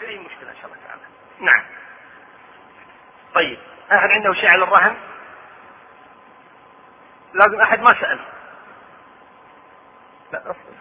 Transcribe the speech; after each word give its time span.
في 0.00 0.08
أي 0.08 0.18
مشكلة 0.18 0.50
إن 0.50 0.56
شاء 0.56 0.66
الله 0.66 0.76
تعالى؟ 0.86 1.02
نعم. 1.40 1.64
طيب 3.34 3.58
أحد 3.92 4.10
عنده 4.10 4.32
شيء 4.32 4.48
على 4.48 4.64
الرهن؟ 4.64 4.96
لازم 7.34 7.60
أحد 7.60 7.80
ما 7.80 8.00
سأل. 8.00 8.20
لا 10.32 10.40
أصبر. 10.40 10.74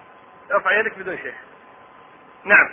أرفع 0.51 0.71
يدك 0.71 0.97
بدون 0.97 1.17
شيء. 1.17 1.35
نعم. 2.43 2.69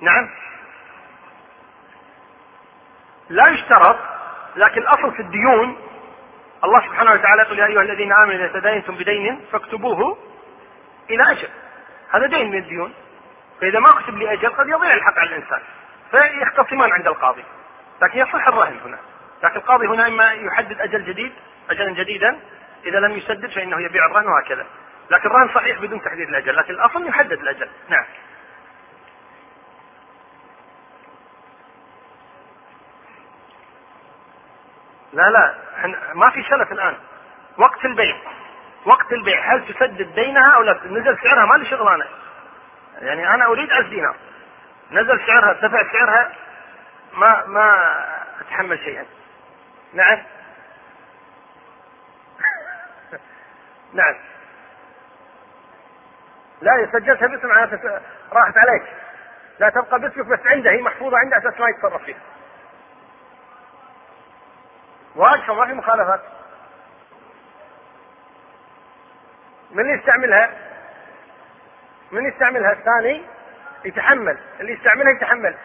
نعم. 0.00 0.30
لا 3.28 3.48
يشترط 3.48 3.98
لكن 4.56 4.80
الأصل 4.80 5.14
في 5.14 5.22
الديون 5.22 5.90
الله 6.64 6.80
سبحانه 6.80 7.12
وتعالى 7.12 7.42
يقول 7.42 7.58
يا 7.58 7.66
أيها 7.66 7.82
الذين 7.82 8.12
آمنوا 8.12 8.34
إذا 8.34 8.60
تداينتم 8.60 8.94
بدين 8.94 9.46
فاكتبوه 9.52 10.18
إلى 11.10 11.32
أجل. 11.32 11.48
هذا 12.10 12.26
دين 12.26 12.50
من 12.50 12.58
الديون. 12.58 12.94
فإذا 13.60 13.80
ما 13.80 13.90
كتب 13.90 14.16
لاجل 14.16 14.48
قد 14.48 14.68
يضيع 14.68 14.94
الحق 14.94 15.18
على 15.18 15.30
الإنسان. 15.30 15.60
فيختصمان 16.10 16.92
عند 16.92 17.06
القاضي. 17.06 17.44
لكن 18.02 18.18
يصح 18.18 18.48
الرهن 18.48 18.80
هنا. 18.84 18.98
لكن 19.42 19.56
القاضي 19.56 19.86
هنا 19.86 20.06
إما 20.06 20.32
يحدد 20.32 20.80
أجل 20.80 21.04
جديد 21.04 21.32
اجلا 21.70 21.90
جديدا 21.90 22.40
إذا 22.84 22.98
لم 22.98 23.12
يسدد 23.12 23.50
فإنه 23.50 23.80
يبيع 23.80 24.06
الرهن 24.06 24.26
وهكذا. 24.26 24.66
لكن 25.10 25.28
الرهن 25.28 25.54
صحيح 25.54 25.78
بدون 25.78 26.02
تحديد 26.02 26.28
الأجل 26.28 26.56
لكن 26.56 26.74
الأصل 26.74 27.08
يحدد 27.08 27.32
الأجل. 27.32 27.68
نعم. 27.88 28.04
لا 35.12 35.30
لا 35.30 35.54
ما 36.14 36.30
في 36.30 36.42
سلف 36.42 36.72
الآن. 36.72 36.96
وقت 37.58 37.84
البيع. 37.84 38.16
وقت 38.86 39.12
البيع. 39.12 39.54
هل 39.54 39.74
تسدد 39.74 40.14
دينها 40.14 40.54
أو 40.56 40.62
لا؟ 40.62 40.80
نزل 40.84 41.18
سعرها 41.24 41.46
ما 41.46 41.54
لي 41.54 41.64
شغل 41.64 41.88
أنا. 41.88 42.06
يعني 42.98 43.34
أنا 43.34 43.46
أريد 43.46 43.70
ألف 43.72 43.88
دينار. 43.88 44.16
نزل 44.90 45.26
سعرها 45.26 45.50
ارتفع 45.50 45.92
سعرها 45.92 46.32
ما 47.12 47.46
ما 47.46 47.94
أتحمل 48.40 48.78
شيئا. 48.78 49.06
نعم. 49.92 50.18
نعم. 53.94 54.14
لا 56.60 56.88
سجلتها 56.92 57.28
باسم 57.28 57.48
معناته 57.48 58.00
راحت 58.32 58.54
عليك. 58.56 58.82
لا 59.58 59.68
تبقى 59.68 60.00
باسمك 60.00 60.26
بس 60.26 60.46
عنده 60.46 60.70
هي 60.70 60.82
محفوظة 60.82 61.18
عنده 61.18 61.38
أساس 61.38 61.60
ما 61.60 61.66
يتصرف 61.68 62.02
فيها. 62.02 62.20
واجهه 65.16 65.54
ما 65.54 65.66
في 65.66 65.72
مخالفات. 65.72 66.20
من 69.70 69.98
يستعملها؟ 69.98 70.50
من 72.12 72.28
يستعملها؟ 72.28 72.72
الثاني 72.72 73.22
يتحمل. 73.84 74.38
اللي 74.60 74.72
يستعملها 74.72 75.12
يتحمل. 75.12 75.56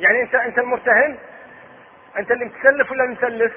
يعني 0.00 0.22
انت 0.22 0.34
انت 0.34 0.58
المرتهن؟ 0.58 1.18
انت 2.18 2.30
اللي 2.30 2.44
متسلف 2.44 2.90
ولا 2.90 3.06
مسلف 3.06 3.52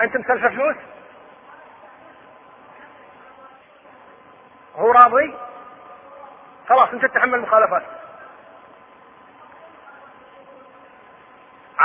انت 0.00 0.16
مسلفه 0.16 0.48
فلوس؟ 0.48 0.76
هو 4.74 4.92
راضي؟ 4.92 5.34
خلاص 6.68 6.88
انت 6.88 7.04
تتحمل 7.04 7.34
المخالفات 7.34 7.82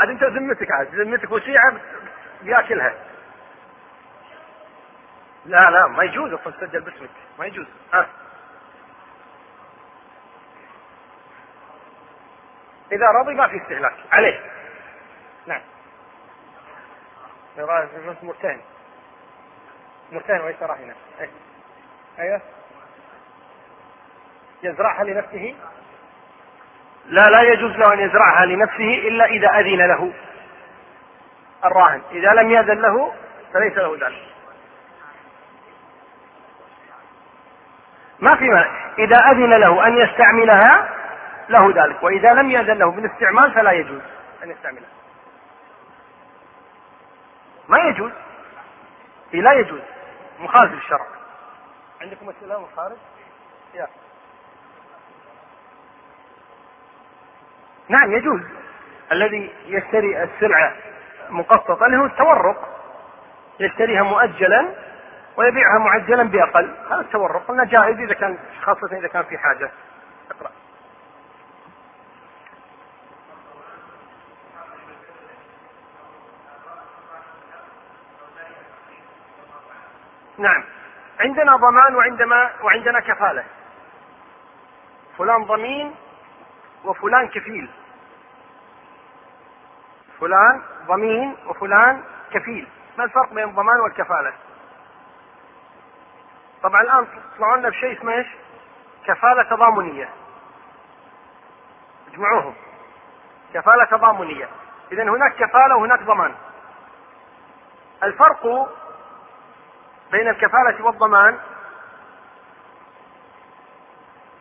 عاد 0.02 0.10
انت 0.10 0.24
ذمتك 0.24 0.72
عاد 0.72 0.96
ذمتك 0.96 1.32
وسيعه 1.32 1.74
بياكلها 2.42 2.94
لا 5.46 5.70
لا 5.70 5.88
ما 5.88 6.04
يجوز 6.04 6.34
أصلا 6.34 6.54
تسجل 6.54 6.82
باسمك 6.82 7.10
ما 7.40 7.46
يجوز. 7.46 7.66
ها. 7.94 8.08
إذا 12.92 13.06
رضي 13.06 13.34
ما 13.34 13.48
في 13.48 13.58
استهلاك. 13.58 13.96
عليه. 14.12 14.40
نعم. 15.48 15.62
مرتهن 18.24 18.62
مرتهن 20.12 20.42
ويشترى 20.42 20.72
هنا 20.72 20.96
إيه. 21.20 21.30
أيوه. 22.20 22.42
يزرعها 24.64 25.04
لنفسه. 25.04 25.56
لا 27.06 27.22
لا 27.22 27.42
يجوز 27.42 27.72
له 27.72 27.94
أن 27.94 28.00
يزرعها 28.00 28.46
لنفسه 28.46 29.08
إلا 29.08 29.26
إذا 29.26 29.48
أذن 29.48 29.88
له. 29.88 30.14
الراهن. 31.66 32.02
إذا 32.12 32.30
لم 32.30 32.52
يأذن 32.52 32.82
له 32.82 33.14
فليس 33.54 33.78
له 33.78 33.98
ذلك. 34.02 34.26
ما 38.20 38.36
في 38.36 38.44
مانع. 38.44 38.94
إذا 39.00 39.18
أذن 39.18 39.54
له 39.54 39.88
أن 39.88 39.98
يستعملها 39.98 40.90
له 41.50 41.86
ذلك. 41.86 42.04
وإذا 42.04 42.34
لم 42.34 42.52
يأذن 42.52 42.78
له 42.78 42.92
بالاستعمال 42.92 43.54
فلا 43.54 43.72
يجوز 43.72 44.02
أن 44.44 44.52
يستعملها. 44.52 44.90
ما 47.70 47.78
يجوز. 47.78 48.12
إيه 49.34 49.42
لا 49.42 49.52
يجوز. 49.52 49.82
مخالف 50.40 50.74
للشرع. 50.74 51.08
عندكم 52.02 52.30
أسئلة 52.30 52.60
مخالف؟ 52.60 52.98
يا. 53.74 53.88
نعم 57.92 58.12
يجوز. 58.12 58.42
الذي 59.12 59.54
يشتري 59.66 60.24
السلعة 60.24 60.76
مقسطة 61.30 61.96
هو 61.96 62.06
التورق. 62.06 62.68
يشتريها 63.60 64.04
مؤجلا 64.04 64.70
ويبيعها 65.38 65.80
معجلا 65.80 66.24
بأقل. 66.24 66.76
هذا 66.92 67.02
التورق. 67.02 67.48
قلنا 67.48 67.66
جائز 67.66 68.00
إذا 68.00 68.14
كان 68.14 68.38
خاصة 68.62 68.98
إذا 68.98 69.08
كان 69.08 69.24
في 69.24 69.38
حاجة. 69.38 69.72
اقرأ. 70.32 70.52
نعم. 80.38 80.64
عندنا 81.20 81.56
ضمان 81.56 81.96
وعندما 81.96 82.52
وعندنا 82.64 83.00
كفالة. 83.00 83.44
فلان 85.18 85.44
ضمين 85.44 85.96
وفلان 86.84 87.28
كفيل. 87.28 87.70
فلان 90.22 90.62
ضمين 90.88 91.38
وفلان 91.48 92.04
كفيل. 92.32 92.68
ما 92.98 93.04
الفرق 93.04 93.34
بين 93.34 93.50
الضمان 93.50 93.80
والكفالة؟ 93.80 94.34
طبعا 96.64 96.82
الآن 96.82 97.08
طلعوا 97.38 97.58
لنا 97.58 97.70
بشيء 97.70 97.98
اسمه 97.98 98.14
إيش؟ 98.14 98.28
كفالة 99.06 99.44
تضامنية. 99.44 100.10
اجمعوهم. 102.14 102.54
كفالة 103.54 103.86
تضامنية. 103.86 104.50
إذا 104.92 105.04
هناك 105.04 105.36
كفالة 105.36 105.76
وهناك 105.78 106.04
ضمان. 106.04 106.36
الفرق 108.04 108.74
بين 110.12 110.28
الكفالة 110.28 110.86
والضمان 110.86 111.40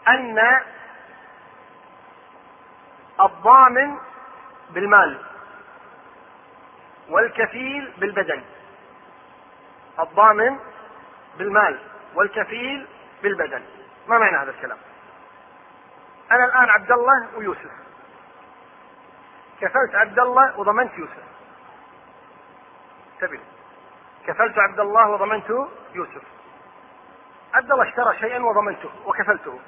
أن 0.09 0.61
الضامن 3.21 3.99
بالمال. 4.71 5.30
والكفيل 7.11 7.93
بالبدن. 7.99 8.43
الضامن 10.01 10.59
بالمال 11.39 11.79
والكفيل 12.15 12.87
بالبدن. 13.23 13.63
ما 14.09 14.19
معنى 14.19 14.37
هذا 14.37 14.51
الكلام؟ 14.51 14.79
أنا 16.33 16.45
الآن 16.45 16.71
عبد 16.71 16.93
الله 16.93 17.29
ويوسف. 17.37 17.71
كفلت 19.61 19.95
عبد 19.95 20.19
الله 20.19 20.59
وضمنت 20.59 20.99
يوسف. 20.99 21.25
انتبهوا 23.15 23.45
كفلت 24.27 24.59
عبد 24.59 24.81
الله 24.81 25.09
وضمنت 25.09 25.51
يوسف. 25.95 26.23
عبد 27.55 27.73
الله 27.73 27.89
اشترى 27.89 28.17
شيئا 28.19 28.39
وضمنته 28.39 28.91
وكفلته. 29.05 29.61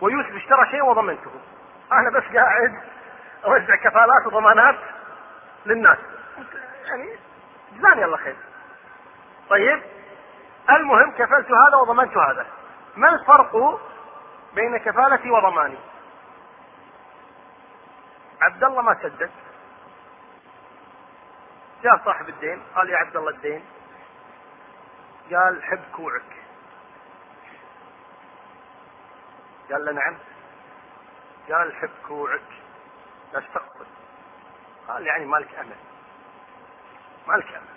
ويوسف 0.00 0.36
اشترى 0.36 0.66
شيئا 0.70 0.82
وضمنته. 0.82 1.30
أنا 1.92 2.10
بس 2.10 2.24
قاعد 2.36 2.82
أوزع 3.44 3.76
كفالات 3.76 4.26
وضمانات 4.26 4.76
للناس. 5.66 5.98
يعني 6.88 7.18
جزاني 7.72 8.04
الله 8.04 8.16
خير. 8.16 8.36
طيب 9.50 9.82
المهم 10.70 11.10
كفلت 11.10 11.46
هذا 11.46 11.76
وضمنت 11.76 12.16
هذا. 12.16 12.46
ما 12.96 13.08
الفرق 13.08 13.80
بين 14.54 14.78
كفالتي 14.78 15.30
وضماني؟ 15.30 15.78
عبد 18.40 18.64
الله 18.64 18.82
ما 18.82 18.94
سدد. 19.02 19.30
جاء 21.82 22.04
صاحب 22.04 22.28
الدين 22.28 22.62
قال 22.74 22.90
يا 22.90 22.96
عبد 22.96 23.16
الله 23.16 23.30
الدين 23.30 23.64
قال 25.32 25.62
حب 25.62 25.82
كوعك. 25.96 26.36
قال 29.70 29.84
له 29.84 29.92
نعم. 29.92 30.18
قال 31.50 31.74
حب 31.74 31.90
كوعك 32.08 32.42
لا 33.32 33.40
تقصد. 33.40 33.86
قال 34.88 35.06
يعني 35.06 35.24
مالك 35.24 35.54
أمل. 35.54 35.87
مالك 37.28 37.48
امل 37.54 37.68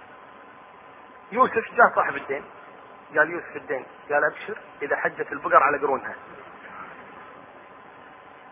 يوسف 1.31 1.75
جاء 1.75 1.95
صاحب 1.95 2.15
الدين. 2.15 2.43
قال 3.17 3.29
يوسف 3.29 3.55
الدين 3.55 3.85
قال 4.11 4.23
أبشر 4.23 4.57
إذا 4.81 4.95
حجت 4.95 5.31
البقر 5.31 5.63
على 5.63 5.77
قرونها. 5.77 6.15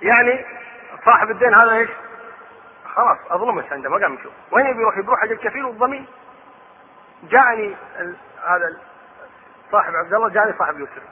يعني 0.02 0.46
صاحب 1.06 1.32
الدين 1.32 1.54
هذا 1.54 1.72
إيش؟ 1.72 1.90
خلاص 2.96 3.18
اظلمت 3.30 3.74
عنده 3.74 3.90
ما 3.90 3.98
قام 3.98 4.14
يشوف. 4.14 4.34
وين 4.52 4.66
يبي 4.66 4.82
يروح؟ 4.82 4.98
يروح 4.98 5.20
حق 5.20 5.30
الكفيل 5.30 5.66
والضمين 5.66 6.06
جاءني 7.24 7.76
هذا 8.46 8.82
صاحب 9.72 9.96
عبد 9.96 10.14
الله 10.14 10.30
جاني 10.30 10.54
صاحب 10.60 10.80
يوسف. 10.80 11.04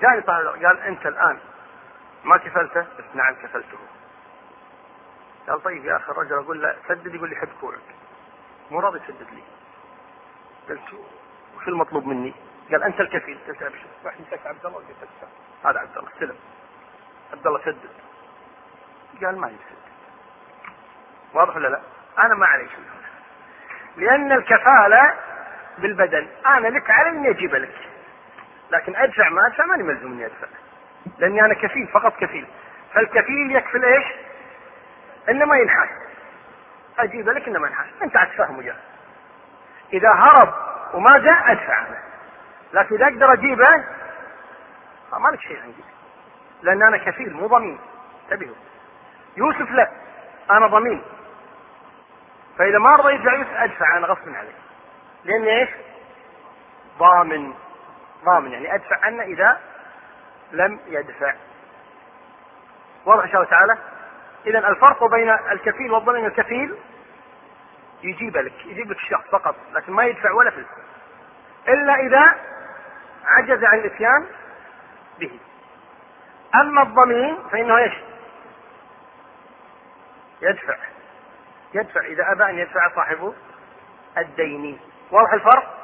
جاني 0.00 0.22
صاحب 0.22 0.46
قال 0.64 0.80
أنت 0.80 1.06
الآن 1.06 1.38
ما 2.24 2.36
كفلته؟ 2.36 2.80
قلت 2.80 3.14
نعم 3.14 3.34
كفلته. 3.34 3.78
قال 5.48 5.62
طيب 5.62 5.84
يا 5.84 5.96
أخي 5.96 6.12
الرجل 6.12 6.34
أقول 6.34 6.62
له 6.62 6.76
سدد 6.88 7.14
يقول 7.14 7.30
لي 7.30 7.36
حد 7.36 7.48
كوعك. 7.60 7.78
مو 8.72 8.80
راضي 8.80 8.98
يسدد 8.98 9.26
لي. 9.32 9.42
قلت 10.68 10.94
وش 11.56 11.68
المطلوب 11.68 12.06
مني؟ 12.06 12.34
قال 12.70 12.82
أنت 12.82 13.00
الكفيل. 13.00 13.38
قلت 13.48 13.62
ابشر 13.62 13.86
رحت 14.04 14.20
مسكت 14.20 14.46
عبد 14.46 14.66
الله 14.66 14.78
قلت 14.78 15.08
هذا 15.64 15.80
عبد 15.80 15.98
الله 15.98 16.08
استلم 16.08 16.36
عبد 17.32 17.46
الله 17.46 17.60
سدد. 17.64 17.90
قال 19.24 19.38
ما 19.38 19.48
يسدد. 19.48 19.82
واضح 21.34 21.56
ولا 21.56 21.68
لا؟ 21.68 21.80
أنا 22.18 22.34
ما 22.34 22.46
علي 22.46 22.68
شيء. 22.68 22.84
لأن 23.96 24.32
الكفالة 24.32 25.14
بالبدن 25.78 26.28
أنا 26.46 26.68
لك 26.68 26.90
علي 26.90 27.08
اني 27.10 27.30
أجيب 27.30 27.54
لك. 27.54 27.88
لكن 28.70 28.96
أدفع 28.96 29.28
ما 29.28 29.46
أدفع 29.46 29.66
ماني 29.66 29.82
ملزوم 29.82 30.12
أني 30.12 30.26
أدفع. 30.26 30.46
لأني 31.18 31.44
أنا 31.44 31.54
كفيل 31.54 31.86
فقط 31.86 32.16
كفيل. 32.16 32.46
فالكفيل 32.92 33.56
يكفل 33.56 33.84
إيش؟ 33.84 34.06
انه 35.28 35.44
ما 35.44 35.56
ينحاس. 35.56 35.88
أجيب 36.98 37.28
لك 37.28 37.48
انه 37.48 37.58
ما 37.58 37.68
ينحاس 37.68 37.86
أنت 38.02 38.16
عاد 38.16 38.28
تفهم 38.28 38.58
وياه 38.58 38.76
إذا 39.92 40.12
هرب 40.12 40.54
وما 40.94 41.18
جاء 41.18 41.52
ادفع 41.52 41.78
أنا 41.78 41.98
لكن 42.72 42.94
إذا 42.94 43.04
أقدر 43.04 43.32
أجيبه 43.32 43.84
ما 45.12 45.28
لك 45.28 45.40
شيء 45.40 45.60
عندي. 45.62 45.84
لأن 46.62 46.82
أنا 46.82 46.96
كفيل 46.96 47.32
مو 47.32 47.46
ضمين. 47.46 47.78
انتبهوا. 48.24 48.54
يوسف 49.36 49.70
لا 49.70 49.90
أنا 50.50 50.66
ضمين. 50.66 51.02
فإذا 52.58 52.78
ما 52.78 52.96
رضى 52.96 53.14
يدفع 53.14 53.34
يوسف 53.34 53.52
ادفع 53.52 53.96
أنا 53.96 54.06
غصب 54.06 54.28
عليه 54.28 54.54
لاني 55.24 55.60
إيش؟ 55.60 55.68
ضامن. 56.98 57.54
ضامن 58.24 58.52
يعني 58.52 58.74
أدفع 58.74 59.04
عنه 59.04 59.22
إذا 59.22 59.60
لم 60.52 60.80
يدفع. 60.86 61.34
واضح 63.04 63.24
إن 63.24 63.30
شاء 63.30 63.40
الله 63.40 63.50
تعالى؟ 63.50 63.78
إذا 64.46 64.68
الفرق 64.68 65.04
بين 65.04 65.30
الكفيل 65.30 65.92
والضمين 65.92 66.26
الكفيل 66.26 66.74
يجيب 68.02 68.36
لك 68.36 68.66
يجيب 68.66 68.90
لك 68.90 68.96
الشخص 68.96 69.24
فقط 69.30 69.56
لكن 69.72 69.92
ما 69.92 70.04
يدفع 70.04 70.32
ولا 70.32 70.50
فلس. 70.50 70.66
إلا 71.68 71.94
إذا 71.94 72.34
عجز 73.24 73.64
عن 73.64 73.78
الإتيان 73.78 74.26
به. 75.18 75.38
أما 76.54 76.82
الضمين 76.82 77.38
فإنه 77.50 77.76
إيش؟ 77.76 77.92
يدفع. 80.42 80.76
يدفع 81.74 82.00
إذا 82.00 82.32
أبى 82.32 82.44
أن 82.44 82.58
يدفع 82.58 82.94
صاحب 82.94 83.34
الدين. 84.18 84.80
واضح 85.10 85.32
الفرق؟ 85.32 85.74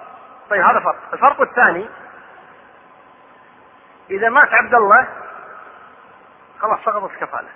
طيب 0.50 0.62
هذا 0.62 0.81
فرق. 0.81 1.12
الفرق 1.12 1.40
الثاني 1.40 1.88
إذا 4.10 4.28
مات 4.28 4.55
عبد 4.55 4.75
الله 4.75 5.08
خلاص 6.60 6.81
سقطت 6.84 7.12
الكفالة. 7.12 7.49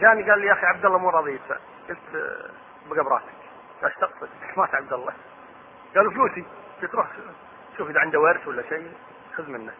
جاني 0.00 0.30
قال 0.30 0.40
لي 0.40 0.46
يا 0.46 0.52
أخي 0.52 0.66
عبد 0.66 0.84
الله 0.84 0.98
مو 0.98 1.10
راضي 1.10 1.32
يدفع. 1.32 1.56
قلت 1.88 1.98
بقى 2.90 3.04
براسك. 3.04 3.26
إيش 3.84 3.94
تقصد؟ 3.94 4.28
مات 4.56 4.74
عبد 4.74 4.92
الله 4.92 5.12
قالوا 5.96 6.12
فلوسي. 6.12 6.44
قلت 6.82 6.94
روح 6.94 7.06
شوف 7.78 7.90
إذا 7.90 8.00
عنده 8.00 8.20
ورث 8.20 8.48
ولا 8.48 8.62
شيء 8.62 8.92
خذ 9.36 9.50
منه. 9.50 9.72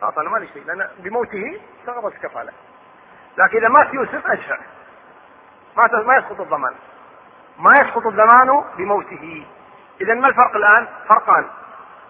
خلاص 0.00 0.18
أنا 0.18 0.30
مالي 0.30 0.48
شيء 0.48 0.64
لأن 0.64 0.88
بموته 0.98 1.60
سقطت 1.86 2.14
الكفاله 2.14 2.52
لكن 3.38 3.58
إذا 3.58 3.68
مات 3.68 3.94
يوسف 3.94 4.26
ادفع 4.26 4.58
ما 5.76 6.02
ما 6.02 6.16
يسقط 6.16 6.40
الضمان. 6.40 6.74
ما 7.58 7.80
يسقط 7.80 8.06
الضمان 8.06 8.64
بموته. 8.76 9.46
اذا 10.00 10.14
ما 10.14 10.28
الفرق 10.28 10.56
الآن؟ 10.56 10.88
فرقان. 11.08 11.50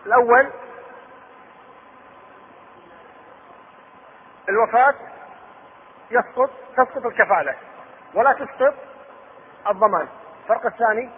الأول 0.06 0.50
الوفاة 4.48 4.94
يسقط 6.12 6.50
تسقط 6.76 7.06
الكفالة. 7.06 7.54
ولا 8.14 8.32
تسقط 8.32 8.74
الضمان. 9.68 10.08
الفرق 10.42 10.66
الثاني 10.66 11.10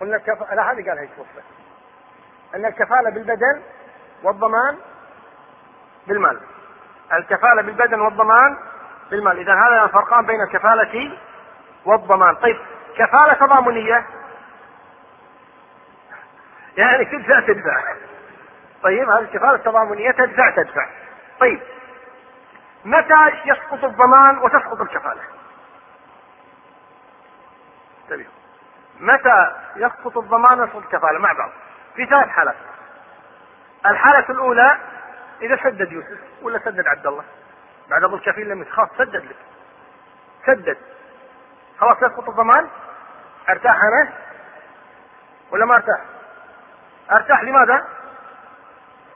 قلنا 0.00 0.16
الكف... 0.16 0.52
لا 0.52 0.72
هذه 0.72 0.88
قالها 0.88 1.02
يتوفى 1.02 1.40
أن 2.54 2.64
الكفالة 2.66 3.10
بالبدن 3.10 3.62
والضمان 4.22 4.78
بالمال. 6.06 6.40
الكفالة 7.12 7.62
بالبدن 7.62 8.00
والضمان 8.00 8.56
بالمال. 9.10 9.38
إذا 9.38 9.54
هذا 9.54 9.84
الفرقان 9.84 10.26
بين 10.26 10.40
الكفالة 10.40 11.18
والضمان. 11.84 12.34
طيب 12.34 12.56
كفالة 12.96 13.32
تضامنية. 13.32 14.06
يعني 16.76 17.04
تدفع 17.04 17.40
تدفع 17.40 17.94
طيب 18.82 19.10
هذه 19.10 19.18
الكفالة 19.20 19.54
التضامنية 19.54 20.10
تدفع 20.10 20.50
تدفع. 20.50 20.86
طيب 21.40 21.60
متى 22.84 23.30
يسقط 23.44 23.84
الضمان 23.84 24.38
وتسقط 24.38 24.80
الكفالة؟ 24.80 25.22
متى 29.00 29.52
يسقط 29.76 30.18
الضمان 30.18 30.60
ويسقط 30.60 30.76
الكفالة؟ 30.76 31.18
مع 31.18 31.32
بعض. 31.32 31.50
في 31.96 32.06
ثلاث 32.06 32.28
حالات. 32.28 32.56
الحالة 33.86 34.30
الأولى 34.30 34.78
إذا 35.42 35.56
سدد 35.56 35.92
يوسف 35.92 36.18
ولا 36.42 36.58
سدد 36.58 36.86
عبد 36.86 37.06
الله؟ 37.06 37.24
بعد 37.90 38.04
أبو 38.04 38.16
الكفيل 38.16 38.48
لم 38.48 38.64
خلاص 38.64 38.88
سدد 38.98 39.24
لك 39.24 39.36
سدد. 40.46 40.78
خلاص 41.80 41.96
يسقط 41.96 42.28
الضمان؟ 42.28 42.68
أرتاح 43.48 43.76
أنا؟ 43.76 44.12
ولا 45.50 45.66
ما 45.66 45.74
أرتاح؟ 45.74 46.00
أرتاح 47.12 47.42
لماذا؟ 47.42 47.86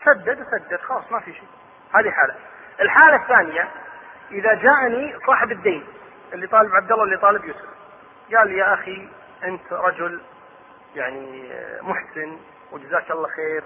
سدد 0.05 0.47
سدد 0.51 0.81
خلاص 0.81 1.13
ما 1.13 1.21
في 1.21 1.33
شيء. 1.33 1.49
هذه 1.95 2.11
حالة. 2.11 2.35
الحالة 2.81 3.17
الثانية 3.17 3.69
إذا 4.31 4.55
جاءني 4.55 5.17
صاحب 5.27 5.53
الدين 5.53 5.87
اللي 6.33 6.47
طالب 6.47 6.75
عبد 6.75 6.93
الله 6.93 7.05
اللي 7.05 7.17
طالب 7.17 7.45
يوسف 7.45 7.69
قال 8.37 8.49
لي 8.49 8.57
يا 8.59 8.75
أخي 8.75 9.09
أنت 9.45 9.73
رجل 9.73 10.21
يعني 10.95 11.53
محسن 11.83 12.39
وجزاك 12.73 13.11
الله 13.11 13.29
خير 13.29 13.65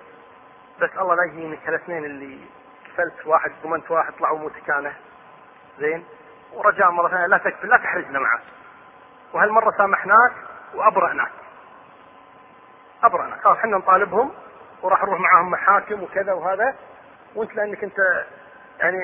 بس 0.80 0.90
الله 0.98 1.14
لا 1.14 1.24
يهينك 1.32 1.68
الاثنين 1.68 2.04
اللي 2.04 2.38
كفلت 2.86 3.26
واحد 3.26 3.52
ضمنت 3.64 3.90
واحد 3.90 4.12
طلعوا 4.12 4.38
متكانة. 4.38 4.92
زين؟ 5.78 6.04
ورجاء 6.52 6.90
مرة 6.90 7.08
ثانية 7.08 7.26
لا 7.26 7.38
تكفل 7.38 7.68
لا 7.68 7.76
تحرجنا 7.76 8.18
معك. 8.18 8.40
وهالمرة 9.32 9.70
سامحناك 9.78 10.32
وأبرأناك. 10.74 11.30
أبرأناك 13.02 13.40
خلاص 13.40 13.56
إحنا 13.56 13.76
نطالبهم 13.78 14.32
وراح 14.82 15.02
نروح 15.04 15.20
معاهم 15.20 15.50
محاكم 15.50 16.02
وكذا 16.02 16.32
وهذا. 16.32 16.74
وأنت 17.34 17.54
لأنك 17.54 17.84
أنت 17.84 17.98
يعني 18.80 18.98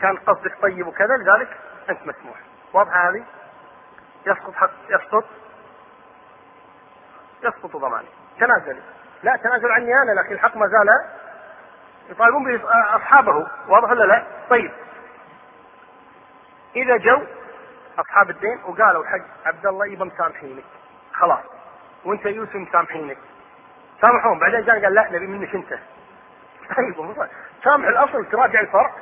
كان 0.00 0.16
قصدك 0.16 0.62
طيب 0.62 0.86
وكذا 0.86 1.16
لذلك 1.16 1.48
أنت 1.90 2.00
مسموح. 2.00 2.36
واضحة 2.72 3.10
هذه؟ 3.10 3.24
يسقط 4.26 4.54
حق 4.54 4.70
يسقط؟ 4.88 5.24
يسقط 7.42 7.76
ضماني. 7.76 8.08
تنازل. 8.40 8.80
لا 9.22 9.36
تنازل 9.36 9.70
عني 9.70 9.94
أنا 9.94 10.20
لكن 10.20 10.34
الحق 10.34 10.56
ما 10.56 10.66
زال 10.66 10.88
يطالبون 12.10 12.44
به 12.44 12.60
أصحابه. 12.96 13.46
واضح 13.68 13.90
ولا 13.90 14.04
لا؟ 14.04 14.24
طيب. 14.50 14.72
إذا 16.76 16.96
جو 16.96 17.22
أصحاب 17.98 18.30
الدين 18.30 18.60
وقالوا 18.64 19.06
حق 19.06 19.46
عبد 19.46 19.66
الله 19.66 19.86
يبا 19.86 20.04
مسامحينك. 20.04 20.64
خلاص. 21.12 21.40
وأنت 22.04 22.26
يوسف 22.26 22.56
مسامحينك. 22.56 23.18
سامحهم 24.00 24.38
بعدين 24.38 24.64
جاء 24.64 24.82
قال 24.82 24.94
لا 24.94 25.08
نبي 25.10 25.26
منك 25.26 25.54
انت. 25.54 25.78
طيب 26.76 27.28
سامح 27.64 27.88
الأصل 27.88 28.26
تراجع 28.30 28.60
الفرع. 28.60 28.92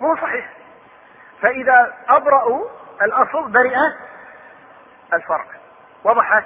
مو 0.00 0.16
صحيح. 0.16 0.50
فإذا 1.40 1.94
أبرأوا 2.08 2.68
الأصل 3.02 3.52
برئ 3.52 3.76
الفرع. 5.12 5.46
وضحت 6.04 6.44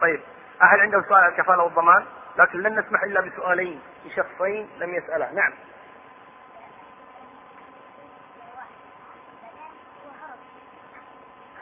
طيب. 0.00 0.20
أحد 0.62 0.78
عنده 0.78 1.02
سؤال 1.08 1.24
عن 1.24 1.30
الكفاله 1.30 1.62
والضمان؟ 1.62 2.04
لكن 2.38 2.62
لن 2.62 2.78
نسمح 2.78 3.02
إلا 3.02 3.20
بسؤالين 3.20 3.80
لشخصين 4.04 4.68
لم 4.78 4.94
يسالا 4.94 5.32
نعم. 5.32 5.52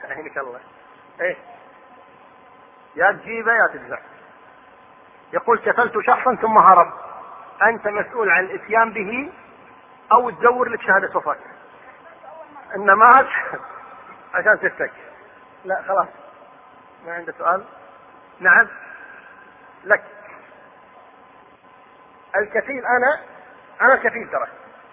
عينك 0.04 0.38
الله. 0.38 0.60
إيه. 1.20 1.36
يا 2.96 3.12
تجيبه 3.12 3.52
يا 3.52 3.66
تدفع 3.72 3.98
يقول 5.33 5.59
كفلت 5.59 6.00
شخصا 6.06 6.35
ثم 6.35 6.59
هرب. 6.59 6.92
أنت 7.62 7.88
مسؤول 7.88 8.30
عن 8.30 8.45
الاتيان 8.45 8.92
به 8.92 9.33
أو 10.12 10.30
تدور 10.30 10.68
لك 10.68 10.83
شهادة 10.83 11.16
وفاة. 11.18 11.37
إنما 12.76 13.04
عشان 14.35 14.61
تفتك 14.61 14.92
لا 15.64 15.83
خلاص. 15.83 16.09
ما 17.06 17.14
عنده 17.14 17.35
سؤال؟ 17.38 17.64
نعم. 18.40 18.68
لك. 19.85 20.04
الكفيل 22.37 22.87
أنا 22.87 23.21
أنا 23.80 23.95
الكفيل 23.95 24.30
ترى. 24.30 24.47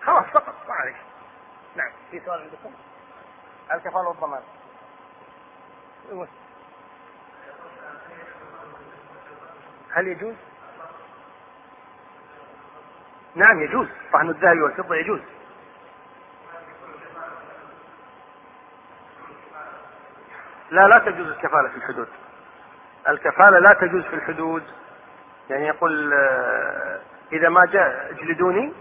خلاص 0.03 0.25
فقط. 0.25 0.55
ما 0.67 0.73
عليك. 0.73 0.95
نعم. 1.75 1.91
في 2.11 2.19
سؤال 2.25 2.41
عندكم؟ 2.41 2.71
الكفالة 3.73 4.07
والضمان. 4.07 4.41
هل 9.93 10.07
يجوز؟ 10.07 10.35
نعم 13.35 13.61
يجوز. 13.61 13.87
طعن 14.13 14.29
الذهب 14.29 14.61
والفضة 14.61 14.95
يجوز. 14.95 15.19
لا 20.71 20.87
لا 20.87 20.99
تجوز 20.99 21.27
الكفالة 21.27 21.69
في 21.69 21.75
الحدود. 21.75 22.07
الكفالة 23.09 23.59
لا 23.59 23.73
تجوز 23.73 24.03
في 24.03 24.15
الحدود. 24.15 24.63
يعني 25.49 25.67
يقول 25.67 26.13
آه، 26.13 27.01
إذا 27.31 27.49
ما 27.49 27.65
جاء 27.65 28.11
اجلدوني. 28.11 28.73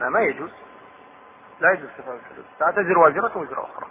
لا 0.00 0.08
ما 0.08 0.20
يجوز. 0.20 0.50
لا 1.60 1.72
يجوز 1.72 1.88
كفالة 1.98 2.16
الحدود. 2.16 2.44
لا 2.60 2.70
تزر 2.70 2.98
واجرة 2.98 3.38
وزر 3.38 3.64
أخرى. 3.64 3.86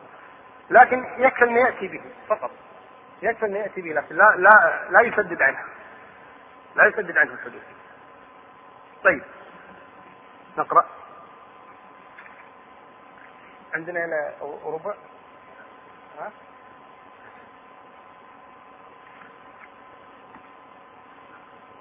لكن 0.70 1.06
يكفي 1.18 1.44
أن 1.44 1.58
يأتي 1.58 1.88
به 1.88 2.02
فقط. 2.28 2.52
يكفي 3.22 3.46
أن 3.46 3.56
يأتي 3.56 3.82
به 3.82 3.94
لكن 3.94 4.16
لا 4.16 4.36
لا 4.38 4.80
لا 4.90 5.02
يسدد 5.02 5.42
عنها. 5.42 5.66
لا 6.76 6.88
يسدد 6.88 7.18
عنه 7.18 7.34
الحدود. 7.34 7.62
طيب 9.04 9.24
نقرأ. 10.58 10.86
عندنا 13.74 14.06
هنا 14.06 14.34
ربع. 14.66 14.94
ها؟ 16.20 16.32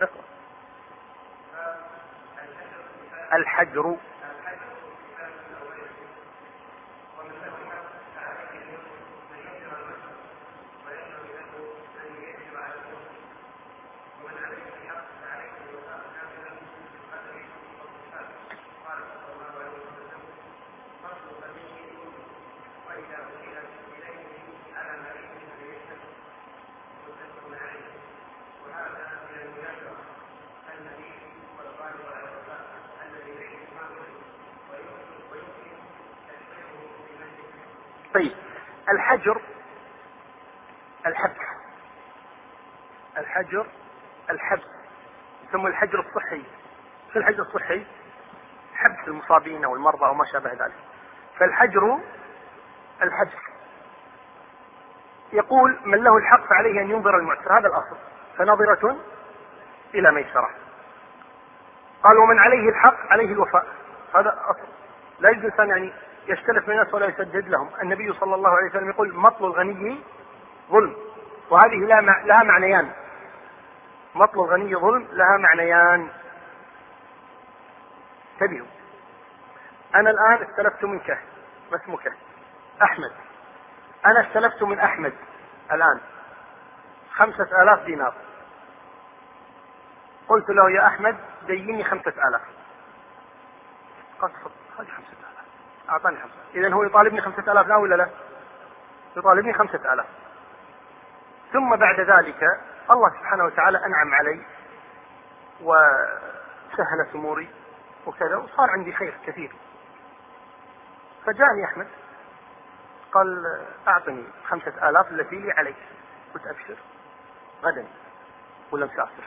اقرأ. 0.03 0.25
الحجر 3.33 3.97
طيب 38.15 38.33
الحجر 38.93 39.41
الحبس 41.07 41.41
الحجر 43.19 43.67
الحبس 44.31 44.69
يسمى 45.49 45.67
الحجر 45.69 46.01
الصحي. 46.01 46.43
شو 47.13 47.19
الحجر 47.19 47.43
الصحي؟ 47.43 47.87
حبس 48.75 49.09
المصابين 49.09 49.65
أو 49.65 49.75
المرضى 49.75 50.07
أو 50.07 50.15
ما 50.15 50.25
شابه 50.25 50.53
ذلك. 50.53 50.75
فالحجر 51.39 51.99
الحبس 53.03 53.43
يقول 55.33 55.79
من 55.85 55.99
له 55.99 56.17
الحق 56.17 56.49
فعليه 56.49 56.81
أن 56.81 56.91
ينظر 56.91 57.17
المعسر. 57.17 57.59
هذا 57.59 57.69
الأصل. 57.69 57.97
فنظرة 58.39 58.97
إلى 59.95 60.13
ميسرة. 60.13 60.51
قال 62.03 62.19
ومن 62.19 62.39
عليه 62.39 62.69
الحق 62.69 63.13
عليه 63.13 63.33
الوفاء. 63.33 63.67
هذا 64.15 64.39
أصل. 64.51 64.69
لا 65.21 65.31
يجوز 65.31 65.53
يعني 65.59 65.93
يستلف 66.27 66.69
من 66.69 66.75
الناس 66.75 66.95
ولا 66.95 67.07
يسدد 67.07 67.49
لهم. 67.49 67.71
النبي 67.83 68.13
صلى 68.13 68.35
الله 68.35 68.51
عليه 68.51 68.71
وسلم 68.71 68.89
يقول 68.89 69.15
مطل 69.15 69.45
الغني 69.45 70.01
ظلم. 70.71 70.97
وهذه 71.51 71.77
لها 72.25 72.43
معنيان. 72.43 72.93
مطل 74.15 74.39
الغني 74.39 74.77
ظلم 74.77 75.09
لها 75.13 75.37
معنيان. 75.37 76.11
انتبهوا. 78.33 78.67
أنا 79.95 80.11
الآن 80.11 80.49
استلفت 80.49 80.85
منك. 80.85 81.11
ما 81.71 81.77
اسمك؟ 81.77 82.13
أحمد. 82.83 83.13
أنا 84.07 84.21
استلفت 84.29 84.63
من 84.63 84.79
أحمد 84.79 85.13
الآن. 85.73 86.01
خمسة 87.13 87.63
آلاف 87.63 87.85
دينار. 87.85 88.15
قلت 90.29 90.51
له 90.51 90.71
يا 90.71 90.87
أحمد 90.87 91.17
ديني 91.47 91.85
خمسة 91.85 92.15
آلاف. 92.29 92.43
قال 94.21 94.33
تفضل 94.33 94.51
هذه 94.79 94.87
خمسة 94.87 95.22
أعطاني 95.91 96.17
خمسة. 96.17 96.35
إذا 96.55 96.75
هو 96.75 96.83
يطالبني 96.83 97.21
خمسة 97.21 97.53
آلاف 97.53 97.67
لا 97.67 97.77
ولا 97.77 97.95
لا؟ 97.95 98.11
يطالبني 99.17 99.53
خمسة 99.53 99.93
آلاف. 99.93 100.07
ثم 101.53 101.77
بعد 101.77 102.01
ذلك 102.01 102.43
الله 102.91 103.11
سبحانه 103.11 103.45
وتعالى 103.45 103.87
أنعم 103.87 104.15
علي 104.15 104.43
وسهلت 105.61 107.15
أموري 107.15 107.51
وكذا 108.07 108.37
وصار 108.37 108.71
عندي 108.71 108.93
خير 108.93 109.15
كثير. 109.27 109.53
فجاءني 111.27 111.65
أحمد 111.65 111.89
قال 113.13 113.45
أعطني 113.89 114.25
خمسة 114.49 114.89
آلاف 114.89 115.11
التي 115.11 115.37
لي 115.37 115.53
عليك. 115.53 115.77
قلت 116.35 116.47
أبشر. 116.47 116.77
غدا. 117.63 117.87
ولا 118.73 118.87
مسافر. 118.87 119.25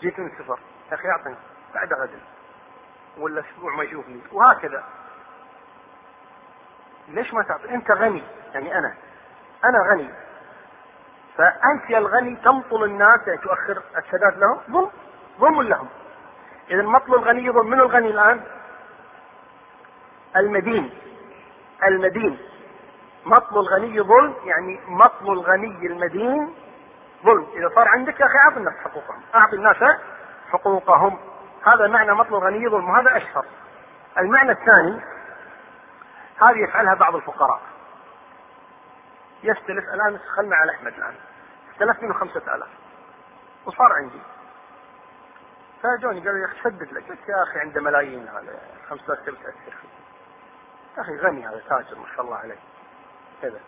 جيت 0.00 0.18
من 0.18 0.26
السفر. 0.26 0.58
يا 0.90 0.94
أخي 0.94 1.08
أعطني. 1.08 1.36
بعد 1.74 1.92
غدا. 1.92 2.20
ولا 3.18 3.40
أسبوع 3.40 3.74
ما 3.74 3.84
يشوفني. 3.84 4.22
وهكذا. 4.32 4.84
ليش 7.08 7.34
ما 7.34 7.42
تعطي؟ 7.42 7.74
أنت 7.74 7.90
غني 7.90 8.22
يعني 8.54 8.78
أنا. 8.78 8.94
أنا 9.64 9.78
غني. 9.90 10.10
فأنت 11.36 11.90
يا 11.90 11.98
الغني 11.98 12.36
تمطل 12.36 12.84
الناس 12.84 13.20
يعني 13.26 13.40
تؤخر 13.40 13.82
السداد 13.96 14.38
لهم 14.38 14.60
ظلم 14.70 14.90
ظلم 15.40 15.62
لهم. 15.62 15.88
إذا 16.70 16.82
مطل 16.82 17.14
الغني 17.14 17.50
ظلم 17.50 17.70
من 17.70 17.80
الغني 17.80 18.10
الآن؟ 18.10 18.40
المدين. 20.36 20.90
المدين. 21.84 22.38
مطل 23.24 23.58
الغني 23.58 24.00
ظلم 24.00 24.34
يعني 24.44 24.80
مطل 24.88 25.32
الغني 25.32 25.86
المدين 25.86 26.54
ظلم. 27.24 27.46
إذا 27.54 27.68
صار 27.74 27.88
عندك 27.88 28.20
يا 28.20 28.26
أخي 28.26 28.38
أعط 28.38 28.56
الناس 28.56 28.74
حقوقهم. 28.84 29.20
أعط 29.34 29.54
الناس 29.54 29.76
حقوقهم. 30.50 31.18
هذا 31.66 31.86
معنى 31.86 32.14
مطل 32.14 32.34
الغني 32.34 32.68
ظلم 32.68 32.90
وهذا 32.90 33.16
أشهر. 33.16 33.44
المعنى 34.18 34.52
الثاني 34.52 35.00
هذه 36.40 36.58
يفعلها 36.68 36.94
بعض 36.94 37.14
الفقراء. 37.14 37.60
يستلف 39.42 39.84
الآن 39.94 40.18
خلنا 40.18 40.56
على 40.56 40.72
أحمد 40.72 40.92
الآن. 40.92 41.14
استلفت 41.72 42.02
منه 42.02 42.14
خمسة 42.14 42.54
آلاف. 42.54 42.68
وصار 43.66 43.92
عندي. 43.92 44.20
فجوني 45.82 46.20
قالوا 46.20 46.38
يا 46.38 46.46
أخي 46.46 46.60
سدد 46.62 46.92
لك. 46.92 47.08
قلت 47.08 47.28
يا 47.28 47.42
أخي 47.42 47.58
عنده 47.58 47.80
ملايين 47.80 48.28
هذا. 48.28 48.60
خمسة 48.88 49.12
آلاف 49.12 49.26
تبي 49.26 49.36
تأثر 49.36 49.74
يا 50.96 51.02
أخي؟ 51.02 51.18
غني 51.18 51.46
هذا 51.46 51.62
تاجر 51.68 51.98
ما 51.98 52.06
شاء 52.16 52.20
الله 52.20 52.36
عليه. 52.36 52.58
كذا. 53.42 53.60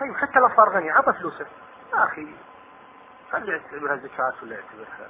طيب 0.00 0.16
حتى 0.16 0.38
لو 0.38 0.48
صار 0.56 0.68
غني 0.68 0.90
عطى 0.90 1.12
فلوسه. 1.12 1.46
يا 1.92 2.04
أخي 2.04 2.34
خلي 3.32 3.52
يعتبرها 3.52 3.96
زكاة 3.96 4.34
ولا 4.42 4.54
يعتبرها 4.56 5.08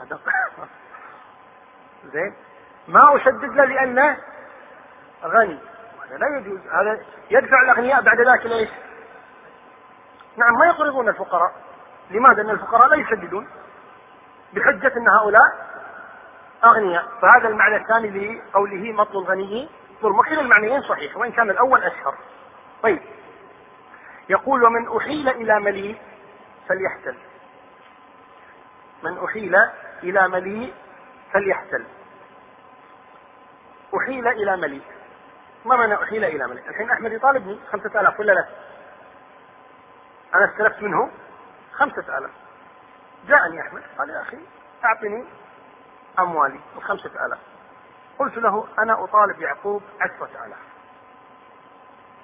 صدقة؟ 0.00 0.32
زين. 2.12 2.34
ما 2.88 3.16
أشدد 3.16 3.44
له 3.44 3.64
لأنه 3.64 4.18
غني. 5.24 5.58
هذا 6.08 6.18
لا 6.18 6.38
يجوز 6.38 6.60
هذا 6.60 7.00
يدفع 7.30 7.62
الأغنياء 7.62 8.02
بعد 8.02 8.20
ذلك 8.20 8.46
ليش؟ 8.46 8.68
نعم 10.36 10.54
ما 10.58 10.66
يقرضون 10.66 11.08
الفقراء. 11.08 11.52
لماذا؟ 12.10 12.42
أن 12.42 12.50
الفقراء 12.50 12.88
لا 12.88 12.96
يسددون 12.96 13.48
بحجة 14.52 14.92
أن 14.96 15.08
هؤلاء 15.08 15.66
أغنياء. 16.64 17.04
فهذا 17.22 17.48
المعنى 17.48 17.76
الثاني 17.76 18.38
لقوله 18.38 18.92
مطل 18.92 19.18
الغني. 19.18 19.68
ظلم 20.02 20.18
وكلا 20.18 20.40
المعنيين 20.40 20.82
صحيح 20.82 21.16
وإن 21.16 21.32
كان 21.32 21.50
الأول 21.50 21.82
أشهر. 21.82 22.14
طيب. 22.82 23.02
يقول 24.28 24.64
ومن 24.64 24.96
أحيل 24.96 25.28
إلى 25.28 25.60
مليء 25.60 25.98
فليحتل. 26.68 27.16
من 29.02 29.24
أحيل 29.24 29.56
إلى 30.02 30.28
مليء 30.28 30.74
فليحتل. 31.32 31.84
أحيل 33.96 34.28
إلى 34.28 34.56
مليء. 34.56 34.95
ما 35.66 35.76
معنى 35.76 35.94
أحيل 35.94 36.24
إلى 36.24 36.46
مليء 36.46 36.68
الحين 36.68 36.90
أحمد 36.90 37.12
يطالبني 37.12 37.60
خمسة 37.72 38.00
آلاف 38.00 38.20
ولا 38.20 38.32
لا؟ 38.32 38.46
أنا 40.34 40.44
استلفت 40.44 40.82
منه 40.82 41.10
خمسة 41.72 42.18
آلاف. 42.18 42.30
جاءني 43.26 43.60
أحمد 43.60 43.82
قال 43.98 44.10
يا 44.10 44.22
أخي 44.22 44.38
أعطني 44.84 45.24
أموالي 46.18 46.60
الخمسة 46.76 47.26
آلاف. 47.26 47.38
قلت 48.18 48.36
له 48.36 48.66
أنا 48.78 49.04
أطالب 49.04 49.40
يعقوب 49.40 49.82
عشرة 50.00 50.30
آلاف. 50.46 50.58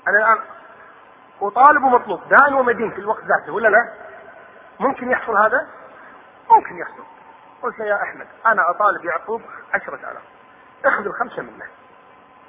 أنا 0.08 0.18
الآن 0.18 0.38
وطالب 1.40 1.84
ومطلوب 1.84 2.28
دان 2.28 2.54
ومدين 2.54 2.90
في 2.90 2.98
الوقت 2.98 3.24
ذاته 3.24 3.52
ولا 3.52 3.68
لا؟ 3.68 3.92
ممكن 4.80 5.10
يحصل 5.10 5.36
هذا؟ 5.36 5.66
ممكن 6.50 6.78
يحصل. 6.78 7.04
قلت 7.62 7.78
يا 7.78 8.02
أحمد 8.02 8.26
أنا 8.46 8.70
أطالب 8.70 9.04
يعقوب 9.04 9.42
عشرة 9.74 10.10
آلاف. 10.10 10.22
اخذ 10.84 11.06
الخمسة 11.06 11.42
منه. 11.42 11.66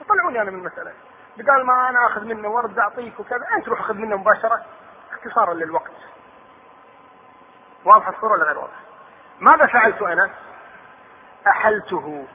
وطلعوني 0.02 0.42
أنا 0.42 0.52
من 0.52 0.60
المسألة. 0.60 0.94
بدال 1.38 1.66
ما 1.66 1.90
أنا 1.90 2.08
أخذ 2.08 2.26
منه 2.26 2.48
وارد 2.48 2.80
أعطيك 2.80 3.20
وكذا. 3.20 3.48
أنت 3.58 3.68
روح 3.68 3.82
خذ 3.82 3.94
منه 3.94 4.18
مباشرة. 4.18 4.66
اختصارا 5.12 5.54
للوقت. 5.54 5.92
واضح 7.86 8.08
الصورة 8.08 8.34
ولا 8.34 8.44
غير 8.44 8.58
واضح؟ 8.58 8.80
ماذا 9.40 9.66
فعلت 9.66 10.02
أنا؟ 10.02 10.30
أحلته. 11.48 12.28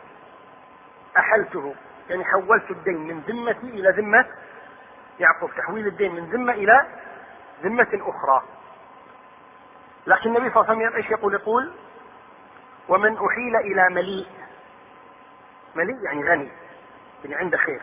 أحلته. 1.18 1.74
يعني 2.08 2.24
حولت 2.24 2.70
الدين 2.70 2.96
من 2.96 3.20
ذمتي 3.20 3.66
إلى 3.66 3.90
ذمة. 3.90 4.26
يعقوب 5.20 5.50
تحويل 5.56 5.86
الدين 5.86 6.14
من 6.14 6.30
ذمة 6.30 6.52
إلى 6.52 6.86
ذمة 7.62 7.88
أخرى. 7.94 8.42
لكن 10.06 10.36
النبي 10.36 10.50
صلى 10.50 10.62
الله 10.62 10.74
عليه 10.74 10.86
وسلم 10.86 10.96
إيش 10.96 11.10
يقول؟ 11.10 11.34
يقول 11.34 11.72
ومن 12.88 13.16
أحيل 13.26 13.56
إلى 13.56 13.88
مليء. 13.88 14.28
مليء 15.74 16.02
يعني 16.02 16.30
غني. 16.30 16.50
يعني 17.24 17.34
عنده 17.34 17.58
خير 17.58 17.82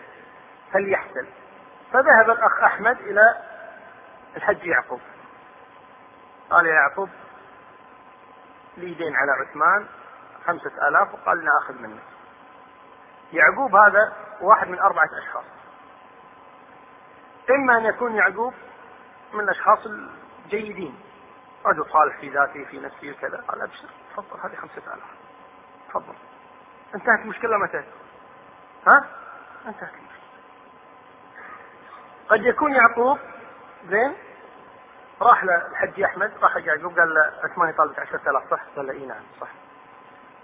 فليحسن. 0.74 1.27
فذهب 1.94 2.30
الأخ 2.30 2.60
أحمد 2.63 3.00
إلى 3.00 3.36
الحج 4.36 4.65
يعقوب. 4.65 5.01
قال 6.50 6.65
يا 6.65 6.74
يعقوب 6.74 7.10
لي 8.77 8.94
دين 8.94 9.15
على 9.15 9.32
عثمان 9.32 9.88
خمسة 10.46 10.88
آلاف 10.88 11.13
وقال 11.13 11.38
لنا 11.38 11.51
أخذ 11.62 11.74
منك. 11.74 12.04
يعقوب 13.34 13.75
هذا 13.75 14.13
واحد 14.42 14.68
من 14.68 14.80
أربعة 14.80 15.10
أشخاص. 15.24 15.46
إما 17.50 17.77
أن 17.77 17.86
يكون 17.86 18.15
يعقوب 18.15 18.54
من 19.34 19.39
الأشخاص 19.39 19.80
الجيدين. 19.86 21.00
رجل 21.65 21.86
صالح 21.86 22.20
في 22.20 22.30
ذاته 22.30 22.65
في 22.65 22.80
نفسه 22.80 23.12
وكذا. 23.12 23.44
قال 23.48 23.62
أبشر 23.62 23.88
تفضل 24.13 24.39
هذه 24.44 24.56
خمسة 24.56 24.94
آلاف. 24.94 25.10
تفضل. 25.89 26.15
انتهت 26.96 27.20
المشكلة 27.20 27.58
متى؟ 27.58 27.84
ها؟ 28.88 29.06
انتهت 29.67 29.89
قد 32.29 32.41
يكون 32.45 32.75
يعقوب 32.75 33.19
زين؟ 33.89 34.13
راح 35.22 35.43
للحج 35.43 36.01
أحمد 36.01 36.31
راح 36.41 36.55
يعقوب 36.57 37.00
قال 37.00 37.13
له 37.13 37.31
عثمان 37.43 37.69
يطالبك 37.69 38.00
10000 38.00 38.50
صح؟ 38.51 38.60
قال 38.75 38.88
له 38.88 38.93
إي 38.93 39.05
نعم 39.05 39.24
صح. 39.41 39.48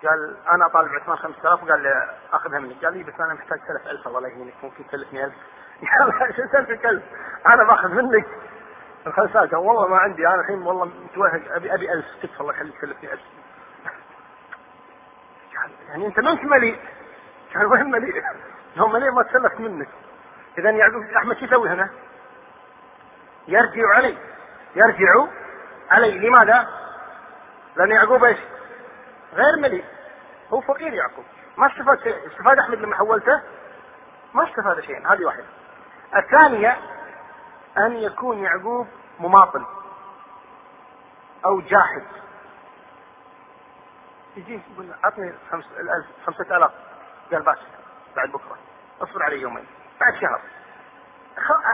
قال 0.04 0.38
أنا 0.48 0.68
طالب 0.68 0.94
عثمان 0.96 1.18
5000 1.18 1.64
وقال 1.64 1.84
لي 1.84 2.16
أخذها 2.34 2.60
منك. 2.60 2.86
قال 2.86 2.98
لي 2.98 3.04
بس 3.04 3.14
أنا 3.20 3.34
محتاج 3.34 3.60
3000 3.60 4.08
الله 4.08 4.28
يهينك 4.30 4.54
ممكن 4.64 4.88
تكلفني 4.88 5.26
1000 5.26 5.34
قال 6.20 6.36
شو 6.36 6.42
سالفك 6.52 6.86
1000 6.86 7.04
أنا 7.48 7.64
باخذ 7.64 7.90
منك. 7.90 8.26
الخمسات 9.08 9.54
والله 9.54 9.88
ما 9.88 9.98
عندي 9.98 10.28
أنا 10.28 10.42
الحين 10.42 10.62
والله 10.62 10.86
متوهق 10.86 11.42
ابي 11.56 11.74
أبي 11.74 11.94
1000 11.94 12.06
تكفى 12.22 12.42
الله 12.42 12.54
يخليك 12.54 12.78
تكلفني 12.78 13.14
1000 13.14 13.20
يعني 15.90 16.08
أنت 16.08 16.20
ما 16.20 16.32
انت 16.32 16.44
مليء؟ 16.44 16.80
قال 17.56 17.66
وين 17.66 17.92
مليء؟ 17.92 18.24
لو 18.76 18.88
مليء 18.88 19.12
ما 19.12 19.24
تسلفت 19.24 19.60
منك؟ 19.60 19.88
اذا 20.58 20.70
يعقوب 20.70 21.04
أحمد 21.04 21.38
شو 21.38 21.46
يسوي 21.46 21.70
هنا؟ 21.70 21.90
يرجع 23.48 23.96
علي. 23.96 24.18
يرجع 24.76 25.28
علي. 25.92 26.20
لماذا؟ 26.20 26.68
لأن 27.76 27.92
يعقوب 27.92 28.24
إيش؟ 28.24 28.40
غير 29.34 29.60
مليء 29.60 29.86
هو 30.54 30.62
فقير 30.62 30.94
يعقوب. 30.94 31.26
ما 31.58 31.68
استفاد 31.68 32.00
شيء. 32.04 32.28
استفاد 32.28 32.60
أحمد 32.60 32.78
لما 32.78 32.96
حولته؟ 32.96 33.42
ما 34.34 34.50
استفاد 34.50 34.80
شيئا 34.80 35.14
هذه 35.14 35.26
واحدة. 35.26 35.46
الثانية 36.16 36.78
أن 37.78 37.92
يكون 37.98 38.40
يعقوب 38.40 38.88
مماطل 39.20 39.66
أو 41.46 41.62
جاحد. 41.62 42.04
يجي 44.38 44.62
يقول 44.74 44.92
أعطني 45.04 45.34
خمس 45.52 45.66
الالف 45.80 46.06
خمسة 46.26 46.58
آلاف. 46.58 46.72
قال 47.32 47.42
بس 47.42 47.60
بعد 48.16 48.30
بكرة. 48.30 48.58
اصبر 49.02 49.24
علي 49.24 49.42
يومين. 49.42 49.66
بعد 50.00 50.16
شهر. 50.16 50.42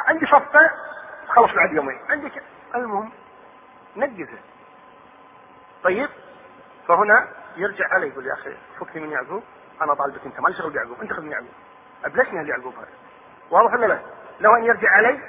عندي 0.08 0.26
صفقة 0.26 0.72
خلص 1.28 1.54
بعد 1.54 1.74
يومين. 1.74 2.00
عندي 2.10 2.32
المهم 2.76 3.12
نجزه. 3.96 4.40
طيب؟ 5.84 6.10
فهنا 6.88 7.28
يرجع 7.56 7.94
عليه 7.94 8.12
يقول 8.12 8.28
يا 8.28 8.34
أخي 8.34 8.58
فكني 8.80 9.02
من 9.02 9.12
يعقوب 9.12 9.44
أنا 9.82 9.94
طالبك 9.94 10.26
أنت 10.26 10.40
ما 10.40 10.48
لي 10.50 10.56
شغل 10.56 10.70
بيعقوب 10.70 11.02
أنت 11.02 11.14
خذ 11.14 11.22
من 11.22 11.32
يعقوب. 11.32 11.54
أبلشني 12.06 12.42
هل 12.42 12.50
يعقوب 12.50 12.76
هذا؟ 12.76 12.88
واضح 13.52 13.74
ولا 13.74 13.86
لا؟ 13.86 14.00
لو 14.40 14.56
أن 14.56 14.64
يرجع 14.64 14.90
علي؟ 14.90 15.20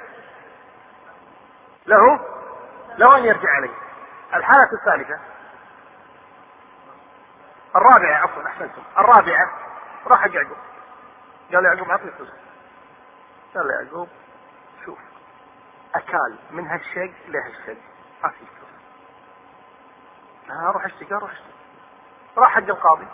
له؟ 1.85 2.19
لو 2.97 3.11
أن 3.11 3.25
يرجع 3.25 3.49
علي. 3.49 3.71
الحالة 4.33 4.69
الثالثة. 4.73 5.19
الرابعة 7.75 8.15
عفوا 8.15 8.47
أحسنتم. 8.47 8.81
الرابعة 8.97 9.51
راح 10.07 10.25
يعقوب. 10.25 10.57
قال 11.53 11.65
يعقوب 11.65 11.89
اعطني 11.89 12.11
فلوس 12.11 12.29
قال 13.55 13.69
يعقوب 13.69 14.07
شوف 14.85 14.99
أكال 15.95 16.37
من 16.51 16.67
هالشيء 16.67 17.13
لهالشيء. 17.27 17.81
ما 18.23 18.29
في 18.29 18.37
فلوس 18.37 18.69
أروح 20.69 20.85
اشتكي 20.85 21.15
أروح 21.15 21.31
اشتكي. 21.31 21.53
راح 22.37 22.55
حق 22.55 22.63
القاضي. 22.63 23.07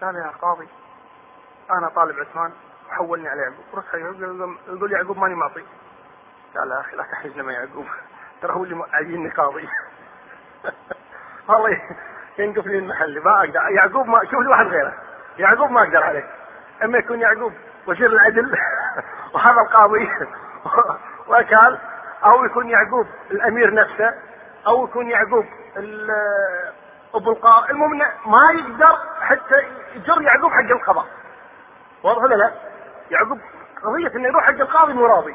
قال 0.00 0.14
يا 0.16 0.32
قاضي 0.42 0.68
أنا 1.70 1.88
طالب 1.88 2.18
عثمان 2.20 2.52
حولني 2.90 3.28
على 3.28 3.40
يعقوب. 3.40 3.64
رحت 3.74 3.94
يقول 3.94 4.92
يعقوب 4.92 5.18
ماني 5.18 5.34
معطي. 5.34 5.64
قال 6.56 6.70
يا 6.70 6.80
أخي 6.80 6.96
لا 6.96 7.02
تحرجنا 7.02 7.42
مع 7.42 7.52
يعقوب. 7.52 7.86
ترى 8.42 8.52
هو 8.52 8.64
اللي 8.64 8.84
عايزني 8.92 9.30
قاضي. 9.30 9.68
والله 11.48 11.82
ينقف 12.38 12.66
لي 12.66 12.78
المحل 12.78 13.22
ما 13.24 13.38
أقدر. 13.38 13.60
يعقوب 13.70 14.08
ما 14.08 14.24
شوف 14.24 14.40
لي 14.40 14.48
واحد 14.48 14.66
غيره. 14.66 14.94
يعقوب 15.38 15.70
ما 15.70 15.82
أقدر 15.82 16.02
عليه 16.02 16.41
أما 16.84 16.98
يكون 16.98 17.20
يعقوب 17.20 17.52
وزير 17.86 18.12
العدل 18.12 18.58
وهذا 19.34 19.60
القاضي 19.60 20.08
وكال 21.28 21.78
أو 22.24 22.44
يكون 22.44 22.70
يعقوب 22.70 23.06
الأمير 23.30 23.74
نفسه 23.74 24.14
أو 24.66 24.84
يكون 24.84 25.10
يعقوب 25.10 25.46
أبو 27.14 27.30
القاضي 27.30 27.70
المهم 27.70 27.98
ما 28.26 28.52
يقدر 28.52 28.98
حتى 29.20 29.54
يجر 29.94 30.22
يعقوب 30.22 30.50
حق 30.50 30.70
القضاء 30.70 31.06
واضح 32.02 32.22
ولا 32.22 32.34
لا؟ 32.34 32.52
يعقوب 33.10 33.38
قضية 33.84 34.16
إنه 34.16 34.28
يروح 34.28 34.44
حق 34.44 34.60
القاضي 34.60 34.92
مو 34.92 35.06
راضي 35.06 35.34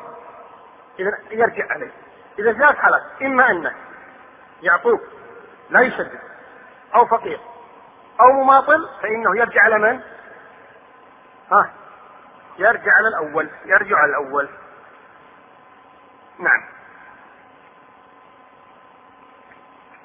اذا 1.00 1.12
يرجع 1.32 1.66
عليه 1.70 1.92
إذا 2.40 2.54
ثلاث 2.54 2.76
حالات 2.76 3.02
إما 3.22 3.52
انه 3.52 3.74
يعقوب 4.62 5.00
لا 5.70 5.82
يشدد 5.82 6.20
أو 6.96 7.06
فقير 7.06 7.40
أو 8.22 8.32
مماطل 8.32 8.90
فإنه 9.02 9.38
يرجع 9.38 9.62
على 9.62 9.80
من؟ 9.80 10.00
ها. 11.52 11.72
يرجع 12.58 12.92
على 12.94 13.08
الأول. 13.08 13.50
يرجع 13.66 13.98
على 13.98 14.10
الأول. 14.10 14.50
نعم. 16.40 16.64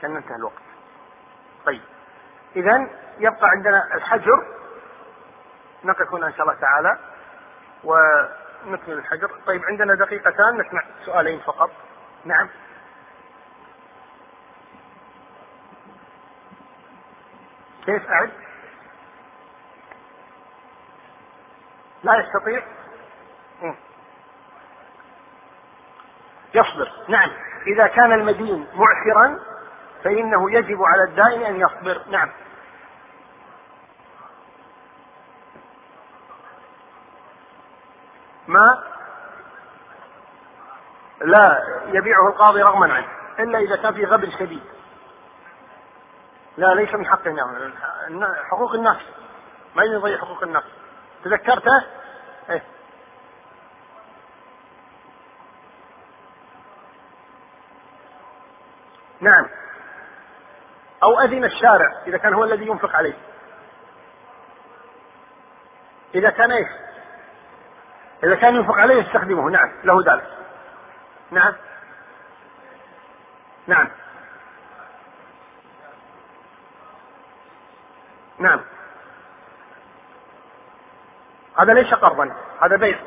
كان 0.02 0.16
انتهى 0.16 0.36
الوقت. 0.36 0.62
طيب. 1.66 1.82
اذا 2.56 2.88
يبقى 3.18 3.48
عندنا 3.48 3.94
الحجر. 3.94 4.46
نقف 5.84 6.14
هنا 6.14 6.26
إن 6.26 6.32
شاء 6.32 6.42
الله 6.42 6.60
تعالى 6.60 6.98
ونكمل 7.84 8.98
الحجر. 8.98 9.30
طيب 9.46 9.64
عندنا 9.64 9.94
دقيقتان 9.94 10.60
نسمع 10.60 10.84
سؤالين 11.04 11.40
فقط. 11.40 11.70
نعم. 12.24 12.48
كيف 17.86 18.10
أعد؟ 18.10 18.30
لا 22.02 22.16
يستطيع؟ 22.16 22.62
يصبر. 26.54 26.92
نعم. 27.08 27.30
إذا 27.66 27.86
كان 27.86 28.12
المدين 28.12 28.66
معسرا 28.74 29.38
فإنه 30.04 30.52
يجب 30.52 30.82
على 30.82 31.04
الدائن 31.04 31.42
أن 31.42 31.60
يصبر. 31.60 32.02
نعم. 32.10 32.30
ما؟ 38.48 38.82
لا. 41.20 41.62
يبيعه 41.86 42.28
القاضي 42.28 42.62
رغما 42.62 42.94
عنه. 42.94 43.08
إلا 43.38 43.58
إذا 43.58 43.76
كان 43.76 43.94
في 43.94 44.04
غبن 44.04 44.30
شديد. 44.30 44.62
لا 46.56 46.74
ليس 46.74 46.94
من 46.94 47.06
حق 47.06 47.26
الناس. 47.26 47.72
حقوق 48.50 48.74
الناس. 48.74 48.98
ما 49.76 49.84
يضيع 49.84 50.18
حقوق 50.18 50.42
الناس. 50.42 50.64
تذكرته؟ 51.24 51.84
إيه. 52.50 52.62
نعم. 59.20 59.48
أو 61.02 61.20
أذن 61.20 61.44
الشارع 61.44 62.02
إذا 62.06 62.18
كان 62.18 62.34
هو 62.34 62.44
الذي 62.44 62.66
ينفق 62.66 62.96
عليه. 62.96 63.14
إذا 66.14 66.30
كان 66.30 66.52
إيش؟ 66.52 66.68
إذا 68.24 68.34
كان 68.34 68.54
ينفق 68.54 68.74
عليه 68.74 68.94
يستخدمه 68.94 69.50
نعم. 69.50 69.72
له 69.84 70.12
ذلك. 70.12 70.28
نعم. 71.30 71.54
نعم. 73.66 73.88
نعم. 78.38 78.60
هذا 81.62 81.72
ليس 81.72 81.94
قرضا 81.94 82.36
هذا 82.62 82.76
بيع. 82.76 82.98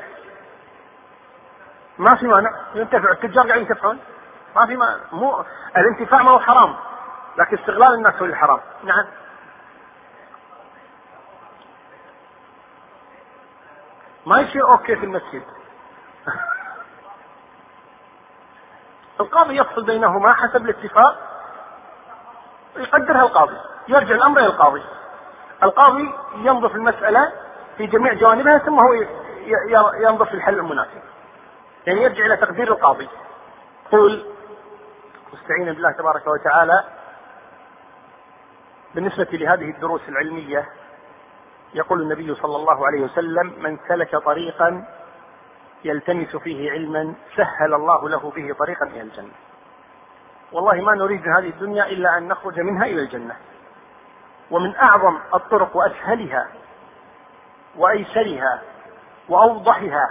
ما 1.98 2.14
في 2.14 2.26
مانع. 2.26 2.50
ينتفع. 2.74 3.10
التجار 3.10 3.46
قاعدين 3.46 3.66
ينتفعون. 3.66 3.98
ما 4.56 4.66
في 4.66 4.76
ما 4.76 5.00
مو 5.12 5.44
الانتفاع 5.76 6.22
ما 6.22 6.30
هو 6.30 6.40
حرام 6.40 6.76
لكن 7.38 7.58
استغلال 7.58 7.94
الناس 7.94 8.14
هو 8.14 8.24
الحرام. 8.24 8.60
نعم. 8.84 9.04
ما 14.26 14.40
يصير 14.40 14.70
أوكي 14.70 14.96
في 14.96 15.04
المسجد. 15.04 15.42
القاضي 19.20 19.56
يفصل 19.56 19.84
بينهما 19.84 20.34
حسب 20.34 20.64
الاتفاق 20.64 21.18
يقدرها 22.76 23.22
القاضي 23.22 23.56
يرجع 23.88 24.14
الأمر 24.14 24.38
إلى 24.38 24.46
القاضي. 24.46 24.82
القاضي 25.62 26.14
ينظر 26.34 26.68
في 26.68 26.74
المسألة 26.74 27.45
في 27.76 27.86
جميع 27.86 28.14
جوانبها 28.14 28.58
ثم 28.58 28.78
هو 28.78 28.92
ينظر 30.00 30.24
في 30.24 30.34
الحل 30.34 30.58
المناسب 30.58 31.02
يعني 31.86 32.02
يرجع 32.02 32.26
إلى 32.26 32.36
تقدير 32.36 32.72
القاضي 32.72 33.08
قول 33.92 34.24
مستعينا 35.32 35.72
بالله 35.72 35.90
تبارك 35.92 36.26
وتعالى 36.26 36.84
بالنسبة 38.94 39.28
لهذه 39.32 39.70
الدروس 39.70 40.00
العلمية 40.08 40.68
يقول 41.74 42.02
النبي 42.02 42.34
صلى 42.34 42.56
الله 42.56 42.86
عليه 42.86 43.00
وسلم 43.00 43.52
من 43.62 43.78
سلك 43.88 44.16
طريقا 44.16 44.84
يلتمس 45.84 46.36
فيه 46.36 46.70
علما 46.70 47.14
سهل 47.36 47.74
الله 47.74 48.08
له 48.08 48.32
به 48.36 48.54
طريقا 48.58 48.86
إلى 48.86 49.00
الجنة. 49.00 49.32
والله 50.52 50.80
ما 50.80 50.94
نريد 50.94 51.26
من 51.26 51.32
هذه 51.32 51.48
الدنيا 51.48 51.86
إلا 51.86 52.18
أن 52.18 52.28
نخرج 52.28 52.60
منها 52.60 52.86
إلى 52.86 53.00
الجنة. 53.00 53.36
ومن 54.50 54.76
أعظم 54.76 55.18
الطرق 55.34 55.76
وأسهلها 55.76 56.48
وأيسرها 57.76 58.62
وأوضحها 59.28 60.10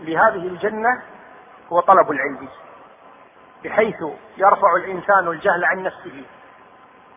لهذه 0.00 0.46
الجنة 0.46 1.02
هو 1.72 1.80
طلب 1.80 2.10
العلم 2.10 2.48
بحيث 3.64 3.96
يرفع 4.36 4.76
الإنسان 4.76 5.28
الجهل 5.28 5.64
عن 5.64 5.82
نفسه 5.82 6.24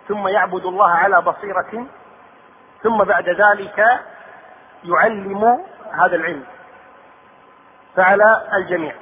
ثم 0.07 0.27
يعبد 0.27 0.65
الله 0.65 0.89
على 0.89 1.21
بصيرة 1.21 1.87
ثم 2.83 3.03
بعد 3.03 3.29
ذلك 3.29 3.77
يعلم 4.83 5.65
هذا 5.91 6.15
العلم. 6.15 6.45
فعلى 7.95 8.47
الجميع 8.53 8.95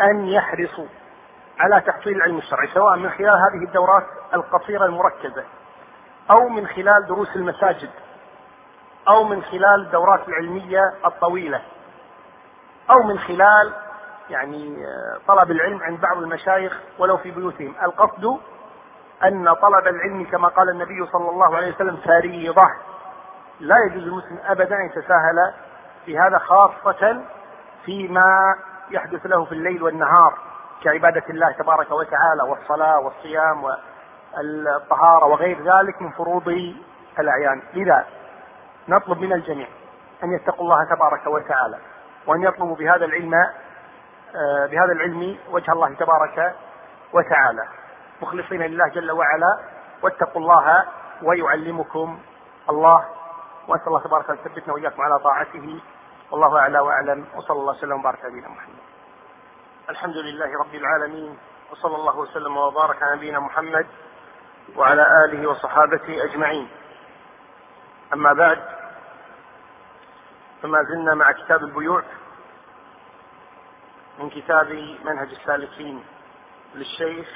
أن 0.00 0.26
يحرصوا 0.26 0.86
على 1.58 1.80
تحصيل 1.80 2.16
العلم 2.16 2.38
الشرعي 2.38 2.68
سواء 2.68 2.96
من 2.96 3.10
خلال 3.10 3.30
هذه 3.30 3.64
الدورات 3.68 4.06
القصيرة 4.34 4.84
المركزة 4.86 5.44
أو 6.30 6.48
من 6.48 6.66
خلال 6.66 7.06
دروس 7.08 7.36
المساجد. 7.36 7.90
أو 9.08 9.24
من 9.24 9.42
خلال 9.42 9.80
الدورات 9.86 10.28
العلمية 10.28 10.94
الطويلة. 11.06 11.62
أو 12.90 13.02
من 13.02 13.18
خلال 13.18 13.72
يعني 14.30 14.86
طلب 15.28 15.50
العلم 15.50 15.82
عند 15.82 16.00
بعض 16.00 16.16
المشايخ 16.16 16.80
ولو 16.98 17.16
في 17.16 17.30
بيوتهم. 17.30 17.74
القصد 17.82 18.38
أن 19.24 19.54
طلب 19.54 19.86
العلم 19.86 20.24
كما 20.24 20.48
قال 20.48 20.68
النبي 20.68 21.06
صلى 21.12 21.30
الله 21.30 21.56
عليه 21.56 21.74
وسلم 21.74 21.96
فريضة. 21.96 22.68
لا 23.60 23.76
يجوز 23.86 24.02
للمسلم 24.02 24.38
ابدا 24.46 24.76
أن 24.76 24.86
يتساهل 24.86 25.52
في 26.04 26.18
هذا 26.18 26.38
خاصة 26.38 27.22
فيما 27.84 28.54
يحدث 28.90 29.26
له 29.26 29.44
في 29.44 29.52
الليل 29.52 29.82
والنهار 29.82 30.34
كعبادة 30.82 31.22
الله 31.30 31.52
تبارك 31.52 31.90
وتعالى 31.90 32.42
والصلاة 32.42 32.98
والصيام 33.00 33.64
والطهارة 33.64 35.26
وغير 35.26 35.58
ذلك 35.58 36.02
من 36.02 36.10
فروض 36.10 36.74
الأعيان. 37.18 37.62
لذا 37.74 38.04
نطلب 38.88 39.20
من 39.20 39.32
الجميع 39.32 39.68
أن 40.24 40.32
يتقوا 40.32 40.64
الله 40.64 40.84
تبارك 40.84 41.26
وتعالى 41.26 41.78
وأن 42.26 42.42
يطلبوا 42.42 42.76
بهذا 42.76 43.04
العلم 43.04 43.34
آه، 44.36 44.66
بهذا 44.66 44.92
العلم 44.92 45.38
وجه 45.50 45.72
الله 45.72 45.94
تبارك 45.94 46.54
وتعالى. 47.12 47.68
مخلصين 48.22 48.62
لله 48.62 48.88
جل 48.88 49.10
وعلا 49.10 49.60
واتقوا 50.02 50.42
الله 50.42 50.84
ويعلمكم 51.22 52.18
الله. 52.70 53.04
وأسأل 53.68 53.86
الله 53.86 54.00
تبارك 54.00 54.30
أن 54.30 54.36
يثبتنا 54.36 54.74
وإياكم 54.74 55.02
على 55.02 55.18
طاعته. 55.18 55.80
والله 56.30 56.58
أعلى 56.58 56.78
وأعلم. 56.78 57.26
وصلى 57.36 57.60
الله 57.60 57.72
وسلم 57.72 58.00
وبارك 58.00 58.18
على 58.24 58.30
نبينا 58.32 58.48
محمد. 58.48 58.78
الحمد 59.90 60.16
لله 60.16 60.58
رب 60.60 60.74
العالمين. 60.74 61.38
وصلى 61.72 61.96
الله 61.96 62.18
وسلم 62.18 62.56
وبارك 62.56 63.02
على 63.02 63.16
نبينا 63.16 63.40
محمد 63.40 63.86
وعلى 64.76 65.24
آله 65.24 65.50
وصحابته 65.50 66.24
أجمعين. 66.24 66.68
أما 68.12 68.32
بعد 68.32 68.75
فما 70.66 70.82
زلنا 70.82 71.14
مع 71.14 71.32
كتاب 71.32 71.64
البيوع 71.64 72.02
من 74.18 74.30
كتاب 74.30 74.72
منهج 75.04 75.28
السالكين 75.30 76.04
للشيخ 76.74 77.28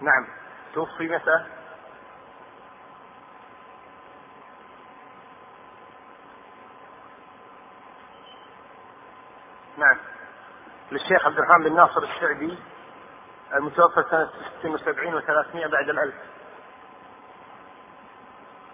نعم 0.00 0.26
توفي 0.74 1.08
متى؟ 1.08 1.46
نعم 9.76 9.96
للشيخ 10.92 11.26
عبد 11.26 11.38
الرحمن 11.38 11.64
بن 11.64 11.76
ناصر 11.76 12.02
السعدي 12.02 12.58
المتوفى 13.54 14.02
سنة 14.10 14.30
76 14.60 15.20
و300 15.20 15.66
بعد 15.66 15.88
الألف 15.88 16.14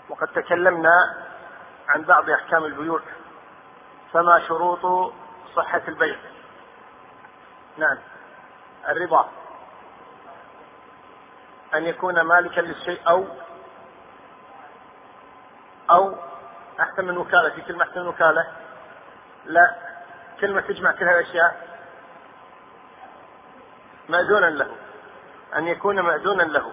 وقد 0.09 0.29
تكلمنا 0.29 1.25
عن 1.89 2.03
بعض 2.03 2.31
أحكام 2.31 2.65
البيوع 2.65 3.01
فما 4.13 4.41
شروط 4.49 5.13
صحة 5.57 5.83
البيع؟ 5.89 6.17
نعم. 7.79 7.99
الرضا. 8.89 9.31
أن 11.75 11.87
يكون 11.87 12.21
مالكا 12.21 12.61
للشيء 12.61 13.01
أو 13.09 13.27
أو 15.91 16.17
أحسن 16.81 17.05
من 17.05 17.19
وكالة. 17.19 17.51
في 17.51 17.61
كلمة 17.63 17.85
أحسن 17.85 18.01
من 18.01 18.07
وكالة؟ 18.07 18.47
لا. 19.45 19.75
كلمة 20.41 20.61
تجمع 20.61 20.93
كل 20.93 21.09
الأشياء 21.09 21.69
مأذونا 24.09 24.47
له. 24.47 24.77
أن 25.57 25.67
يكون 25.69 26.01
مأذونا 26.01 26.43
له. 26.43 26.73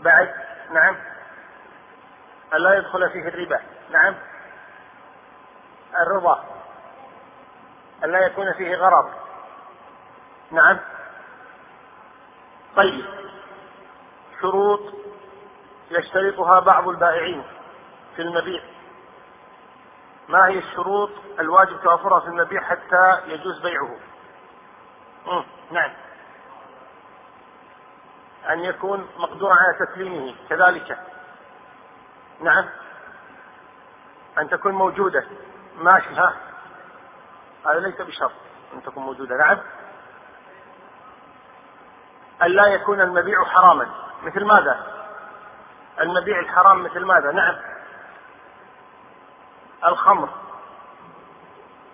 بعد. 0.00 0.34
نعم. 0.70 1.13
ألا 2.54 2.74
يدخل 2.74 3.10
فيه 3.10 3.28
الربا. 3.28 3.60
نعم. 3.90 4.14
الرضا. 6.00 6.44
ألا 8.04 8.26
يكون 8.26 8.52
فيه 8.52 8.76
غرض. 8.76 9.10
نعم. 10.50 10.80
طيب. 12.76 13.04
شروط 14.40 14.80
يشترطها 15.90 16.60
بعض 16.60 16.88
البائعين 16.88 17.44
في 18.16 18.22
المبيع. 18.22 18.62
ما 20.28 20.46
هي 20.46 20.58
الشروط 20.58 21.10
الواجب 21.40 21.80
توافرها 21.82 22.20
في 22.20 22.26
المبيع 22.26 22.60
حتى 22.60 23.20
يجوز 23.26 23.62
بيعه. 23.62 23.96
نعم. 25.70 25.92
أن 28.50 28.60
يكون 28.60 29.08
مقدورا 29.16 29.54
على 29.54 29.86
تسليمه 29.86 30.34
كذلك. 30.48 31.13
نعم. 32.40 32.68
أن 34.38 34.48
تكون 34.48 34.72
موجودة. 34.72 35.24
ماشي 35.78 36.14
ها. 36.14 36.34
هذا 37.66 37.80
ليس 37.80 38.00
بشرط 38.00 38.32
أن 38.74 38.82
تكون 38.82 39.02
موجودة. 39.02 39.36
نعم. 39.36 39.58
أن 42.42 42.50
لا 42.50 42.66
يكون 42.66 43.00
المبيع 43.00 43.44
حراما. 43.44 43.86
مثل 44.22 44.44
ماذا؟ 44.44 45.04
المبيع 46.00 46.38
الحرام 46.38 46.82
مثل 46.82 47.04
ماذا؟ 47.04 47.32
نعم. 47.32 47.56
الخمر. 49.86 50.28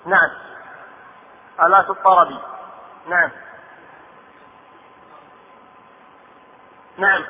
نعم. 0.07 0.31
آلات 1.63 1.91
الطرب. 1.91 2.41
نعم. 3.09 3.31
نعم. 6.97 7.23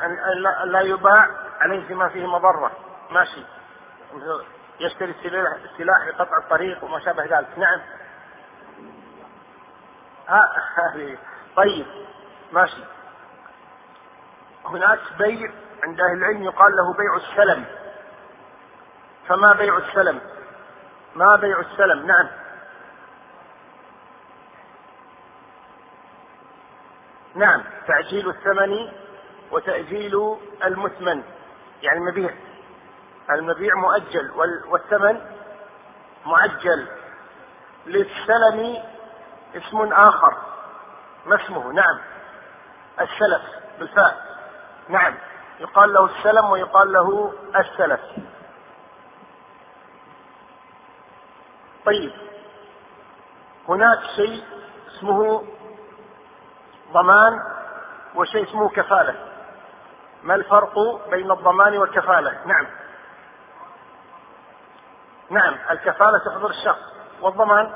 أن 0.62 0.72
لا 0.72 0.80
يباع 0.80 1.28
عليه 1.60 1.86
فيما 1.86 2.08
فيه 2.08 2.26
مضرة. 2.26 2.89
ماشي. 3.10 3.44
يشتري 4.80 5.10
السلاح, 5.10 5.52
السلاح 5.72 6.06
لقطع 6.06 6.38
الطريق 6.38 6.84
وما 6.84 7.00
شابه 7.00 7.24
ذلك. 7.24 7.58
نعم. 7.58 7.80
هذه 10.76 11.18
طيب. 11.56 11.86
ماشي. 12.52 12.84
هناك 14.64 14.98
بيع 15.18 15.52
عند 15.84 16.00
أهل 16.00 16.18
العلم 16.18 16.42
يقال 16.42 16.72
له 16.72 16.92
بيع 16.92 17.16
السلم. 17.16 17.64
فما 19.28 19.52
بيع 19.52 19.76
السلم؟ 19.76 20.20
ما 21.14 21.36
بيع 21.36 21.60
السلم؟ 21.60 22.06
نعم. 22.06 22.28
نعم. 27.34 27.64
تعجيل 27.86 28.28
الثمن 28.28 28.92
وتأجيل 29.50 30.36
المثمن. 30.64 31.22
يعني 31.82 31.98
المبيع. 31.98 32.34
المبيع 33.30 33.74
مؤجل 33.74 34.30
والثمن 34.68 35.20
معجل 36.26 36.88
للسلم 37.86 38.82
اسم 39.56 39.92
آخر. 39.92 40.36
ما 41.26 41.36
اسمه؟ 41.36 41.72
نعم. 41.72 42.00
السلف 43.00 43.42
بالفاء. 43.78 44.36
نعم. 44.88 45.14
يقال 45.60 45.92
له 45.92 46.04
السلم 46.04 46.50
ويقال 46.50 46.92
له 46.92 47.32
السلف. 47.56 48.00
طيب. 51.86 52.12
هناك 53.68 53.98
شيء 54.16 54.44
اسمه 54.88 55.44
ضمان 56.92 57.38
وشيء 58.14 58.48
اسمه 58.48 58.68
كفالة. 58.68 59.14
ما 60.22 60.34
الفرق 60.34 60.74
بين 61.10 61.30
الضمان 61.30 61.78
والكفالة؟ 61.78 62.46
نعم. 62.46 62.66
نعم 65.30 65.56
الكفالة 65.70 66.18
تحضر 66.18 66.50
الشخص 66.50 66.82
والضمان 67.20 67.72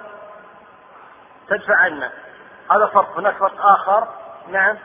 تدفع 1.48 1.76
عنه. 1.76 2.12
هذا 2.70 2.86
فرق 2.86 3.18
هناك 3.18 3.36
فرق 3.36 3.60
آخر. 3.60 4.08
نعم. 4.48 4.78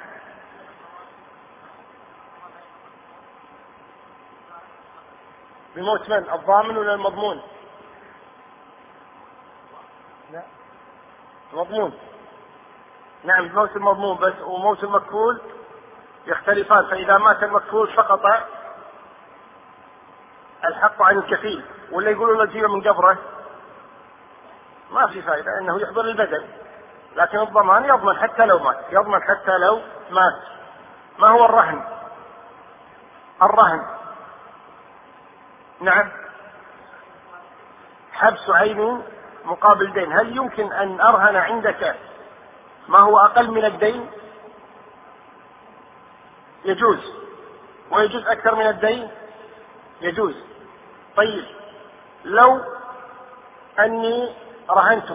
بموت 5.76 6.10
من؟ 6.10 6.30
الضامن 6.30 6.78
ولا 6.78 6.94
المضمون؟ 6.94 7.42
لا. 10.32 10.44
مضمون 11.54 12.00
نعم 13.24 13.48
بموت 13.48 13.76
المضمون 13.76 14.18
بس 14.18 14.34
وموت 14.42 14.84
المكفول 14.84 15.42
يختلفان 16.26 16.86
فإذا 16.86 17.18
مات 17.18 17.44
المكفول 17.44 17.96
سقط 17.96 18.26
الحق 20.66 21.02
عن 21.02 21.18
الكفيل. 21.18 21.66
ولا 21.92 22.12
يقولوا 22.12 22.46
له 22.46 22.52
جيبه 22.52 22.68
من 22.68 22.82
قبره؟ 22.82 23.18
ما 24.92 25.08
في 25.08 25.22
فائدة 25.22 25.60
إنه 25.62 25.82
يحضر 25.82 26.02
البدن. 26.02 26.44
لكن 27.16 27.40
الضمان 27.40 27.86
يضمن 27.86 28.18
حتى 28.18 28.46
لو 28.46 28.60
مات 28.60 28.86
يضمن 28.92 29.24
حتى 29.24 29.58
لو 29.58 29.82
مات. 30.12 30.34
ما 31.20 31.28
هو 31.28 31.46
الرهن؟ 31.46 31.84
الرهن. 33.42 33.86
نعم. 35.82 36.12
حبس 38.12 38.50
عين 38.50 39.04
مقابل 39.46 39.94
دين. 39.94 40.14
هل 40.14 40.38
يمكن 40.38 40.74
أن 40.74 41.02
أرهن 41.02 41.36
عندك 41.36 41.96
ما 42.88 43.00
هو 43.00 43.20
أقل 43.20 43.52
من 43.52 43.66
الدين؟ 43.66 44.12
يجوز. 46.66 47.14
ويجوز 47.92 48.28
أكثر 48.28 48.56
من 48.56 48.68
الدين؟ 48.68 49.12
يجوز. 50.02 50.36
طيب. 51.16 51.59
لو 52.26 52.62
أني 53.80 54.36
رهنت 54.70 55.10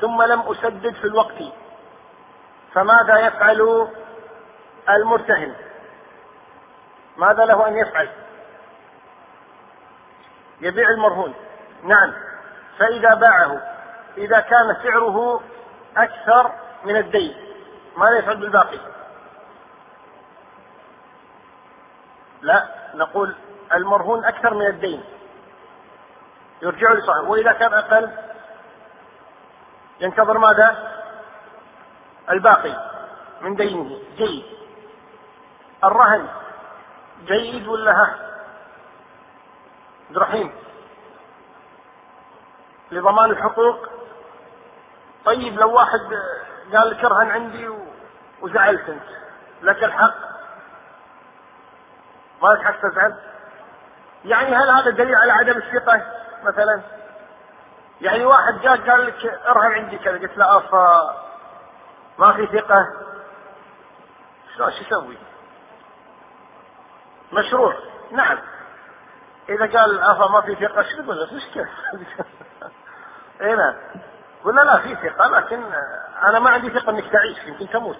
ثم 0.00 0.22
لم 0.22 0.40
أسدد 0.40 0.94
في 0.94 1.04
الوقت 1.04 1.42
فماذا 2.72 3.18
يفعل 3.18 3.88
المرتهن؟ 4.88 5.54
ماذا 7.16 7.44
له 7.44 7.68
أن 7.68 7.76
يفعل؟ 7.76 8.08
يبيع 10.60 10.90
المرهون. 10.90 11.34
نعم. 11.84 12.12
فإذا 12.78 13.14
باعه 13.14 13.62
إذا 14.16 14.40
كان 14.40 14.76
سعره 14.82 15.40
أكثر 15.96 16.52
من 16.84 16.96
الدين 16.96 17.36
ماذا 17.96 18.18
يفعل 18.18 18.36
بالباقي؟ 18.36 18.78
لا 22.42 22.68
نقول 22.94 23.34
المرهون 23.74 24.24
أكثر 24.24 24.54
من 24.54 24.66
الدين. 24.66 25.04
يرجع 26.62 26.92
لصاحبه. 26.92 27.28
وإذا 27.28 27.52
كان 27.52 27.74
أقل 27.74 28.10
ينتظر 30.00 30.38
ماذا؟ 30.38 31.00
الباقي 32.30 32.90
من 33.40 33.54
دينه. 33.54 33.98
جيد. 34.16 34.44
الرهن. 35.84 36.28
جيد 37.24 37.68
ولا 37.68 37.92
ها؟ 37.92 38.16
الرحيم 40.10 40.52
لضمان 42.90 43.30
الحقوق. 43.30 43.88
طيب 45.24 45.60
لو 45.60 45.72
واحد 45.72 46.00
قال 46.74 46.90
لك 46.90 47.04
ارهن 47.04 47.30
عندي 47.30 47.68
وزعلت 48.42 48.88
أنت 48.88 49.02
لك 49.62 49.84
الحق؟ 49.84 50.14
ما 52.42 52.48
لك 52.48 52.62
حق 52.62 52.80
تزعل؟ 52.80 53.16
يعني 54.24 54.56
هل 54.56 54.70
هذا 54.70 54.90
دليل 54.90 55.14
على 55.14 55.32
عدم 55.32 55.56
الثقة؟ 55.56 56.19
مثلا 56.44 56.82
يعني 58.00 58.24
واحد 58.24 58.60
جاء 58.60 58.90
قال 58.90 59.06
لك 59.06 59.26
ارهن 59.26 59.72
عندي 59.72 59.98
كذا 59.98 60.18
قلت 60.18 60.38
له 60.38 60.56
افا 60.56 61.16
ما 62.18 62.32
في 62.32 62.46
ثقة. 62.46 62.86
شو 64.56 64.68
يسوي؟ 64.68 65.18
مشروع. 67.32 67.74
نعم. 68.10 68.38
إذا 69.48 69.78
قال 69.78 70.00
افا 70.00 70.26
ما 70.32 70.40
في 70.40 70.54
ثقة 70.54 70.82
شو 70.82 71.02
تقول 71.02 71.16
له 71.16 71.40
اي 73.40 73.54
نعم. 73.54 73.74
قلنا 74.44 74.60
لا 74.60 74.78
في 74.78 74.94
ثقة 74.94 75.28
لكن 75.28 75.62
أنا 76.22 76.38
ما 76.38 76.50
عندي 76.50 76.70
ثقة 76.70 76.90
إنك 76.90 77.12
تعيش 77.12 77.44
يمكن 77.44 77.68
تموت. 77.68 77.98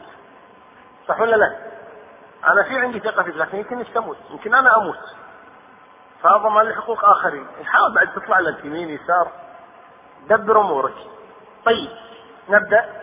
صح 1.09 1.20
ولا 1.20 1.37
لا؟ 1.37 1.57
أنا 2.46 2.62
في 2.62 2.79
عندي 2.79 3.00
ثقة 3.00 3.22
فيك 3.22 3.37
لكن 3.37 3.59
يمكن 3.59 3.76
إنك 3.76 3.88
تموت 3.94 4.16
يمكن 4.31 4.55
أنا 4.55 4.76
أموت. 4.76 4.98
فاضمن 6.22 6.62
لحقوق 6.62 7.04
آخرين. 7.04 7.46
حاول 7.64 7.94
بعد 7.94 8.14
تطلع 8.14 8.38
لك 8.40 8.64
يمين 8.64 8.88
يسار. 8.88 9.33
دبر 10.28 10.61
أمورك. 10.61 10.94
طيب 11.64 11.90
نبدأ 12.48 13.00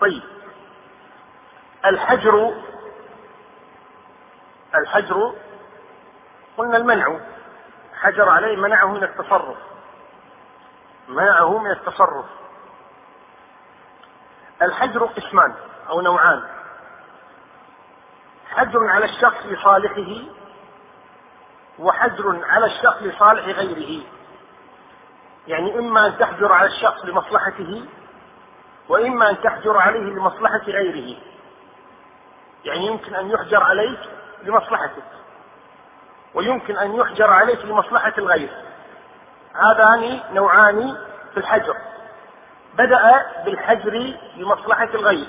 طيب 0.00 0.22
الحجر 2.24 2.54
الحجر 4.74 5.34
قلنا 6.56 6.76
المنع 6.76 7.20
حجر 8.00 8.28
عليه 8.28 8.56
منعه 8.56 8.86
من 8.86 9.04
التصرف 9.04 9.56
منعه 11.08 11.58
من 11.58 11.70
التصرف. 11.70 12.26
الحجر 14.62 15.04
قسمان 15.04 15.54
أو 15.88 16.00
نوعان. 16.00 16.42
حجر 18.50 18.88
على 18.88 19.04
الشخص 19.04 19.46
لصالحه 19.46 20.22
وحجر 21.78 22.44
على 22.44 22.66
الشخص 22.66 23.02
لصالح 23.02 23.44
غيره. 23.46 24.04
يعني 25.46 25.78
إما 25.78 26.06
أن 26.06 26.18
تحجر 26.18 26.52
على 26.52 26.68
الشخص 26.68 27.04
لمصلحته 27.04 27.84
وإما 28.88 29.30
أن 29.30 29.40
تحجر 29.40 29.76
عليه 29.78 30.00
لمصلحة 30.00 30.62
غيره. 30.66 31.33
يعني 32.64 32.86
يمكن 32.86 33.14
أن 33.14 33.30
يحجر 33.30 33.62
عليك 33.62 34.00
لمصلحتك 34.42 35.04
ويمكن 36.34 36.76
أن 36.76 36.94
يحجر 36.94 37.30
عليك 37.30 37.64
لمصلحة 37.64 38.12
الغير. 38.18 38.50
هذان 39.54 40.20
نوعان 40.32 40.96
في 41.32 41.40
الحجر. 41.40 41.76
بدأ 42.74 43.26
بالحجر 43.44 44.14
لمصلحة 44.36 44.88
الغير. 44.94 45.26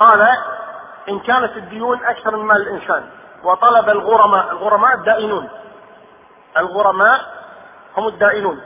قال 0.00 0.28
إن 1.08 1.20
كانت 1.20 1.56
الديون 1.56 2.04
أكثر 2.04 2.36
من 2.36 2.44
مال 2.44 2.62
الإنسان 2.62 3.10
وطلب 3.44 3.88
الغرماء 3.88 4.50
الغرماء 4.50 4.94
الدائنون. 4.94 5.48
الغرماء 6.56 7.20
هم 7.96 8.08
الدائنون. 8.08 8.62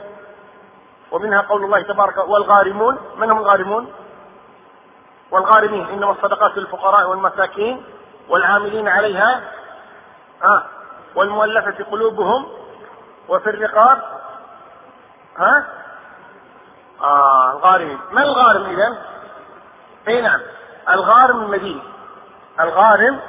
ومنها 1.11 1.41
قول 1.41 1.63
الله 1.63 1.81
تبارك 1.81 2.17
والغارمون. 2.17 2.97
من 3.17 3.31
هم 3.31 3.37
الغارمون؟ 3.37 3.93
والغارمين. 5.31 5.87
إنما 5.87 6.11
الصدقات 6.11 6.57
للفقراء 6.57 7.09
والمساكين 7.09 7.83
والعاملين 8.29 8.87
عليها 8.87 9.41
آه 10.43 10.63
والمؤلفة 11.15 11.83
قلوبهم 11.91 12.47
وفي 13.29 13.49
الرقاب 13.49 14.01
ها 15.37 15.65
آه 17.01 17.51
الغارمين. 17.51 17.99
ما 18.11 18.23
الغارم 18.23 18.65
إذا؟ 18.65 18.97
أي 20.07 20.21
نعم. 20.21 20.39
الغارم 20.89 21.43
المدين. 21.43 21.81
الغارم 22.59 23.19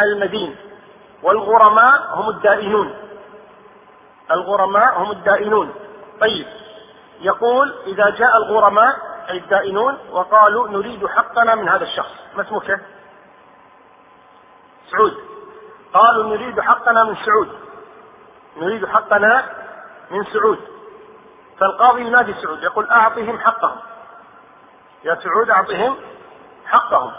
المدين. 0.00 0.56
والغرماء 1.22 2.14
هم 2.14 2.28
الدائنون. 2.28 2.94
الغرماء 4.30 4.98
هم 5.02 5.10
الدائنون. 5.10 5.74
طيب. 6.20 6.46
يقول 7.20 7.74
إذا 7.86 8.10
جاء 8.10 8.36
الغرماء 8.36 9.13
أي 9.30 9.38
الدائنون 9.38 9.98
وقالوا 10.10 10.68
نريد 10.68 11.06
حقنا 11.06 11.54
من 11.54 11.68
هذا 11.68 11.84
الشخص. 11.84 12.12
ما 12.36 12.42
اسمك؟ 12.42 12.80
سعود. 14.90 15.14
قالوا 15.94 16.36
نريد 16.36 16.60
حقنا 16.60 17.04
من 17.04 17.16
سعود. 17.16 17.58
نريد 18.56 18.86
حقنا 18.86 19.44
من 20.10 20.24
سعود. 20.24 20.58
فالقاضي 21.60 22.00
ينادي 22.00 22.34
سعود 22.34 22.62
يقول 22.62 22.90
أعطهم 22.90 23.38
حقهم. 23.38 23.78
يا 25.04 25.14
سعود 25.14 25.50
أعطهم 25.50 25.96
حقهم. 26.66 27.12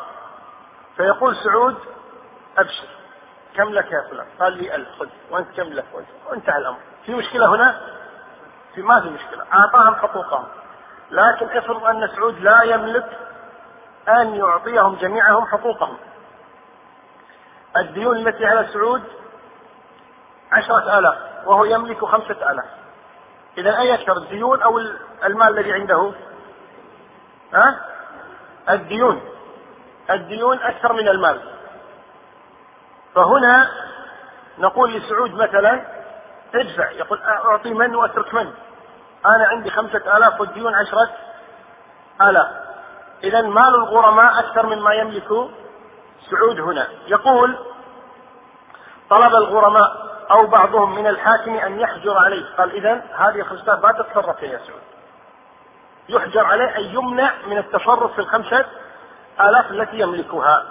فيقول 0.98 1.36
سعود 1.36 1.78
أبشر. 2.58 2.88
كم 3.56 3.70
لك 3.70 3.92
يا 3.92 4.08
فلان؟ 4.10 4.28
قال 4.40 4.58
لي 4.58 4.76
ألف. 4.76 4.90
خذ. 5.00 5.08
وأنت 5.32 5.52
كم 5.58 5.64
لك؟ 5.64 5.86
وانتهى 6.30 6.58
الأمر. 6.58 6.80
في 7.06 7.16
مشكلة 7.16 7.56
هنا؟ 7.56 7.82
في 8.76 8.82
ما 8.82 9.02
في 9.02 9.10
مشكلة. 9.10 9.46
أعطاهم 9.54 9.96
حقوقهم. 9.96 10.46
لكن 11.12 11.58
افرض 11.58 11.84
أن 11.84 12.08
سعود 12.16 12.40
لا 12.40 12.64
يملك 12.64 13.18
أن 14.10 14.36
يعطيهم 14.36 14.96
جميعهم 14.96 15.46
حقوقهم. 15.46 15.98
الديون 17.78 18.18
التي 18.18 18.46
على 18.46 18.68
سعود 18.74 19.04
عشرة 20.52 21.00
آلاف 21.00 21.18
وهو 21.46 21.66
يملك 21.66 22.06
خمسة 22.06 22.52
آلاف. 22.52 22.66
إذا 23.58 23.78
أي 23.78 23.94
أكثر 23.94 24.18
الديون 24.18 24.62
أو 24.62 24.80
المال 25.24 25.60
الذي 25.60 25.74
عنده؟ 25.74 26.14
ها؟ 27.54 27.80
الديون. 28.70 29.22
الديون 30.10 30.60
أكثر 30.60 30.94
من 30.94 31.08
المال. 31.08 31.42
فهنا 33.16 33.70
نقول 34.58 34.94
لسعود 34.94 35.34
مثلا 35.34 35.86
ادفع. 36.56 36.92
يقول 36.92 37.22
أعطي 37.22 37.74
من 37.74 37.96
وأترك 37.96 38.34
من؟ 38.34 38.54
أنا 39.26 39.48
عندي 39.48 39.70
خمسة 39.70 40.18
آلاف 40.18 40.42
والديون 40.42 40.76
عشرة 40.76 41.10
آلاف. 42.22 42.48
إذا 43.24 43.42
مال 43.42 43.76
الغرماء 43.76 44.40
أكثر 44.40 44.66
مما 44.66 44.94
يملك 44.94 45.28
سعود 46.30 46.60
هنا. 46.60 46.88
يقول 47.08 47.58
طلب 49.10 49.36
الغرماء 49.36 50.16
أو 50.32 50.48
بعضهم 50.48 50.96
من 50.96 51.08
الحاكم 51.08 51.56
أن 51.56 51.80
يحجر 51.80 52.18
عليه. 52.18 52.46
قال 52.58 52.72
إذا 52.72 53.04
هذه 53.16 53.40
الخمسة 53.40 53.80
ما 53.80 53.92
تتصرف 53.92 54.44
يا 54.44 54.58
سعود. 54.58 54.82
يحجر 56.10 56.46
عليه 56.46 56.76
أي 56.76 56.86
يمنع 56.94 57.32
من 57.48 57.58
التصرف 57.58 58.14
في 58.14 58.20
الخمسة 58.20 58.66
آلاف 59.42 59.72
التي 59.72 60.00
يملكها. 60.00 60.64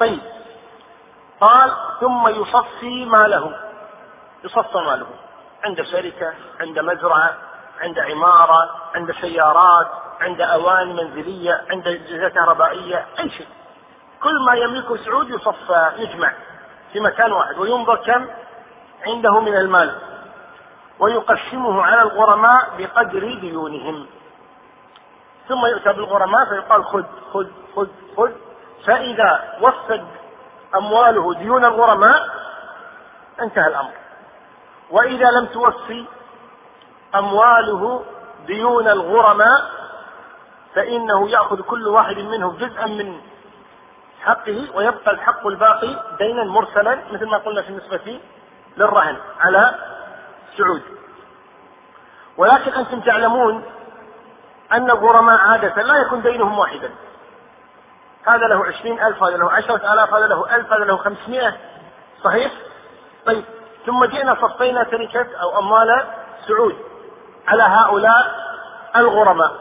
طيب. 0.00 0.20
قال 1.40 1.72
ثم 2.00 2.28
يصفي 2.28 3.04
ماله. 3.04 3.56
يصفى 4.44 4.78
ماله. 4.78 5.06
عند 5.64 5.82
شركة 5.82 6.34
عند 6.60 6.78
مزرعة 6.78 7.51
عند 7.82 7.98
عمارة 7.98 8.70
عند 8.94 9.12
سيارات 9.20 9.86
عند 10.20 10.40
أواني 10.40 10.92
منزلية 10.92 11.64
عند 11.70 11.88
أجهزة 11.88 12.28
كهربائية 12.28 13.06
أي 13.18 13.30
شيء. 13.30 13.48
كل 14.22 14.44
ما 14.46 14.54
يملكه 14.54 14.96
سعود 14.96 15.30
يصفى 15.30 15.92
يجمع 15.96 16.32
في 16.92 17.00
مكان 17.00 17.32
واحد 17.32 17.58
وينظر 17.58 17.96
كم 17.96 18.26
عنده 19.06 19.40
من 19.40 19.56
المال 19.56 19.98
ويقسمه 20.98 21.82
على 21.82 22.02
الغرماء 22.02 22.70
بقدر 22.78 23.34
ديونهم. 23.40 24.06
ثم 25.48 25.66
يؤتى 25.66 25.92
بالغرماء 25.92 26.48
فيقال 26.48 26.84
خذ 26.84 27.04
خذ 27.32 27.46
خذ 27.76 27.88
خذ. 28.16 28.30
فإذا 28.86 29.58
وفد 29.60 30.06
أمواله 30.74 31.34
ديون 31.34 31.64
الغرماء 31.64 32.28
انتهى 33.42 33.66
الأمر. 33.66 33.92
وإذا 34.90 35.30
لم 35.30 35.46
توفي 35.46 36.06
أمواله 37.14 38.04
ديون 38.46 38.88
الغرماء 38.88 39.70
فإنه 40.74 41.30
يأخذ 41.30 41.62
كل 41.62 41.88
واحد 41.88 42.18
منهم 42.18 42.56
جزءا 42.56 42.86
من 42.86 43.20
حقه 44.22 44.68
ويبقى 44.74 45.10
الحق 45.10 45.46
الباقي 45.46 46.16
دينا 46.18 46.44
مرسلا 46.44 46.98
مثل 47.12 47.26
ما 47.26 47.38
قلنا 47.38 47.62
في 47.62 47.68
النسبة 47.68 48.20
للرهن 48.76 49.16
على 49.40 49.74
سعود. 50.58 50.82
ولكن 52.36 52.72
أنتم 52.72 53.00
تعلمون 53.00 53.62
أن 54.72 54.90
الغرماء 54.90 55.40
عادة 55.40 55.82
لا 55.82 55.96
يكون 55.96 56.22
دينهم 56.22 56.58
واحدا. 56.58 56.90
هذا 58.26 58.46
له 58.46 58.66
عشرين 58.66 59.02
ألف 59.02 59.22
هذا 59.22 59.36
له 59.36 59.52
عشرة 59.52 59.92
آلاف 59.92 60.14
هذا 60.14 60.26
له 60.26 60.56
ألف 60.56 60.72
هذا 60.72 60.84
له 60.84 60.96
خمسمائة. 60.96 61.56
صحيح؟ 62.24 62.52
طيب 63.26 63.44
ثم 63.86 64.04
جئنا 64.04 64.34
صفينا 64.34 64.82
تركة 64.82 65.26
أو 65.42 65.58
أموال 65.58 66.04
سعود. 66.48 66.91
على 67.48 67.62
هؤلاء 67.62 68.34
الغرماء. 68.96 69.52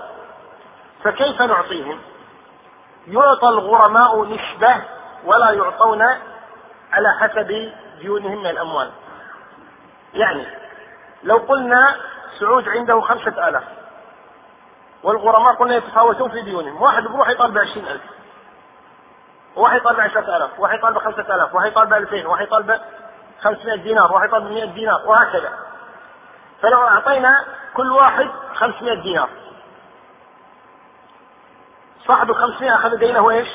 فكيف 1.03 1.41
نعطيهم؟ 1.41 2.01
يعطى 3.07 3.47
الغرماء 3.47 4.25
نسبة 4.25 4.81
ولا 5.25 5.51
يعطون 5.51 6.01
على 6.91 7.13
حسب 7.19 7.71
ديونهم 7.99 8.39
من 8.39 8.47
الأموال. 8.49 8.91
يعني 10.13 10.45
لو 11.23 11.37
قلنا 11.37 11.95
سعود 12.39 12.69
عنده 12.69 13.01
خمسة 13.01 13.47
آلاف 13.47 13.63
والغرماء 15.03 15.53
قلنا 15.55 15.75
يتفاوتون 15.75 16.31
في 16.31 16.41
ديونهم 16.41 16.81
واحد 16.81 17.03
بروح 17.03 17.29
يطالب 17.29 17.53
بعشرين 17.53 17.87
ألف 17.87 18.01
وواحد 19.55 19.77
يطالب 19.77 19.97
بعشرة 19.97 20.37
آلاف 20.37 20.59
واحد 20.59 20.77
يطالب 20.77 20.95
بخمسة 20.95 21.35
آلاف 21.35 21.55
واحد 21.55 21.67
يطالب 21.71 21.89
بألفين 21.89 22.25
واحد 22.25 22.45
يطالب 22.45 22.81
خمسمائة 23.41 23.75
دينار 23.75 24.11
واحد 24.13 24.27
يطالب 24.27 24.45
بمئة 24.45 24.65
دينار 24.65 25.01
وهكذا. 25.05 25.49
فلو 26.61 26.87
أعطينا 26.87 27.45
كل 27.73 27.91
واحد 27.91 28.29
خمسمائة 28.53 29.01
دينار. 29.01 29.29
صاحب 32.07 32.29
الخمسمائة 32.29 32.75
أخذ 32.75 32.95
دينه 32.95 33.29
إيش؟ 33.29 33.47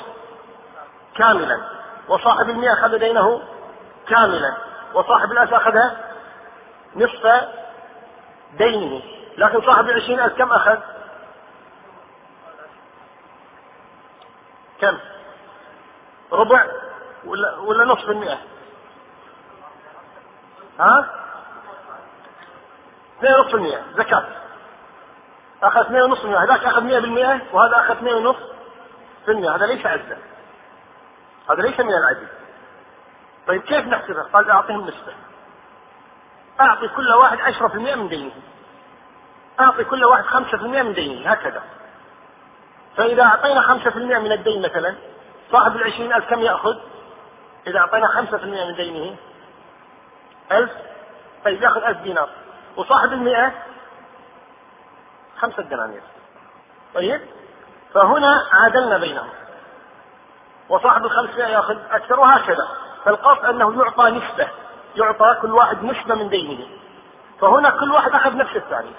كاملا. 1.16 1.60
وصاحب 2.08 2.50
المئة 2.50 2.72
أخذ 2.72 2.98
دينه 2.98 3.42
كاملا. 4.08 4.56
وصاحب 4.94 5.32
الألف 5.32 5.54
أخذ 5.54 5.78
نصف 6.96 7.48
دينه. 8.58 9.02
لكن 9.38 9.62
صاحب 9.62 9.84
العشرين 9.88 10.20
ألف 10.20 10.38
كم 10.38 10.52
أخذ؟ 10.52 10.78
كم؟ 14.80 14.98
ربع 16.32 16.66
ولا 17.24 17.58
ولا 17.58 17.84
نصف 17.84 18.10
المئة؟ 18.10 18.38
ها؟ 20.80 21.25
اثنين 23.18 23.34
ونصف 23.34 23.54
المئة 23.54 23.82
زكاة. 23.96 24.26
أخذ 25.62 25.80
اثنين 25.80 26.02
ونصف 26.02 26.24
المئة 26.24 26.44
هذاك 26.44 26.64
أخذ 26.64 26.80
مئة 26.82 26.98
بالمئة 26.98 27.40
وهذا 27.52 27.76
أخذ 27.76 27.90
اثنين 27.90 28.14
ونصف 28.14 28.42
في 29.24 29.30
المئة 29.30 29.56
هذا 29.56 29.66
ليس 29.66 29.86
عزة 29.86 30.16
هذا 31.50 31.62
ليس 31.62 31.80
من 31.80 31.94
العدل. 31.94 32.26
طيب 33.46 33.62
كيف 33.62 33.86
نحسبه؟ 33.86 34.22
قال 34.22 34.50
أعطهم 34.50 34.86
نسبة. 34.86 35.14
أعطي 36.60 36.88
كل 36.88 37.12
واحد 37.12 37.40
عشرة 37.40 37.68
في 37.68 37.74
المئة 37.74 37.94
من 37.94 38.08
دينه. 38.08 38.32
أعطي 39.60 39.84
كل 39.84 40.04
واحد 40.04 40.24
خمسة 40.24 40.58
في 40.58 40.64
المئة 40.64 40.82
من 40.82 40.92
دينه 40.92 41.30
هكذا. 41.30 41.62
فإذا 42.96 43.22
أعطينا 43.22 43.60
خمسة 43.60 43.90
في 43.90 43.96
المئة 43.96 44.18
من 44.18 44.32
الدين 44.32 44.62
مثلا 44.62 44.94
صاحب 45.52 45.76
العشرين 45.76 46.12
ألف 46.12 46.30
كم 46.30 46.40
يأخذ؟ 46.40 46.76
إذا 47.66 47.78
أعطينا 47.78 48.06
خمسة 48.06 48.38
في 48.38 48.44
المئة 48.44 48.66
من 48.66 48.74
دينه 48.74 49.16
ألف. 50.52 50.70
طيب 51.44 51.62
يأخذ 51.62 51.82
ألف 51.82 51.98
دينار. 51.98 52.28
وصاحب 52.76 53.12
المئة 53.12 53.52
خمسة 55.38 55.62
دنانير. 55.62 56.02
طيب؟ 56.94 57.20
فهنا 57.94 58.46
عادلنا 58.52 58.98
بينهم. 58.98 59.28
وصاحب 60.68 61.04
الخمسمائة 61.04 61.52
يأخذ 61.52 61.76
أكثر 61.90 62.20
وهكذا. 62.20 62.68
فالقصد 63.04 63.44
أنه 63.44 63.82
يعطى 63.82 64.10
نسبة. 64.10 64.48
يعطى 64.96 65.38
كل 65.42 65.52
واحد 65.52 65.84
نسبة 65.84 66.14
من 66.14 66.28
دينه. 66.28 66.66
فهنا 67.40 67.70
كل 67.70 67.92
واحد 67.92 68.10
أخذ 68.14 68.36
نفس 68.36 68.56
الثاني. 68.56 68.92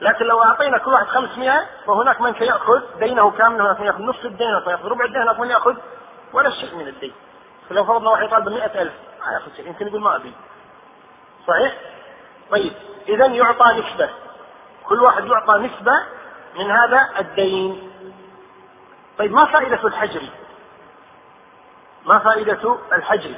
لكن 0.00 0.24
لو 0.24 0.42
أعطينا 0.42 0.78
كل 0.78 0.92
واحد 0.92 1.06
500 1.06 1.66
فهناك 1.86 2.20
من 2.20 2.34
سيأخذ 2.34 2.82
دينه 2.98 3.30
كاملا 3.30 3.62
هناك 3.62 3.80
من 3.80 3.86
يأخذ 3.86 4.02
نصف 4.02 4.24
الدين 4.24 4.48
هناك 4.48 4.66
من 4.66 4.72
يأخذ 4.72 4.88
ربع 4.88 5.04
الدين 5.04 5.22
هناك 5.22 5.40
من 5.40 5.50
يأخذ 5.50 5.74
ولا 6.32 6.50
شيء 6.50 6.74
من 6.74 6.88
الدين. 6.88 7.14
فلو 7.68 7.84
فرضنا 7.84 8.10
واحد 8.10 8.24
يطالب 8.24 8.48
100000 8.48 8.92
ما 9.26 9.32
يأخذ 9.32 9.54
شيء 9.56 9.66
يمكن 9.66 9.86
يقول 9.86 10.00
ما 10.00 10.16
أبي. 10.16 10.32
صحيح؟ 11.48 11.74
طيب 12.50 12.72
إذا 13.08 13.26
يعطى 13.26 13.64
نسبة. 13.64 14.10
كل 14.84 15.02
واحد 15.02 15.24
يعطى 15.24 15.52
نسبة 15.58 15.92
من 16.58 16.70
هذا 16.70 17.08
الدين. 17.18 17.92
طيب 19.18 19.32
ما 19.32 19.44
فائدة 19.44 19.86
الحجر؟ 19.86 20.22
ما 22.04 22.18
فائدة 22.18 22.78
الحجر؟ 22.92 23.34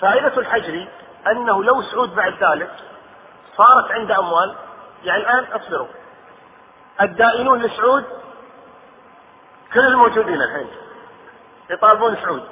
فائدة 0.00 0.38
الحجر 0.38 0.88
أنه 1.26 1.64
لو 1.64 1.82
سعود 1.82 2.14
بعد 2.14 2.32
ذلك 2.32 2.70
صارت 3.56 3.90
عنده 3.90 4.18
أموال 4.18 4.56
يعني 5.04 5.22
الآن 5.22 5.44
اصبروا. 5.44 5.88
الدائنون 7.00 7.62
لسعود 7.62 8.04
كل 9.74 9.80
الموجودين 9.80 10.42
الحين 10.42 10.68
يطالبون 11.70 12.16
سعود. 12.16 12.48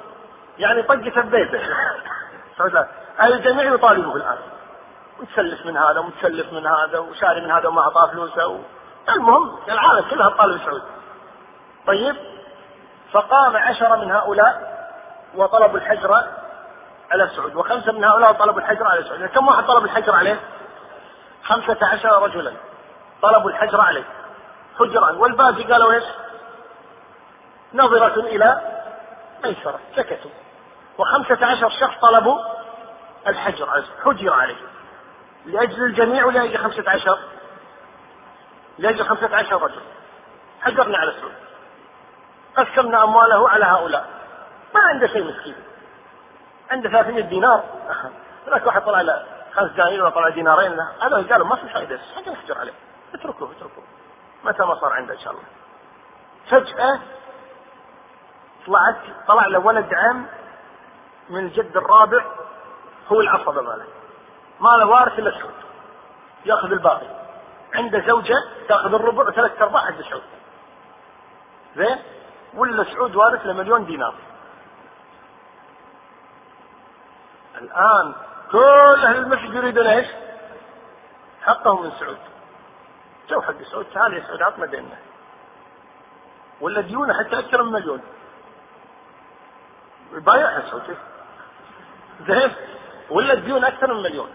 يعني 0.57 0.83
طقت 0.83 1.19
ببيته 1.19 1.59
سعود 2.57 2.87
الجميع 3.23 3.73
يطالبه 3.73 4.15
الآن. 4.15 4.52
متسلف 5.23 5.65
من 5.65 5.77
هذا 5.77 5.99
ومتسلف 5.99 6.53
من 6.53 6.67
هذا 6.67 6.99
وشاري 6.99 7.41
من 7.41 7.51
هذا 7.51 7.67
وما 7.67 7.81
أعطاه 7.81 8.07
فلوسه. 8.07 8.47
و... 8.47 8.59
المهم 9.09 9.57
العالم 9.67 10.09
كلها 10.09 10.29
تطالب 10.29 10.61
سعود 10.65 10.83
طيب؟ 11.87 12.15
فقام 13.11 13.57
عشرة 13.57 13.95
من 13.95 14.11
هؤلاء 14.11 14.73
وطلبوا 15.35 15.77
الحجر 15.77 16.13
على 17.11 17.29
سعود. 17.35 17.55
وخمسة 17.55 17.91
من 17.91 18.03
هؤلاء 18.03 18.31
طلبوا 18.31 18.61
الحجر 18.61 18.87
على 18.87 19.03
سعود. 19.03 19.25
كم 19.25 19.47
واحد 19.47 19.65
طلب 19.65 19.83
الحجر 19.83 20.15
عليه؟ 20.15 20.39
خمسة 21.43 21.77
عشر 21.81 22.23
رجلا 22.23 22.53
طلبوا 23.21 23.49
الحجر 23.49 23.81
عليه 23.81 24.03
حجرا. 24.79 25.11
والباقي 25.11 25.63
قالوا 25.63 25.93
إيش؟ 25.93 26.03
نظرة 27.73 28.19
إلى 28.19 28.61
ميسرة 29.45 29.79
سكتوا. 29.95 30.31
وخمسة 30.97 31.45
عشر 31.45 31.69
شخص 31.69 31.99
طلبوا 32.01 32.39
الحجر 33.27 33.83
حجر 34.05 34.33
عليه 34.33 34.72
لأجل 35.45 35.83
الجميع 35.83 36.25
ولا 36.25 36.39
لأجل 36.39 36.57
خمسة 36.57 36.89
عشر؟ 36.89 37.19
لأجل 38.77 39.05
خمسة 39.05 39.35
عشر 39.35 39.61
رجل. 39.61 39.81
حجرنا 40.61 40.97
على 40.97 41.11
سعود 41.11 41.33
قسمنا 42.55 43.03
أمواله 43.03 43.49
على 43.49 43.65
هؤلاء. 43.65 44.09
ما 44.75 44.81
عنده 44.81 45.07
شيء 45.07 45.23
مسكين. 45.23 45.55
عنده 46.71 46.89
300 46.89 47.23
دينار. 47.23 47.63
هناك 48.47 48.65
واحد 48.67 48.81
طلع 48.81 49.01
له 49.01 49.25
خمس 49.53 49.71
دنانير 49.71 50.05
وطلع 50.05 50.29
دينارين. 50.29 50.75
له 50.75 50.89
هذا 51.01 51.27
قالوا 51.31 51.47
ما 51.47 51.55
في 51.55 51.69
فائدة. 51.69 51.99
حاجة 52.15 52.29
نحجر 52.29 52.57
عليه. 52.57 52.73
اتركوه 53.13 53.51
اتركوه. 53.51 53.83
متى 54.43 54.63
ما 54.63 54.75
صار 54.75 54.93
عنده 54.93 55.13
إن 55.13 55.19
شاء 55.19 55.33
الله. 55.33 55.43
فجأة 56.49 56.99
طلعت 58.67 59.27
طلع 59.27 59.47
له 59.47 59.59
ولد 59.59 59.93
عم 59.93 60.25
من 61.29 61.45
الجد 61.45 61.77
الرابع. 61.77 62.25
هو 63.07 63.21
العصبة 63.21 63.61
ماله. 63.61 63.85
ما 64.59 64.69
له 64.69 64.85
وارث 64.85 65.19
إلا 65.19 65.31
سعود 65.31 65.53
يأخذ 66.45 66.71
الباقي. 66.71 67.07
عنده 67.73 68.07
زوجة 68.07 68.35
تأخذ 68.67 68.93
الربع 68.93 69.23
وثلاث 69.27 69.61
أرباع 69.61 69.81
حق 69.81 70.01
سعود 70.01 70.23
زين؟ 71.75 71.97
ولا 72.53 72.83
سعود 72.83 73.15
وارث 73.15 73.45
لمليون 73.45 73.85
دينار. 73.85 74.13
الآن 77.61 78.15
كل 78.51 79.05
أهل 79.05 79.17
المسجد 79.17 79.53
يريدون 79.53 79.87
إيش؟ 79.87 80.07
حقهم 81.41 81.83
من 81.83 81.91
سعود. 81.99 82.17
جو 83.29 83.41
حق 83.41 83.61
سعود 83.71 83.85
تعال 83.93 84.13
يا 84.13 84.23
سعود 84.27 84.41
عطنا 84.41 84.65
ديننا. 84.65 84.97
ولا 86.61 86.81
ديونه 86.81 87.13
حتى 87.13 87.39
أكثر 87.39 87.63
من 87.63 87.71
مليون. 87.71 88.01
يبايعها 90.13 90.69
سعود. 90.69 90.97
زين؟ 92.27 92.51
ولا 93.09 93.33
الديون 93.33 93.65
أكثر 93.65 93.93
من 93.93 94.03
مليون. 94.03 94.29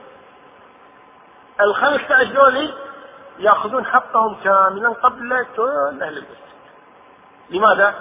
ال 1.61 1.74
15 1.74 2.24
دولي 2.24 2.74
يأخذون 3.38 3.86
حقهم 3.86 4.34
كاملا 4.44 4.88
قبل 4.88 5.46
كل 5.56 6.02
أهل 6.02 6.16
البيت. 6.16 6.38
لماذا؟ 7.50 7.94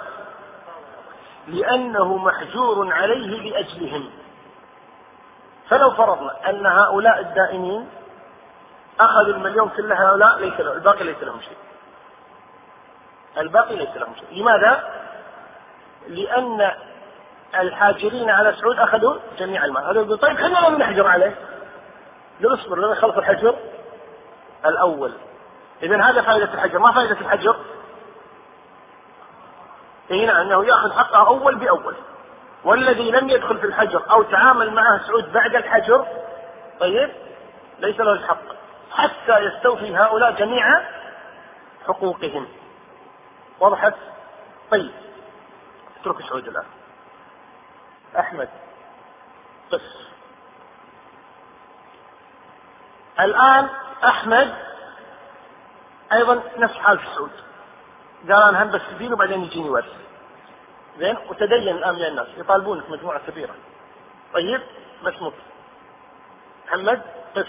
لأنه 1.48 2.16
محجور 2.16 2.92
عليه 2.92 3.50
لأجلهم. 3.50 4.10
فلو 5.68 5.90
فرضنا 5.90 6.50
أن 6.50 6.66
هؤلاء 6.66 7.20
الدائمين 7.20 7.88
أخذوا 9.00 9.34
المليون 9.34 9.68
كل 9.68 9.92
هؤلاء 9.92 10.38
ليس 10.38 10.60
له 10.60 10.72
الباقي 10.72 11.04
ليس 11.04 11.22
لهم 11.22 11.40
شيء. 11.40 11.56
الباقي 13.38 13.76
ليس 13.76 13.96
لهم 13.96 14.14
شيء. 14.14 14.42
لماذا؟ 14.42 14.84
لأن 16.08 16.70
الحاجرين 17.58 18.30
على 18.30 18.52
سعود 18.52 18.78
أخذوا 18.78 19.18
جميع 19.38 19.64
المال. 19.64 19.84
هذا 19.84 20.16
طيب 20.16 20.36
خلينا 20.36 20.68
نحجر 20.68 21.06
عليه. 21.06 21.47
لما 22.40 22.92
يخلص 22.92 23.16
الحجر 23.16 23.58
الأول. 24.66 25.12
إذا 25.82 26.02
هذا 26.02 26.22
فائدة 26.22 26.54
الحجر. 26.54 26.78
ما 26.78 26.92
فائدة 26.92 27.20
الحجر؟ 27.20 27.56
اي 30.10 30.26
نعم 30.26 30.36
أنه 30.36 30.64
يأخذ 30.64 30.92
حقه 30.92 31.26
أول 31.26 31.56
بأول. 31.56 31.94
والذي 32.64 33.10
لم 33.10 33.28
يدخل 33.28 33.58
في 33.58 33.66
الحجر 33.66 34.10
أو 34.10 34.22
تعامل 34.22 34.74
معه 34.74 35.06
سعود 35.06 35.32
بعد 35.32 35.54
الحجر 35.54 36.06
طيب 36.80 37.10
ليس 37.78 38.00
له 38.00 38.12
الحق. 38.12 38.42
حتى 38.90 39.38
يستوفي 39.38 39.96
هؤلاء 39.96 40.30
جميع 40.30 40.64
حقوقهم. 41.86 42.48
وضحت 43.60 43.94
طيب. 44.70 44.92
اترك 46.00 46.22
سعود 46.28 46.48
الآن. 46.48 46.66
أحمد. 48.18 48.48
بس. 49.72 50.07
الآن 53.20 53.68
أحمد 54.04 54.54
أيضا 56.12 56.42
نفس 56.56 56.74
حال 56.74 57.00
سعود 57.14 57.30
قال 58.22 58.42
أنا 58.42 58.62
هم 58.62 58.70
بس 58.70 58.80
الدين 58.92 59.12
وبعدين 59.12 59.44
يجيني 59.44 59.68
ورث 59.70 59.84
زين؟ 60.98 61.16
وتدين 61.28 61.68
الآن 61.76 61.94
من 61.94 62.04
الناس. 62.04 62.26
يطالبونك 62.36 62.90
مجموعة 62.90 63.20
كبيرة. 63.26 63.54
طيب؟ 64.34 64.62
مسموح 65.02 65.34
محمد؟ 66.66 67.02
قف 67.36 67.48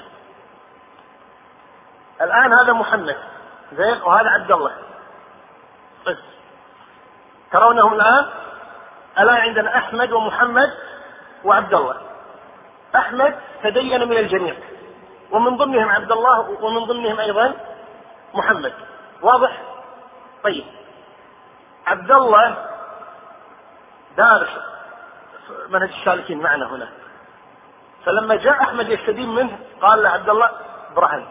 الآن 2.22 2.54
هذا 2.54 2.74
محمد. 2.74 3.18
زين؟ 3.74 4.02
وهذا 4.02 4.30
عبد 4.30 4.52
الله. 4.52 4.72
قف 6.06 6.20
ترونهم 7.52 7.94
الآن؟ 7.94 8.26
الان 9.20 9.38
عندنا 9.38 9.78
أحمد 9.78 10.12
ومحمد 10.12 10.74
وعبد 11.44 11.74
الله. 11.74 11.98
أحمد 12.96 13.40
تدين 13.64 14.10
من 14.10 14.18
الجميع. 14.18 14.56
ومن 15.32 15.58
ضمنهم 15.58 15.90
عبد 15.90 16.12
الله 16.12 16.64
ومن 16.64 16.86
ضمنهم 16.86 17.20
أيضا 17.20 17.54
محمد. 18.34 18.74
واضح؟ 19.22 19.62
طيب. 20.44 20.66
عبد 21.88 22.12
الله 22.12 22.66
دارس 24.18 24.50
منهج 25.70 25.90
السالكين 25.90 26.42
معنا 26.42 26.76
هنا. 26.76 26.90
فلما 28.06 28.36
جاء 28.36 28.64
أحمد 28.64 28.90
يستدين 28.90 29.36
منه 29.36 29.60
قال 29.82 30.04
له 30.04 30.10
عبد 30.10 30.30
الله 30.30 30.50
برهن. 30.96 31.28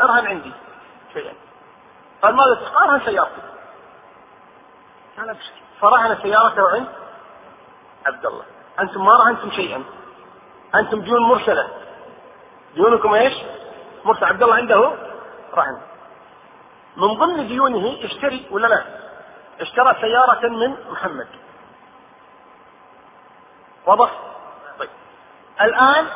أرهن 0.00 0.26
عندي 0.26 0.52
شيئا. 1.12 1.34
قال 2.22 2.36
ماذا 2.36 2.60
أرهن 2.82 3.00
سيارتي. 3.04 3.42
فرهن 5.80 6.16
سيارته 6.22 6.70
عند 6.70 6.86
عبد 8.06 8.26
الله. 8.26 8.44
أنتم 8.80 9.04
ما 9.04 9.12
رهنتم 9.12 9.50
شيئا. 9.50 9.84
أنتم 10.74 11.00
ديون 11.00 11.22
مرسلة. 11.22 11.68
ديونكم 12.74 13.14
إيش؟ 13.14 13.34
مرسل 14.04 14.24
عبد 14.24 14.42
الله 14.42 14.54
عنده 14.54 14.92
رهن 15.54 15.80
من 16.96 17.14
ضمن 17.14 17.46
ديونه 17.46 18.04
اشتري 18.04 18.46
ولا 18.50 18.66
لا؟ 18.66 18.84
اشترى 19.60 19.96
سيارة 20.00 20.48
من 20.48 20.76
محمد 20.90 21.28
واضح؟ 23.86 24.10
طيب 24.78 24.90
الآن 25.60 26.06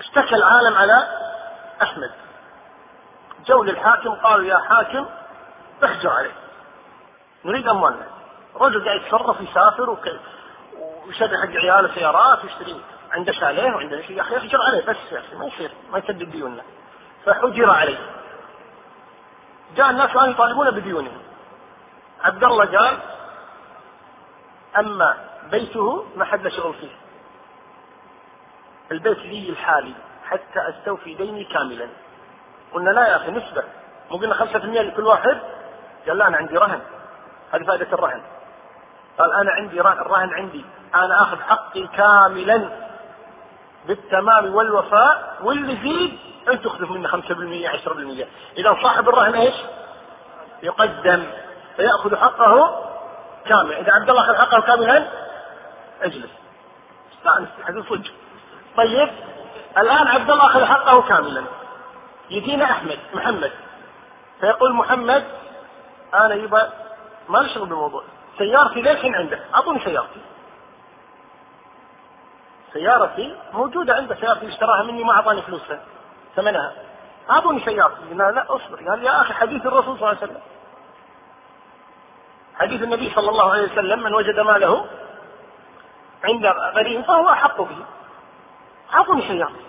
اشتكى 0.00 0.34
العالم 0.34 0.76
على 0.76 1.08
أحمد 1.82 2.10
جو 3.46 3.62
للحاكم 3.62 4.14
قالوا 4.14 4.44
يا 4.44 4.58
حاكم 4.58 5.06
احجر 5.84 6.10
عليه 6.10 6.32
نريد 7.44 7.68
أموالنا 7.68 8.06
رجل 8.56 8.84
قاعد 8.84 9.00
يتصرف 9.00 9.40
يسافر 9.40 9.98
ويشتري 11.06 11.38
حق 11.38 11.48
عياله 11.48 11.94
سيارات 11.94 12.44
ويشتري 12.44 12.80
عنده 13.16 13.32
شاليه 13.32 13.70
وعنده 13.70 14.02
شيء. 14.02 14.16
يا 14.16 14.22
أخي 14.22 14.36
احجر 14.36 14.58
عليه 14.62 14.86
بس 14.86 15.12
يا 15.12 15.18
أخي 15.18 15.36
ما 15.36 15.46
يصير 15.46 15.70
ما 15.90 15.98
يسدد 15.98 16.30
ديوننا 16.30 16.62
فحجر 17.24 17.70
عليه. 17.70 17.98
جاء 19.76 19.90
الناس 19.90 20.10
الان 20.10 20.30
يطالبون 20.30 20.70
بديونهم 20.70 21.22
عبد 22.24 22.44
الله 22.44 22.78
قال 22.78 22.98
أما 24.78 25.16
بيته 25.50 26.06
ما 26.16 26.24
حد 26.24 26.48
شغل 26.48 26.74
فيه. 26.74 26.96
البيت 28.92 29.18
لي 29.18 29.50
الحالي 29.50 29.94
حتى 30.24 30.68
أستوفي 30.68 31.14
ديني 31.14 31.44
كاملا. 31.44 31.88
قلنا 32.72 32.90
لا 32.90 33.08
يا 33.08 33.16
أخي 33.16 33.30
نسبة. 33.30 33.64
مو 34.10 34.16
قلنا 34.16 34.34
5% 34.34 34.82
لكل 34.82 35.06
واحد؟ 35.06 35.40
قال 36.06 36.18
لا 36.18 36.26
أنا 36.26 36.36
عندي 36.36 36.56
رهن. 36.56 36.80
هذه 37.52 37.64
فائدة 37.64 37.92
الرهن. 37.92 38.22
قال 39.18 39.32
أنا 39.32 39.52
عندي 39.52 39.80
رهن 39.80 39.98
الرهن 39.98 40.34
عندي. 40.34 40.64
أنا 40.94 41.22
آخذ 41.22 41.40
حقي 41.40 41.86
كاملا. 41.86 42.85
بالتمام 43.86 44.54
والوفاء 44.54 45.36
واللي 45.42 45.72
يزيد 45.72 46.18
انت 46.48 46.64
تاخذ 46.64 46.86
منه 46.86 47.08
5% 47.08 47.68
10% 47.68 48.26
إذا 48.58 48.76
صاحب 48.82 49.08
الرهن 49.08 49.34
إيش؟ 49.34 49.54
يقدم. 50.62 51.26
فيأخذ 51.76 52.16
حقه 52.16 52.82
كاملا 53.46 53.80
إذا 53.80 53.92
عبد 53.92 54.10
الله 54.10 54.22
أخذ 54.22 54.34
حقه 54.34 54.60
كاملا 54.60 55.06
أجلس. 56.02 56.30
لا 57.24 57.46
حديث 57.64 57.88
صدق. 57.88 58.12
طيب 58.76 59.08
الآن 59.78 60.06
عبد 60.06 60.30
الله 60.30 60.46
أخذ 60.46 60.64
حقه 60.64 61.02
كاملا. 61.02 61.42
يجينا 62.30 62.64
أحمد 62.64 62.98
محمد. 63.14 63.52
فيقول 64.40 64.72
محمد 64.72 65.24
أنا 66.14 66.34
يبقى 66.34 66.72
ما 67.28 67.38
لي 67.38 67.48
شغل 67.48 67.66
بالموضوع. 67.66 68.02
سيارتي 68.38 68.82
للحين 68.82 69.14
عنده؟ 69.14 69.40
أعطوني 69.54 69.80
سيارتي. 69.84 70.20
سيارتي 72.76 73.36
موجودة 73.52 73.94
عنده 73.94 74.14
سيارتي 74.14 74.48
اشتراها 74.48 74.82
مني 74.82 75.04
ما 75.04 75.12
أعطاني 75.12 75.42
فلوسها. 75.42 75.80
ثمنها. 76.36 76.72
أعطوني 77.30 77.60
سيارتي. 77.60 78.00
قلنا 78.10 78.22
لا 78.22 78.56
أصبر. 78.56 78.90
قال 78.90 79.04
يا 79.04 79.20
أخي 79.20 79.34
حديث 79.34 79.66
الرسول 79.66 79.98
صلى 79.98 80.08
الله 80.08 80.08
عليه 80.08 80.18
وسلم. 80.18 80.40
حديث 82.54 82.82
النبي 82.82 83.10
صلى 83.10 83.30
الله 83.30 83.52
عليه 83.52 83.72
وسلم 83.72 84.02
من 84.02 84.14
وجد 84.14 84.40
ماله 84.40 84.86
عند 86.24 86.46
غريم 86.46 87.02
فهو 87.02 87.28
أحق 87.28 87.60
به. 87.60 87.84
أعطوني 88.94 89.28
سيارتي. 89.28 89.66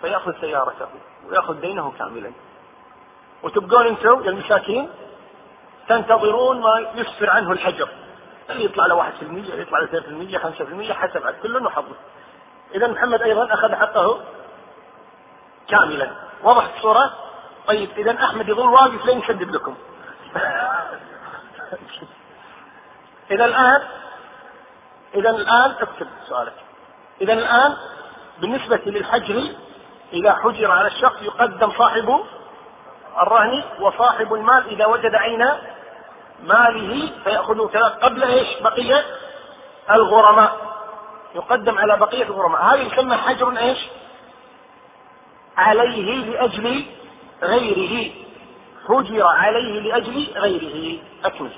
فيأخذ 0.00 0.40
سيارته 0.40 0.88
ويأخذ 1.28 1.60
دينه 1.60 1.92
كاملا. 1.98 2.32
وتبقون 3.42 3.86
أنتم 3.86 4.24
يا 4.24 4.30
المساكين 4.30 4.90
تنتظرون 5.88 6.60
ما 6.60 6.86
يسفر 6.94 7.30
عنه 7.30 7.52
الحجر. 7.52 7.88
اللي 8.50 8.64
يطلع 8.64 8.86
له 8.86 8.94
1% 8.94 9.22
اللي 9.22 9.62
يطلع 9.62 9.78
له 9.78 9.86
2% 9.86 10.90
5% 10.90 10.92
حسب 10.92 11.26
عاد 11.26 11.34
كل 11.42 11.56
انه 11.56 11.70
حظه 11.70 11.96
إذا 12.74 12.86
محمد 12.86 13.22
أيضا 13.22 13.54
أخذ 13.54 13.74
حقه 13.74 14.20
كاملا. 15.68 16.10
وضحت 16.42 16.76
الصورة؟ 16.76 17.12
طيب 17.66 17.90
إذا 17.98 18.24
أحمد 18.24 18.48
يظل 18.48 18.68
واقف 18.68 19.06
لين 19.06 19.18
يسدد 19.18 19.50
لكم. 19.50 19.74
إذا 23.30 23.44
الآن 23.44 23.82
إذا 25.14 25.30
الآن 25.30 25.70
اكتب 25.80 26.06
سؤالك. 26.28 26.54
إذا 27.20 27.32
الآن 27.32 27.76
بالنسبة 28.40 28.80
للحجر 28.86 29.42
إذا 30.12 30.32
حجر 30.32 30.70
على 30.70 30.86
الشخص 30.86 31.22
يقدم 31.22 31.70
صاحب 31.70 32.20
الرهن 33.22 33.62
وصاحب 33.80 34.34
المال 34.34 34.68
إذا 34.68 34.86
وجد 34.86 35.14
عين 35.14 35.46
ماله 36.42 37.10
فيأخذه 37.24 37.70
ثلاث 37.72 37.92
قبل 37.92 38.24
إيش؟ 38.24 38.48
بقية 38.62 39.04
الغرماء. 39.90 40.70
يقدم 41.34 41.78
على 41.78 41.96
بقية 41.96 42.22
الغرماء. 42.24 42.62
هذا 42.62 42.82
يسمى 42.82 43.16
حجر 43.16 43.58
إيش؟ 43.58 43.78
عليه 45.56 46.24
لأجل 46.24 46.86
غيره. 47.42 48.12
حجر 48.88 49.26
عليه 49.26 49.80
لأجل 49.80 50.26
غيره. 50.36 51.02
أكمل 51.24 51.52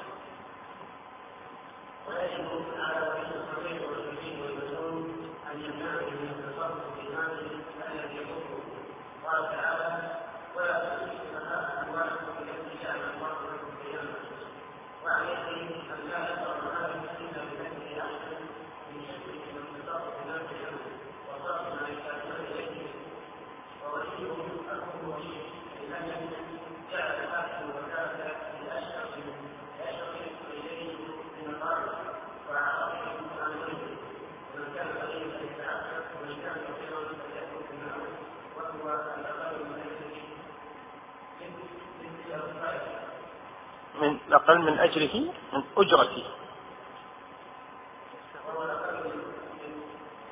من 44.03 44.19
أقل 44.45 44.59
من 44.59 44.79
أجره 44.79 45.33
من 45.53 45.63
أجرته. 45.77 46.25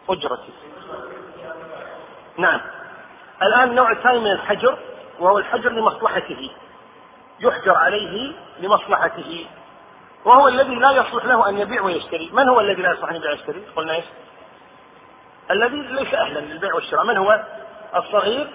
أجرته. 0.09 0.53
نعم. 2.39 2.61
الآن 3.43 3.69
النوع 3.69 3.93
الثاني 3.93 4.19
من 4.19 4.31
الحجر 4.31 4.79
وهو 5.21 5.39
الحجر 5.39 5.73
لمصلحته. 5.73 6.51
يحجر 7.41 7.77
عليه 7.77 8.33
لمصلحته. 8.61 9.47
وهو 10.25 10.49
الذي 10.49 10.75
لا 10.75 10.91
يصلح 10.91 11.25
له 11.25 11.49
أن 11.49 11.59
يبيع 11.59 11.83
ويشتري. 11.83 12.31
من 12.33 12.49
هو 12.49 12.61
الذي 12.61 12.83
لا 12.83 12.93
يصلح 12.93 13.11
أن 13.11 13.17
يبيع 13.17 13.31
ويشتري؟ 13.31 13.65
قلنا 13.77 13.95
إيش؟ 13.95 14.05
الذي 15.51 15.77
ليس 15.77 16.15
أهلا 16.15 16.39
للبيع 16.39 16.75
والشراء. 16.75 17.05
من 17.05 17.17
هو؟ 17.17 17.45
الصغير 17.97 18.51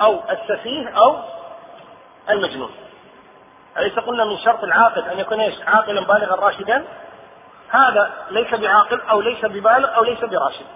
أو 0.00 0.22
السفيه 0.30 0.88
أو 0.88 1.22
المجنون. 2.30 2.85
أليس 3.78 3.98
قلنا 3.98 4.24
من 4.24 4.38
شرط 4.38 4.64
العاقل 4.64 5.02
أن 5.02 5.18
يكون 5.18 5.40
إيش؟ 5.40 5.54
عاقلا 5.66 6.00
بالغا 6.00 6.34
راشدا؟ 6.34 6.84
هذا 7.68 8.12
ليس 8.30 8.54
بعاقل 8.54 9.00
أو 9.00 9.20
ليس 9.20 9.44
ببالغ 9.44 9.96
أو 9.96 10.04
ليس 10.04 10.20
براشد. 10.20 10.66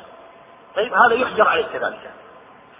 طيب 0.77 0.95
هذا 0.95 1.15
يحجر 1.15 1.49
عليه 1.49 1.67
كذلك. 1.67 2.11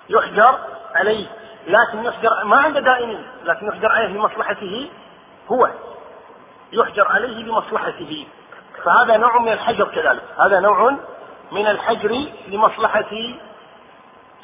يحجر 0.09 0.59
عليه 0.95 1.27
لكن 1.67 2.05
يحجر 2.05 2.45
ما 2.45 2.57
عنده 2.57 2.81
دائمين 2.81 3.27
لكن 3.45 3.67
يحجر 3.67 3.93
عليه 3.93 4.07
لمصلحته 4.07 4.91
هو. 5.53 5.71
يحجر 6.73 7.09
عليه 7.09 7.45
لمصلحته 7.45 8.27
فهذا 8.85 9.17
نوع 9.17 9.39
من 9.39 9.53
الحجر 9.53 9.89
كذلك. 9.89 10.23
هذا 10.39 10.61
نوع 10.61 10.97
من 11.53 11.67
الحجر 11.67 12.17
لمصلحة 12.49 13.11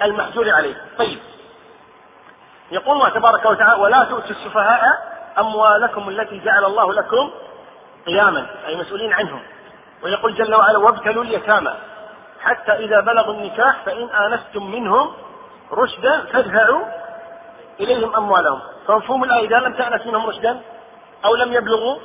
المحجور 0.02 0.50
عليه. 0.50 0.84
طيب. 0.98 1.18
يقول 2.70 2.96
الله 2.96 3.08
تبارك 3.08 3.46
وتعالى 3.46 3.82
ولا 3.82 4.04
تؤتوا 4.04 4.30
السفهاء 4.30 5.15
أموالكم 5.38 6.08
التي 6.08 6.38
جعل 6.38 6.64
الله 6.64 6.92
لكم 6.92 7.30
قياما 8.06 8.46
أي 8.66 8.76
مسؤولين 8.76 9.12
عنهم. 9.12 9.42
ويقول 10.02 10.34
جل 10.34 10.54
وعلا 10.54 10.78
وابتلوا 10.78 11.24
اليتامى. 11.24 11.74
حتى 12.40 12.72
إذا 12.72 13.00
بلغوا 13.00 13.34
النكاح 13.34 13.84
فإن 13.84 14.08
آنستم 14.08 14.70
منهم 14.70 15.12
رشدا 15.72 16.20
فادفعوا 16.20 16.84
إليهم 17.80 18.16
أموالهم. 18.16 18.60
فمفهوم 18.86 19.24
الآية 19.24 19.46
إذا 19.46 19.58
لم 19.58 19.74
تأنس 19.74 20.06
منهم 20.06 20.26
رشدا 20.26 20.60
أو 21.24 21.36
لم 21.36 21.52
يبلغوا 21.52 21.98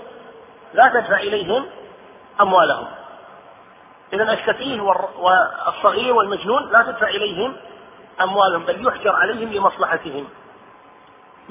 لا 0.73 0.87
تدفع 0.87 1.17
إليهم 1.17 1.65
أموالهم. 2.41 2.87
إذا 4.13 4.33
السفيه 4.33 4.81
والصغير 4.81 6.13
والمجنون 6.13 6.71
لا 6.71 6.81
تدفع 6.83 7.07
إليهم 7.07 7.55
أموالهم 8.21 8.65
بل 8.65 8.87
يحجر 8.87 9.15
عليهم 9.15 9.53
لمصلحتهم. 9.53 10.27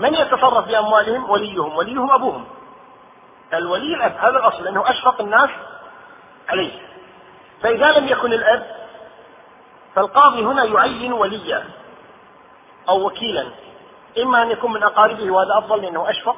من 0.00 0.14
يتصرف 0.14 0.66
بأموالهم؟ 0.68 1.30
وليهم. 1.30 1.76
وليهم 1.76 2.10
أبوهم. 2.10 2.44
الولي 3.54 3.94
الأب 3.94 4.12
هذا 4.12 4.38
الأصل 4.38 4.64
لأنه 4.64 4.90
أشفق 4.90 5.20
الناس 5.20 5.50
عليه. 6.48 6.72
فإذا 7.62 7.98
لم 7.98 8.08
يكن 8.08 8.32
الأب 8.32 8.66
فالقاضي 9.94 10.44
هنا 10.44 10.64
يعين 10.64 11.12
وليا 11.12 11.64
أو 12.88 13.06
وكيلا. 13.06 13.46
إما 14.22 14.42
أن 14.42 14.50
يكون 14.50 14.72
من 14.72 14.82
أقاربه 14.82 15.30
وهذا 15.30 15.58
أفضل 15.58 15.82
لأنه 15.82 16.10
أشفق 16.10 16.36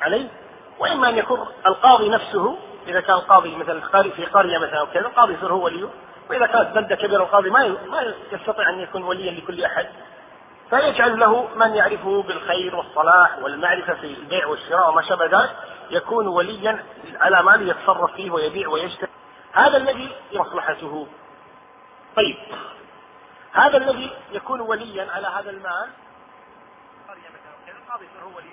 عليه. 0.00 0.28
وإما 0.78 1.08
أن 1.08 1.18
يكون 1.18 1.46
القاضي 1.66 2.08
نفسه 2.08 2.58
إذا 2.88 3.00
كان 3.00 3.16
القاضي 3.16 3.56
مثلا 3.56 3.80
في 4.10 4.24
قرية 4.24 4.58
مثلا 4.58 4.80
أو 4.80 4.86
كذا 4.86 5.06
القاضي 5.06 5.34
يصير 5.34 5.52
هو 5.52 5.64
وليه. 5.64 5.88
وإذا 6.30 6.46
كانت 6.46 6.74
بلدة 6.74 6.96
كبيرة 6.96 7.22
القاضي 7.22 7.50
ما 7.50 7.68
ما 7.68 8.14
يستطيع 8.32 8.70
أن 8.70 8.80
يكون 8.80 9.02
وليا 9.02 9.32
لكل 9.32 9.64
أحد. 9.64 9.86
فيجعل 10.70 11.18
له 11.18 11.54
من 11.56 11.74
يعرفه 11.74 12.22
بالخير 12.22 12.76
والصلاح 12.76 13.38
والمعرفة 13.38 13.94
في 13.94 14.06
البيع 14.06 14.46
والشراء 14.46 14.90
وما 14.90 15.02
شابه 15.02 15.24
ذلك 15.24 15.56
يكون 15.90 16.26
وليا 16.26 16.84
على 17.20 17.42
مال 17.42 17.68
يتصرف 17.68 18.12
فيه 18.14 18.30
ويبيع 18.30 18.68
ويشتري. 18.68 19.10
هذا 19.52 19.76
الذي 19.76 20.16
مصلحته. 20.32 21.08
طيب. 22.16 22.36
هذا 23.52 23.76
الذي 23.76 24.10
يكون 24.32 24.60
وليا 24.60 25.10
على 25.12 25.26
هذا 25.26 25.50
المال. 25.50 25.90
القاضي 27.68 28.06
هو 28.22 28.36
ولي 28.36 28.50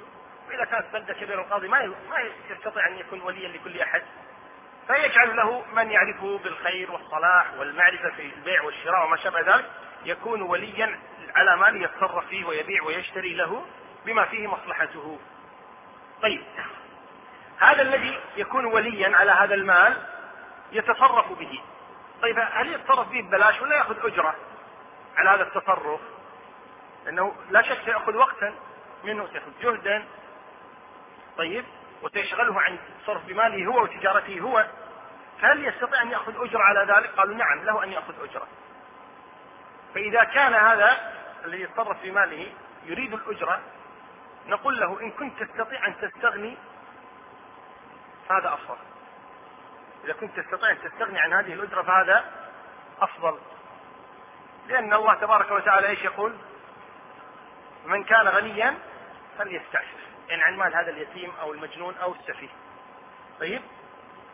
وإذا 0.48 0.66
كانت 0.66 0.94
بلدة 0.94 1.14
كبيرة 1.14 1.42
القاضي 1.42 1.68
ما 1.68 1.86
ما 1.86 2.18
يستطيع 2.50 2.88
أن 2.88 2.98
يكون 2.98 3.22
وليا 3.22 3.48
لكل 3.48 3.80
أحد. 3.82 4.02
فيجعل 4.88 5.36
له 5.36 5.64
من 5.74 5.92
يعرفه 5.92 6.38
بالخير 6.38 6.92
والصلاح 6.92 7.54
والمعرفة 7.60 8.10
في 8.16 8.34
البيع 8.38 8.64
والشراء 8.64 9.06
وما 9.06 9.18
شابه 9.18 9.56
ذلك 9.56 9.66
يكون 10.06 10.42
وليا 10.42 11.00
على 11.38 11.58
مال 11.58 11.84
يتصرف 11.84 12.28
فيه 12.28 12.46
ويبيع 12.46 12.84
ويشتري 12.84 13.34
له 13.34 13.66
بما 14.06 14.26
فيه 14.26 14.48
مصلحته. 14.48 15.20
طيب 16.22 16.44
هذا 17.60 17.82
الذي 17.82 18.20
يكون 18.38 18.66
وليا 18.66 19.18
على 19.18 19.32
هذا 19.32 19.56
المال 19.56 19.98
يتصرف 20.72 21.32
به. 21.40 21.62
طيب 22.22 22.40
هل 22.40 22.74
يتصرف 22.74 23.08
به 23.08 23.22
ببلاش 23.22 23.62
ولا 23.62 23.76
يأخذ 23.76 24.06
أجرة 24.06 24.36
على 25.18 25.30
هذا 25.30 25.44
التصرف؟ 25.44 26.02
لأنه 27.06 27.36
لا 27.50 27.62
شك 27.62 27.78
سيأخذ 27.86 28.16
وقتا 28.16 28.54
منه 29.04 29.28
سيأخذ 29.28 29.52
جهدا 29.62 30.06
طيب 31.38 31.66
وسيشغله 32.04 32.62
عن 32.62 32.78
التصرف 33.00 33.26
بماله 33.26 33.66
هو 33.66 33.84
وتجارته 33.84 34.40
هو 34.40 34.66
فهل 35.42 35.68
يستطيع 35.68 36.02
أن 36.02 36.12
يأخذ 36.12 36.34
أجرة 36.36 36.62
على 36.62 36.94
ذلك؟ 36.94 37.10
قالوا 37.18 37.36
نعم 37.36 37.64
له 37.64 37.84
أن 37.84 37.92
يأخذ 37.92 38.14
أجرة. 38.24 38.48
فإذا 39.96 40.24
كان 40.24 40.54
هذا 40.54 41.17
الذي 41.46 41.62
يتصرف 41.62 42.00
في 42.02 42.12
ماله 42.12 42.54
يريد 42.86 43.14
الأجرة 43.14 43.62
نقول 44.48 44.80
له 44.80 45.02
إن 45.02 45.12
كنت 45.12 45.44
تستطيع 45.44 45.88
أن 45.88 45.96
تستغني 46.02 46.58
فهذا 48.30 48.54
أفضل. 48.54 48.78
إذا 50.04 50.14
كنت 50.14 50.40
تستطيع 50.40 50.72
أن 50.72 50.82
تستغني 50.82 51.20
عن 51.20 51.34
هذه 51.34 51.54
الأجرة 51.54 51.82
فهذا 51.82 52.26
أفضل. 53.02 53.40
لأن 54.68 54.94
الله 54.94 55.14
تبارك 55.14 55.52
وتعالى 55.52 55.88
إيش 55.88 56.04
يقول؟ 56.04 56.34
من 57.86 58.04
كان 58.04 58.28
غنيا 58.28 58.78
فليستعفف. 59.38 60.08
يعني 60.30 60.44
عن 60.44 60.58
مال 60.58 60.76
هذا 60.76 60.90
اليتيم 60.90 61.32
أو 61.42 61.54
المجنون 61.54 61.96
أو 61.98 62.14
السفيه. 62.14 62.50
طيب؟ 63.40 63.62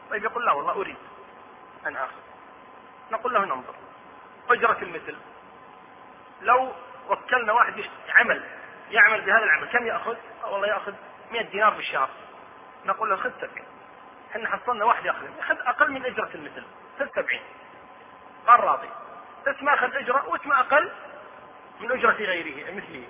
طيب 0.09 0.23
يقول 0.23 0.45
لا 0.45 0.51
والله 0.51 0.71
أريد 0.71 0.97
أن 1.87 1.95
آخذ. 1.95 2.21
نقول 3.11 3.33
له 3.33 3.45
ننظر. 3.45 3.75
أجرة 4.49 4.77
المثل. 4.81 5.17
لو 6.41 6.71
وكلنا 7.09 7.53
واحد 7.53 7.73
عمل 8.09 8.43
يعمل 8.91 9.21
بهذا 9.21 9.43
العمل. 9.43 9.67
كم 9.67 9.87
يأخذ؟ 9.87 10.15
والله 10.43 10.67
يأخذ 10.67 10.93
100 11.31 11.41
دينار 11.41 11.69
بالشهر. 11.69 12.09
نقول 12.85 13.09
له 13.09 13.15
خذ 13.15 13.31
ترك 13.41 13.63
إحنا 14.31 14.49
حصلنا 14.49 14.85
واحد 14.85 15.05
يأخذ. 15.05 15.37
ياخذ 15.37 15.57
أقل 15.59 15.91
من 15.91 16.05
إجرة 16.05 16.29
المثل. 16.35 16.63
خذ 16.99 17.07
70 17.15 17.41
قال 18.47 18.59
راضي. 18.59 18.89
بس 19.47 19.63
ما 19.63 19.73
أخذ 19.73 19.95
إجرة 19.95 20.29
واسمه 20.29 20.59
أقل؟ 20.59 20.91
من 21.79 21.91
إجرة 21.91 22.11
غيره 22.11 22.71
مثله. 22.71 23.07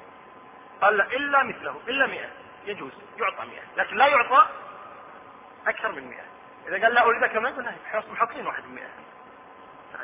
قال 0.82 0.98
لا 0.98 1.06
إلا 1.06 1.44
مثله. 1.44 1.82
إلا 1.88 2.08
100 2.08 2.30
يجوز. 2.66 2.92
يعطى 3.18 3.46
100 3.46 3.62
لكن 3.78 3.96
لا 3.96 4.08
يعطى 4.08 4.48
أكثر 5.68 5.92
من 5.92 6.08
100 6.10 6.20
إذا 6.68 6.86
قال 6.86 6.94
لا 6.94 7.04
اريد 7.06 7.24
من 7.38 7.44
100 7.44 7.76
إحنا 7.86 8.04
محصلين 8.12 8.48
واحد 8.48 8.64
من 8.66 8.76
100 8.76 8.86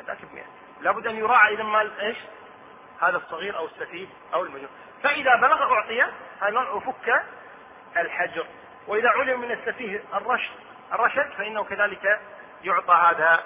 ذاك 0.06 0.24
ب 0.24 0.34
100 0.34 0.44
لابد 0.80 1.06
أن 1.06 1.16
يراعى 1.16 1.54
إذا 1.54 1.62
مال 1.62 2.00
إيش؟ 2.00 2.16
هذا 3.00 3.16
الصغير 3.16 3.56
أو 3.56 3.66
السفيه 3.66 4.06
أو 4.34 4.44
المجنون. 4.44 4.70
فإذا 5.02 5.36
بلغ 5.36 5.72
اعطي 5.72 6.02
هذا 6.40 6.78
فك 6.78 7.22
الحجر. 7.96 8.46
وإذا 8.86 9.08
علم 9.08 9.40
من 9.40 9.50
السفيه 9.50 10.04
الرشد 10.14 10.52
الرشد 10.92 11.30
فإنه 11.30 11.64
كذلك 11.64 12.20
يعطى 12.64 12.92
هذا 12.92 13.44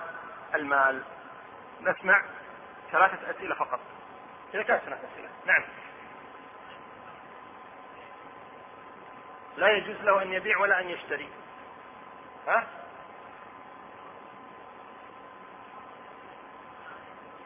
المال. 0.55 1.03
نسمع 1.81 2.23
ثلاثة 2.93 3.31
أسئلة 3.31 3.55
فقط. 3.55 3.81
إذا 4.55 4.63
كانت 4.63 4.83
ثلاثة 4.83 5.09
أسئلة 5.13 5.29
نعم. 5.47 5.63
لا 9.57 9.69
يجوز 9.69 9.97
له 9.97 10.23
أن 10.23 10.33
يبيع 10.33 10.59
ولا 10.59 10.81
أن 10.81 10.89
يشتري. 10.89 11.29
ها؟ 12.49 12.67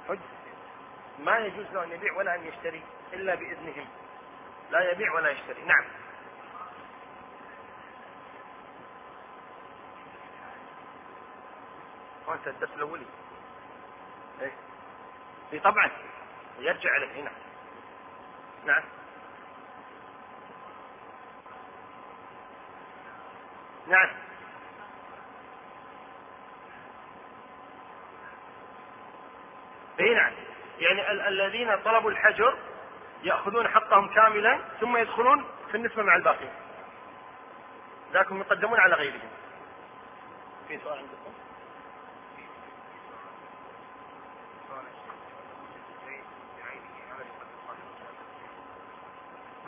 حج. 0.08 0.18
ما 1.18 1.38
يجوز 1.38 1.66
له 1.72 1.84
أن 1.84 1.92
يبيع 1.92 2.12
ولا 2.12 2.34
أن 2.34 2.46
يشتري 2.46 2.82
إلا 3.12 3.34
بإذنهم. 3.34 3.88
لا 4.70 4.92
يبيع 4.92 5.14
ولا 5.14 5.30
يشتري. 5.30 5.62
نعم. 5.64 5.84
وأنت 12.26 12.48
الدرس 12.48 12.70
الاولي 12.76 13.06
إيه. 14.40 14.52
اي 15.52 15.58
طبعا 15.58 15.90
يرجع 16.58 16.96
اليه 16.96 17.20
هنا. 17.20 17.30
نعم. 18.66 18.82
نعم 23.88 24.08
اي 30.00 30.14
نعم 30.14 30.32
يعني 30.78 31.10
ال- 31.10 31.20
الذين 31.20 31.76
طلبوا 31.76 32.10
الحجر 32.10 32.58
يأخذون 33.22 33.68
حقهم 33.68 34.08
كاملا 34.14 34.60
ثم 34.80 34.96
يدخلون 34.96 35.44
في 35.70 35.76
النسبة 35.76 36.02
مع 36.02 36.16
الباقي. 36.16 36.48
ذاكم 38.12 38.40
يقدمون 38.40 38.80
على 38.80 38.94
غيرهم. 38.94 39.30
في 40.68 40.78
سؤال 40.78 40.98
عندكم؟ 40.98 41.32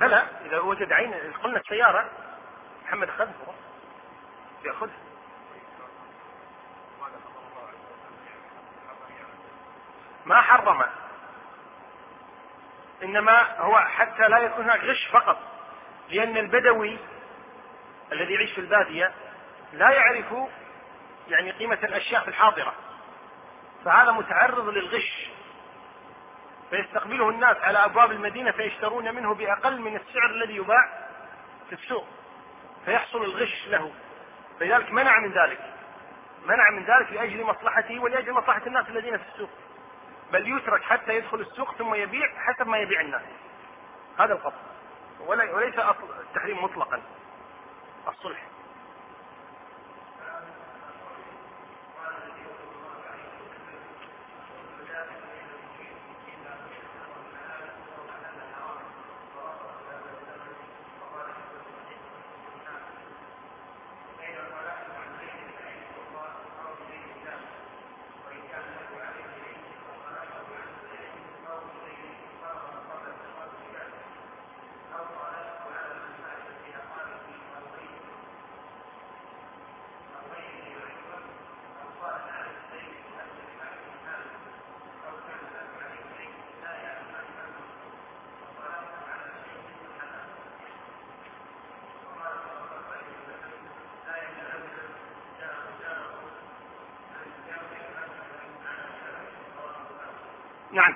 بلى 0.01 0.27
إذا 0.47 0.59
وجد 0.61 0.93
عين 0.93 1.15
قلنا 1.43 1.59
السيارة 1.61 2.11
محمد 2.85 3.09
أخذها. 3.09 3.55
يأخذها. 4.65 5.01
ما 10.31 10.41
حرم. 10.41 10.85
إنما 13.03 13.61
هو 13.61 13.79
حتى 13.79 14.29
لا 14.29 14.39
يكون 14.39 14.65
هناك 14.65 14.81
غش 14.81 15.09
فقط 15.13 15.39
لأن 16.11 16.37
البدوي 16.37 16.99
الذي 18.13 18.35
يعيش 18.35 18.53
في 18.53 18.61
البادية 18.61 19.13
لا 19.73 19.91
يعرف 19.91 20.35
يعني 21.29 21.51
قيمة 21.51 21.79
الأشياء 21.83 22.23
في 22.23 22.29
الحاضرة. 22.29 22.75
فهذا 23.85 24.13
متعرض 24.13 24.69
للغش. 24.69 25.31
فيستقبله 26.71 27.29
الناس 27.29 27.57
على 27.57 27.85
أبواب 27.85 28.11
المدينة 28.13 28.51
فيشترون 28.51 29.15
منه 29.15 29.35
بأقل 29.35 29.81
من 29.81 29.97
السعر 29.97 30.31
الذي 30.31 30.57
يباع 30.57 31.09
في 31.69 31.73
السوق. 31.73 32.07
فيحصل 32.85 33.23
الغش 33.23 33.67
له. 33.69 33.93
فلذلك 34.61 34.91
منع 34.93 35.19
من 35.21 35.33
ذلك. 35.33 35.61
منع 36.47 36.71
من 36.71 36.85
ذلك 36.85 37.13
لأجل 37.13 37.45
مصلحته 37.45 37.99
ولأجل 38.01 38.33
مصلحة 38.33 38.63
الناس 38.67 38.89
الذين 38.89 39.17
في 39.17 39.25
السوق. 39.33 39.51
بل 40.33 40.57
يترك 40.57 40.83
حتى 40.83 41.17
يدخل 41.17 41.41
السوق 41.41 41.75
ثم 41.75 41.95
يبيع 41.95 42.29
حسب 42.37 42.67
ما 42.69 42.79
يبيع 42.79 43.01
الناس. 43.01 43.23
هذا 44.19 44.33
القصد 44.33 44.55
وليس 45.27 45.75
التحريم 46.21 46.65
مطلقا. 46.65 47.03
الصلح 48.09 48.47
نعم 100.73 100.95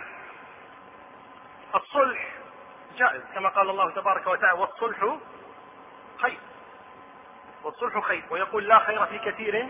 الصلح 1.74 2.32
جائز 2.96 3.23
كما 3.34 3.48
قال 3.48 3.70
الله 3.70 3.90
تبارك 3.90 4.26
وتعالى 4.26 4.60
والصلح 4.60 5.18
خير. 6.18 6.38
والصلح 7.64 7.98
خير. 7.98 8.24
ويقول 8.30 8.68
لا 8.68 8.78
خير 8.78 9.06
في 9.06 9.18
كثير 9.18 9.68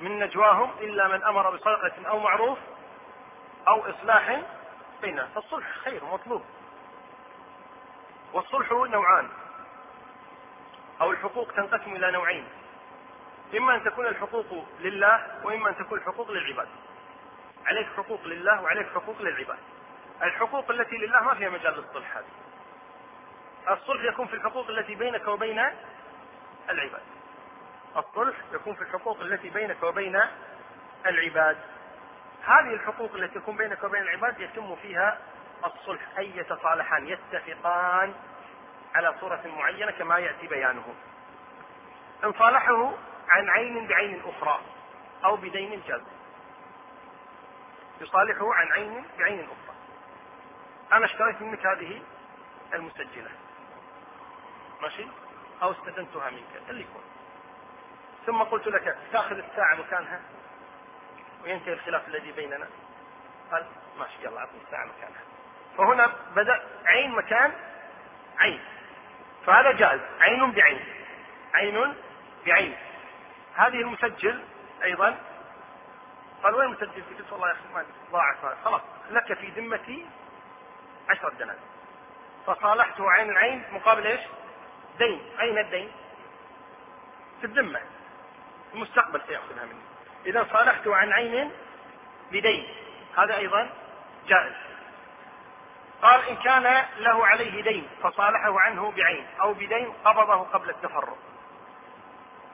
من 0.00 0.18
نجواهم 0.18 0.70
إلا 0.80 1.08
من 1.08 1.24
أمر 1.24 1.50
بصدقة 1.50 2.08
أو 2.08 2.18
معروف 2.18 2.58
أو 3.68 3.90
إصلاح 3.90 4.40
بينهم 5.02 5.28
فالصلح 5.34 5.66
خير 5.72 6.04
مطلوب. 6.04 6.44
والصلح 8.32 8.72
نوعان. 8.72 9.28
أو 11.00 11.10
الحقوق 11.10 11.52
تنقسم 11.52 11.96
إلى 11.96 12.10
نوعين. 12.10 12.48
إما 13.56 13.74
أن 13.74 13.84
تكون 13.84 14.06
الحقوق 14.06 14.66
لله 14.80 15.40
وإما 15.44 15.70
أن 15.70 15.76
تكون 15.76 15.98
الحقوق 15.98 16.30
للعباد. 16.30 16.68
عليك 17.66 17.88
حقوق 17.96 18.24
لله 18.24 18.62
وعليك 18.62 18.86
حقوق 18.94 19.22
للعباد. 19.22 19.58
الحقوق 20.22 20.70
التي 20.70 20.96
لله 20.96 21.20
ما 21.22 21.34
فيها 21.34 21.48
مجال 21.48 21.74
للصلح 21.74 22.16
هذه. 22.16 22.39
الصلح 23.68 24.04
يكون 24.04 24.26
في 24.26 24.34
الحقوق 24.34 24.68
التي 24.68 24.94
بينك 24.94 25.28
وبين 25.28 25.58
العباد. 26.70 27.02
الصلح 27.96 28.36
يكون 28.52 28.74
في 28.74 28.82
الحقوق 28.82 29.20
التي 29.20 29.50
بينك 29.50 29.82
وبين 29.82 30.20
العباد. 31.06 31.56
هذه 32.44 32.74
الحقوق 32.74 33.14
التي 33.14 33.40
تكون 33.40 33.56
بينك 33.56 33.84
وبين 33.84 34.02
العباد 34.02 34.40
يتم 34.40 34.76
فيها 34.76 35.18
الصلح. 35.64 36.00
أي 36.18 36.36
يتصالحان 36.36 37.06
يتفقان 37.06 38.14
على 38.94 39.14
صورة 39.20 39.42
معينة 39.46 39.90
كما 39.90 40.18
يأتي 40.18 40.46
بيانه. 40.46 40.94
إن 42.24 42.32
صالحه 42.32 42.92
عن 43.28 43.50
عين 43.50 43.86
بعين 43.86 44.22
أخرى 44.26 44.60
أو 45.24 45.36
بدين 45.36 45.82
جاز. 45.88 46.02
يصالحه 48.00 48.54
عن 48.54 48.72
عين 48.72 49.04
بعين 49.18 49.40
أخرى. 49.40 49.76
أنا 50.92 51.04
اشتريت 51.04 51.42
منك 51.42 51.66
هذه 51.66 52.02
المسجلة. 52.74 53.30
ماشي؟ 54.82 55.06
أو 55.62 55.72
استدنتها 55.72 56.30
منك 56.30 56.62
اللي 56.70 56.80
يكون. 56.80 57.02
ثم 58.26 58.42
قلت 58.42 58.66
لك 58.66 58.96
تأخذ 59.12 59.38
الساعة 59.38 59.74
مكانها؟ 59.74 60.20
وينتهي 61.42 61.72
الخلاف 61.72 62.08
الذي 62.08 62.32
بيننا؟ 62.32 62.66
قال 63.52 63.66
ماشي 63.98 64.24
يلا 64.24 64.40
أعطني 64.40 64.58
الساعة 64.66 64.84
مكانها. 64.84 65.22
فهنا 65.78 66.12
بدأ 66.36 66.62
عين 66.86 67.10
مكان 67.10 67.52
عين. 68.38 68.60
فهذا 69.46 69.72
جائز. 69.72 70.00
عين 70.20 70.52
بعين. 70.52 70.84
عين 71.54 71.94
بعين. 72.46 72.76
هذه 73.56 73.80
المسجل 73.80 74.44
أيضا. 74.82 75.18
قال 76.42 76.54
وين 76.54 76.66
المسجل؟ 76.66 77.02
قلت 77.18 77.32
والله 77.32 77.48
يا 77.48 77.52
أخي 77.52 77.74
ما 77.74 77.84
ضاعت. 78.12 78.36
خلاص 78.64 78.82
لك 79.10 79.32
في 79.32 79.46
ذمتي 79.46 80.06
عشرة 81.08 81.30
دنانير. 81.30 81.62
فصالحته 82.46 83.10
عين 83.10 83.30
العين 83.30 83.64
مقابل 83.72 84.06
إيش؟ 84.06 84.20
دين 85.00 85.20
أين 85.40 85.58
الدين؟ 85.58 85.92
في 87.40 87.46
الذمة. 87.46 87.80
المستقبل 88.74 89.20
سيأخذها 89.26 89.64
مني. 89.64 89.80
إذا 90.26 90.46
صالحته 90.52 90.96
عن 90.96 91.12
عين 91.12 91.50
بدين. 92.32 92.68
هذا 93.16 93.36
أيضا 93.36 93.70
جائز. 94.26 94.52
قال 96.02 96.28
إن 96.28 96.36
كان 96.36 96.84
له 96.98 97.26
عليه 97.26 97.62
دين 97.62 97.88
فصالحه 98.02 98.60
عنه 98.60 98.90
بعين 98.90 99.26
أو 99.40 99.52
بدين 99.52 99.92
قبضه 100.04 100.42
قبل 100.42 100.70
التفرق. 100.70 101.18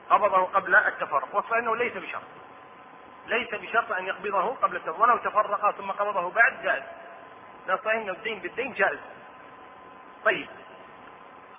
قبضه 0.09 0.43
قبل 0.43 0.75
التفرق. 0.75 1.35
وصل 1.35 1.77
ليس 1.77 1.93
بشرط. 1.93 2.21
ليس 3.27 3.55
بشرط 3.55 3.91
أن 3.91 4.05
يقبضه 4.05 4.55
قبل 4.55 4.75
التفرق. 4.75 5.01
ولو 5.01 5.17
تفرقا 5.17 5.71
ثم 5.71 5.91
قبضه 5.91 6.29
بعد 6.29 6.63
جائز. 6.63 6.83
لا 7.67 7.79
صحيح 7.85 8.01
أنه 8.01 8.11
الدين 8.11 8.39
بالدين 8.39 8.73
جائز. 8.73 8.99
طيب. 10.25 10.47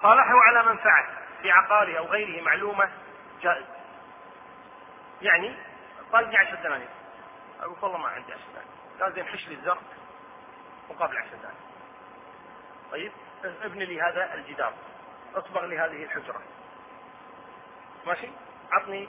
صالحه 0.02 0.34
على 0.42 0.62
منفعة 0.62 1.06
في 1.42 1.50
عقاره 1.50 1.98
أو 1.98 2.04
غيره 2.04 2.42
معلومة 2.42 2.90
جائز 3.42 3.64
يعني 5.22 5.56
طالبني 6.12 6.36
10 6.36 6.54
دنانير. 6.62 6.88
أقول 7.60 7.76
والله 7.82 7.98
ما 7.98 8.08
عندي 8.08 8.32
10 8.32 8.42
دنانير. 8.52 8.70
قال 9.00 9.12
زين 9.12 9.24
حش 9.24 9.48
لي 9.48 9.54
الزر 9.54 9.78
مقابل 10.90 11.16
10 11.16 11.28
دنانير. 11.28 11.60
طيب 12.92 13.12
ابني 13.44 13.84
لي 13.84 14.02
هذا 14.02 14.34
الجدار. 14.34 14.72
اصبغ 15.34 15.64
لي 15.64 15.78
هذه 15.78 16.04
الحجرة. 16.04 16.42
ماشي؟ 18.06 18.28
عطني 18.72 19.08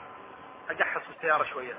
أجحص 0.70 1.02
في 1.02 1.10
السيارة 1.10 1.44
شوية. 1.44 1.74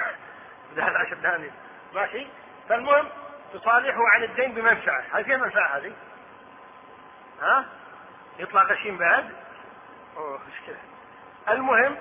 بدل 0.72 0.96
10 0.96 1.14
دنانير. 1.14 1.52
ماشي؟ 1.94 2.26
فالمهم 2.68 3.08
تصالحه 3.52 4.08
عن 4.08 4.22
الدين 4.22 4.52
بمنفعة. 4.52 5.04
هل 5.12 5.24
فيها 5.24 5.36
منفعة 5.36 5.76
هذه؟ 5.76 5.92
ها؟ 7.40 7.81
يطلع 8.38 8.62
غشيم 8.62 8.98
بعد؟ 8.98 9.30
أوه 10.16 10.40
مشكله 10.48 10.78
المهم 11.48 11.96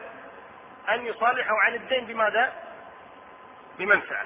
أن 0.89 1.05
يصالحه 1.05 1.57
عن 1.61 1.75
الدين 1.75 2.05
بماذا؟ 2.05 2.53
بمنفعة. 3.79 4.25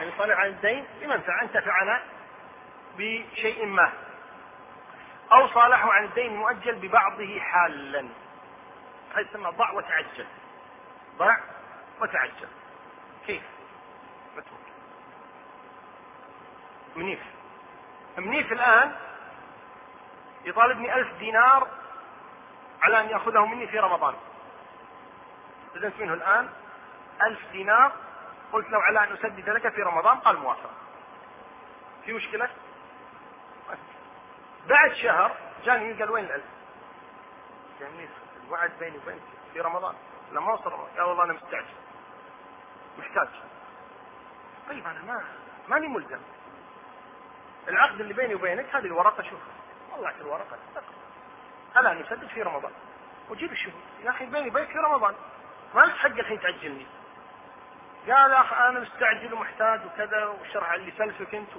أن 0.00 0.08
يصالحه 0.08 0.40
عن 0.40 0.48
الدين 0.48 0.86
بمنفعة 1.00 1.42
انتفعنا 1.42 2.02
بشيء 2.98 3.66
ما. 3.66 3.92
أو 5.32 5.48
صالحه 5.48 5.92
عن 5.92 6.04
الدين 6.04 6.32
المؤجل 6.32 6.74
ببعضه 6.74 7.40
حالا. 7.40 8.08
هذا 9.12 9.20
يسمى 9.20 9.50
ضع 9.50 9.70
وتعجل. 9.70 10.26
ضع 11.18 11.36
وتعجل. 12.00 12.48
كيف؟ 13.26 13.42
متروك. 14.36 14.60
منيف. 16.96 17.20
منيف 18.18 18.52
الآن 18.52 18.96
يطالبني 20.46 20.94
ألف 20.94 21.18
دينار 21.18 21.68
على 22.82 23.00
أن 23.00 23.08
يأخذه 23.08 23.46
مني 23.46 23.66
في 23.66 23.78
رمضان. 23.78 24.14
استلمت 25.66 26.00
منه 26.00 26.14
الآن 26.14 26.48
ألف 27.22 27.50
دينار. 27.52 27.92
قلت 28.52 28.70
له 28.70 28.82
على 28.82 29.04
أن 29.04 29.12
أسدد 29.12 29.48
لك 29.50 29.68
في 29.68 29.82
رمضان. 29.82 30.18
قال 30.18 30.38
موافق. 30.38 30.70
في 32.04 32.12
مشكلة؟ 32.12 32.50
بعد 34.68 34.92
شهر 34.92 35.36
جاني 35.64 35.92
قال 35.92 36.10
وين 36.10 36.24
الألف؟ 36.24 36.44
يعني 37.80 38.08
الوعد 38.46 38.72
بيني 38.80 38.98
وبينك 38.98 39.22
في 39.52 39.60
رمضان. 39.60 39.94
لما 40.32 40.52
وصل 40.52 40.72
رمضان. 40.72 40.96
يا 40.96 41.02
والله 41.02 41.24
أنا 41.24 41.32
مستعجل. 41.32 41.74
محتاج. 42.98 43.28
طيب 44.68 44.86
أنا 44.86 45.02
ما 45.02 45.24
ماني 45.68 45.88
ملزم. 45.88 46.20
العقد 47.68 48.00
اللي 48.00 48.14
بيني 48.14 48.34
وبينك 48.34 48.74
هذه 48.74 48.86
الورقة 48.86 49.22
شوف. 49.22 49.40
طلعت 49.92 50.14
الورقة 50.20 50.58
على 51.76 51.92
أن 51.92 52.00
يسدد 52.00 52.26
في 52.26 52.42
رمضان. 52.42 52.72
وجيب 53.30 53.52
الشهود. 53.52 53.82
يا 54.02 54.10
أخي 54.10 54.26
بيني 54.26 54.48
وبينك 54.48 54.68
في 54.68 54.78
رمضان. 54.78 55.14
ما 55.74 55.80
لك 55.80 55.96
حق 55.96 56.06
الحين 56.06 56.40
تعجلني. 56.40 56.86
قال 58.08 58.32
أخ 58.32 58.52
أنا 58.52 58.80
مستعجل 58.80 59.34
ومحتاج 59.34 59.80
وكذا 59.86 60.26
والشرع 60.26 60.74
اللي 60.74 60.92
سلفك 60.98 61.34
أنت. 61.34 61.50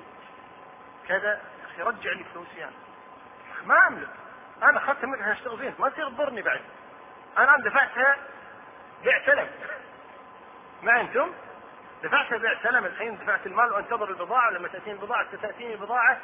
كذا. 1.08 1.42
يا 1.60 1.66
أخي 1.66 1.82
رجع 1.82 2.12
لي 2.12 2.24
فلوسي 2.24 2.64
أنا. 2.64 2.72
ما 3.66 3.88
أملك. 3.88 4.10
أنا 4.64 4.78
اخذت 4.78 5.06
منك 5.06 5.22
عشان 5.22 5.58
فيها. 5.58 5.74
ما 5.80 5.90
تصير 5.90 6.10
تضرني 6.10 6.42
بعد. 6.42 6.62
أنا 7.38 7.58
دفعتها 7.58 8.18
بيع 9.04 9.26
سلم 9.26 9.50
ما 10.84 11.02
أنتم؟ 11.02 11.34
دفعتها 12.04 12.38
بيع 12.38 12.64
سلم 12.64 12.86
الحين 12.86 13.18
دفعت 13.18 13.48
المال 13.48 13.74
وأنتظر 13.74 14.10
البضاعة. 14.10 14.50
لما 14.50 14.68
تأتيني 14.68 14.96
البضاعة 14.96 15.36
تأتيني 15.42 15.74
البضاعة. 15.74 16.18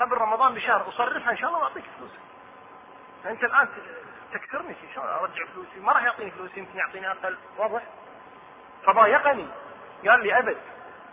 قبل 0.00 0.12
رمضان 0.12 0.54
بشهر 0.54 0.88
أصرفها 0.88 1.30
إن 1.30 1.36
شاء 1.36 1.48
الله 1.48 1.60
وأعطيك 1.60 1.84
فلوس. 1.98 2.10
انت 3.26 3.44
الآن 3.44 3.68
تكسرني 4.32 4.74
في 4.74 4.94
شلون 4.94 5.06
أرجع 5.06 5.46
فلوسي. 5.46 5.80
ما 5.80 5.92
راح 5.92 6.02
يعطيني 6.02 6.30
فلوسي 6.30 6.60
يمكن 6.60 6.78
يعطيني 6.78 7.10
أقل. 7.10 7.38
واضح؟ 7.58 7.82
فضايقني. 8.86 9.46
قال 10.08 10.22
لي 10.22 10.38
أبد 10.38 10.60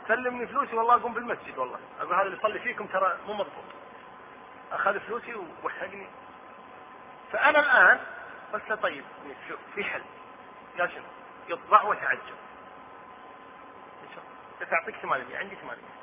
سلمني 0.08 0.48
فلوسي 0.48 0.76
والله 0.76 0.96
أقوم 0.96 1.14
بالمسجد 1.14 1.58
والله. 1.58 1.80
أقول 2.00 2.14
هذا 2.14 2.22
اللي 2.22 2.38
يصلي 2.38 2.60
فيكم 2.60 2.86
ترى 2.88 3.18
مو 3.28 3.34
مضبوط. 3.34 3.66
أخذ 4.72 5.00
فلوسي 5.00 5.36
ووحقني. 5.64 6.08
فأنا 7.32 7.60
الآن 7.60 8.00
قلت 8.54 8.70
له 8.70 8.76
طيب 8.76 9.04
في 9.76 9.84
حل. 9.84 10.04
قال 10.80 10.92
شنو؟ 10.92 11.04
يطبع 11.50 11.84
وتعجب. 11.84 12.38
قلت 14.62 14.74
اعطيك 14.74 14.96
800 14.96 15.38
عندي 15.38 15.56
800 15.56 15.97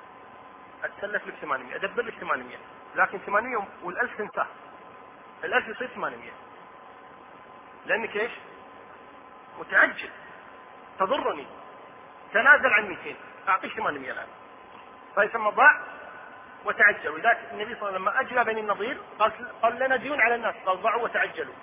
أتسلف 0.85 1.27
لك 1.27 1.35
800 1.35 1.77
ادبر 1.77 2.03
لك 2.03 2.15
800 2.15 2.57
لكن 2.97 3.19
800 3.19 3.67
وال1000 3.85 4.19
تنساه 4.19 4.47
ال1000 5.43 5.69
يصير 5.69 5.89
800 5.95 6.31
لأنك 7.87 8.17
إيش؟ 8.17 8.33
متعجل. 9.59 10.11
تضرني. 10.99 11.47
تنازل 12.33 12.67
عن 12.67 12.89
200 12.89 13.17
أعطيك 13.49 13.73
800 13.77 14.13
الآن. 14.13 14.27
فيسمى 15.15 15.51
ضاع 15.51 15.81
وتعجل. 16.65 17.09
ولذلك 17.09 17.49
النبي 17.53 17.75
صلى 17.75 17.89
الله 17.89 17.89
عليه 17.89 17.97
وسلم 17.97 18.03
لما 18.03 18.21
أجلى 18.21 18.45
بني 18.45 18.61
النضير 18.61 18.99
قال 19.19 19.61
قال 19.63 19.79
لنا 19.79 19.97
ديون 19.97 20.21
على 20.21 20.35
الناس. 20.35 20.55
قال 20.67 20.83
ضعوا 20.83 21.03
وتعجلوا. 21.03 21.55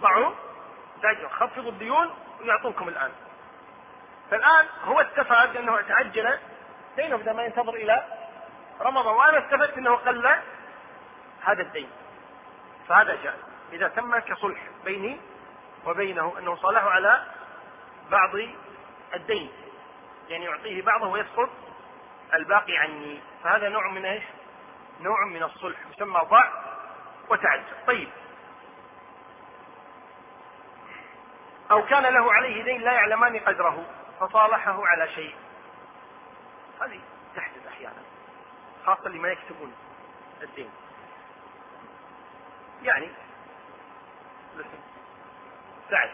ضعوا 0.00 0.34
تعجلوا 1.02 1.28
خفضوا 1.28 1.70
الديون 1.70 2.14
ويعطونكم 2.40 2.88
الآن. 2.88 3.10
فالآن 4.30 4.66
هو 4.84 5.00
استفاد 5.00 5.56
انه 5.56 5.80
تعجل 5.80 6.38
دينه 6.98 7.16
بدل 7.16 7.32
ما 7.32 7.42
ينتظر 7.42 7.74
إلى 7.74 8.04
رمضان. 8.80 9.14
وأنا 9.14 9.38
استفدت 9.38 9.78
أنه 9.78 9.94
قل 9.94 10.26
هذا 11.44 11.62
الدين. 11.62 11.90
فهذا 12.88 13.22
جائز 13.22 13.40
إذا 13.72 13.88
تم 13.88 14.18
كصلح 14.18 14.60
بيني 14.84 15.20
وبينه 15.86 16.38
أنه 16.38 16.56
صالحه 16.56 16.90
على 16.90 17.22
بعض 18.10 18.30
الدين. 19.14 19.52
يعني 20.28 20.44
يعطيه 20.44 20.82
بعضه 20.82 21.08
ويسقط 21.08 21.48
الباقي 22.34 22.76
عني. 22.76 23.20
فهذا 23.44 23.68
نوع 23.68 23.90
من 23.90 24.04
إيش؟ 24.04 24.24
نوع 25.00 25.24
من 25.24 25.42
الصلح. 25.42 25.78
يسمى 25.94 26.20
ضع 26.30 26.44
وتعجل 27.28 27.64
طيب. 27.86 28.08
أو 31.70 31.86
كان 31.86 32.14
له 32.14 32.32
عليه 32.32 32.62
دين 32.62 32.80
لا 32.80 32.92
يعلمان 32.92 33.38
قدره 33.38 33.84
فصالحه 34.20 34.86
على 34.86 35.08
شيء. 35.08 35.34
هذه 36.80 37.00
تحدث 37.36 37.66
أحيانا 37.66 38.02
خاصة 38.86 39.08
لما 39.08 39.28
يكتبون 39.28 39.74
الدين. 40.42 40.70
يعني 42.82 43.10
سعد. 45.90 46.10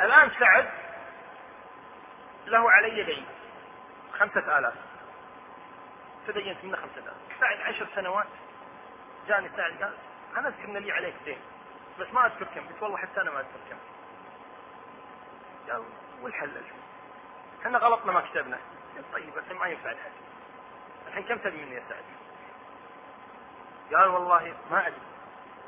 الآن 0.00 0.30
سعد 0.40 0.70
له 2.46 2.70
علي 2.70 3.02
دين 3.02 3.26
خمسة 4.12 4.58
آلاف. 4.58 4.74
تدينت 6.26 6.64
منه 6.64 6.76
خمسة 6.76 7.02
آلاف. 7.02 7.16
سعد 7.40 7.60
عشر 7.60 7.86
سنوات 7.94 8.26
جاني 9.28 9.48
سعد 9.56 9.82
قال 9.82 9.94
أنا 10.36 10.48
أذكر 10.48 10.64
أن 10.64 10.76
لي 10.76 10.92
عليك 10.92 11.14
دين 11.24 11.38
بس 12.00 12.06
ما 12.12 12.26
أذكر 12.26 12.44
كم 12.44 12.66
قلت 12.66 12.82
والله 12.82 12.96
حتى 12.96 13.20
أنا 13.20 13.30
ما 13.30 13.40
أذكر 13.40 13.58
كم. 13.70 13.76
قال 15.72 15.84
والحل 16.22 16.62
إحنا 17.62 17.78
غلطنا 17.78 18.12
ما 18.12 18.20
كتبنا. 18.20 18.58
طيب 19.12 19.34
بس 19.34 19.56
ما 19.60 19.66
ينفع. 19.66 19.90
الحل 19.90 20.10
الحين 21.08 21.22
كم 21.22 21.38
تبي 21.38 21.64
مني 21.64 21.74
يا 21.74 21.82
سعد؟ 21.88 22.04
قال 23.94 24.08
والله 24.08 24.54
ما 24.70 24.86
أدري. 24.86 25.00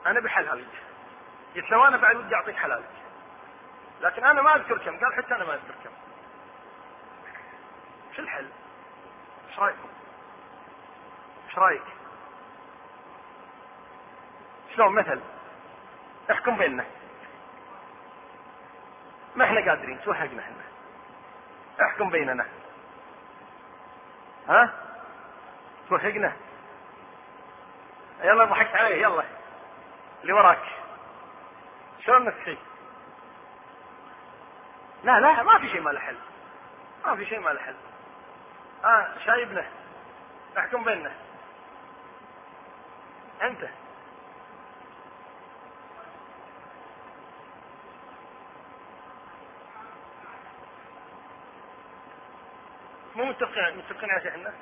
أنا 0.06 0.20
بحلالك 0.20 0.82
قلت 1.56 1.70
له 1.70 1.88
أنا 1.88 1.96
بعد 1.96 2.16
ودي 2.16 2.34
أعطيك 2.34 2.56
حلالك 2.56 2.90
لكن 4.00 4.24
أنا 4.24 4.42
ما 4.42 4.56
أذكر 4.56 4.78
كم. 4.78 4.98
قال 4.98 5.14
حتى 5.14 5.34
أنا 5.34 5.44
ما 5.44 5.54
أذكر 5.54 5.74
كم. 5.84 5.90
شو 8.16 8.22
الحل؟ 8.22 8.48
إيش 9.48 9.58
رايكم؟ 9.58 9.88
إيش 11.48 11.58
رأيك؟ 11.58 11.82
شلون؟ 14.74 14.94
مثل. 14.94 15.20
احكم 16.30 16.56
بيننا. 16.56 16.84
ما 19.36 19.44
إحنا 19.44 19.70
قادرين. 19.70 20.00
توهقنا 20.04 20.42
إحنا؟ 20.42 20.64
احكم 21.82 22.10
بيننا. 22.10 22.46
ها؟ 24.48 24.72
توهقنا 25.88 26.32
يلا 28.22 28.44
ضحكت 28.44 28.74
عليه 28.74 28.96
يلا. 28.96 29.24
اللي 30.22 30.32
وراك. 30.32 30.62
شلون 32.04 32.28
نسخي 32.28 32.58
لا 35.04 35.20
لا 35.20 35.42
ما 35.42 35.58
في 35.58 35.68
شيء 35.68 35.80
ما 35.80 35.90
له 35.90 36.00
حل. 36.00 36.16
ما 37.06 37.16
في 37.16 37.26
شيء 37.26 37.40
ما 37.40 37.50
له 37.50 37.60
حل. 37.60 37.74
آه 38.84 39.08
شايبنا. 39.26 39.66
احكم 40.58 40.84
بيننا. 40.84 41.12
أنت. 43.42 43.68
مو 53.16 53.24
متفقين 53.24 53.76
متفقين 53.78 54.10
على 54.10 54.20
شيء 54.22 54.30
إحنا؟ 54.30 54.54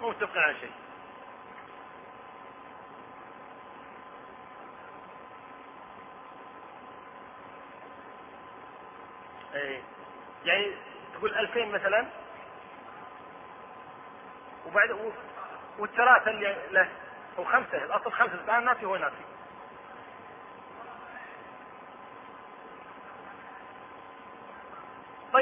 مو 0.00 0.10
متفقين 0.10 0.42
على 0.42 0.54
شيء. 0.60 0.72
إيه. 9.54 9.82
يعني 10.44 10.72
تقول 11.14 11.34
2000 11.34 11.64
مثلا؟ 11.64 12.06
وبعد 14.66 15.12
والثلاثة 15.78 16.30
اللي 16.30 16.56
له 16.70 16.88
أو 17.38 17.44
خمسة 17.44 17.84
الأصل 17.84 18.12
خمسة 18.12 18.34
الآن 18.34 18.64
ناسي 18.64 18.86
هو 18.86 18.96
ناسي 18.96 19.24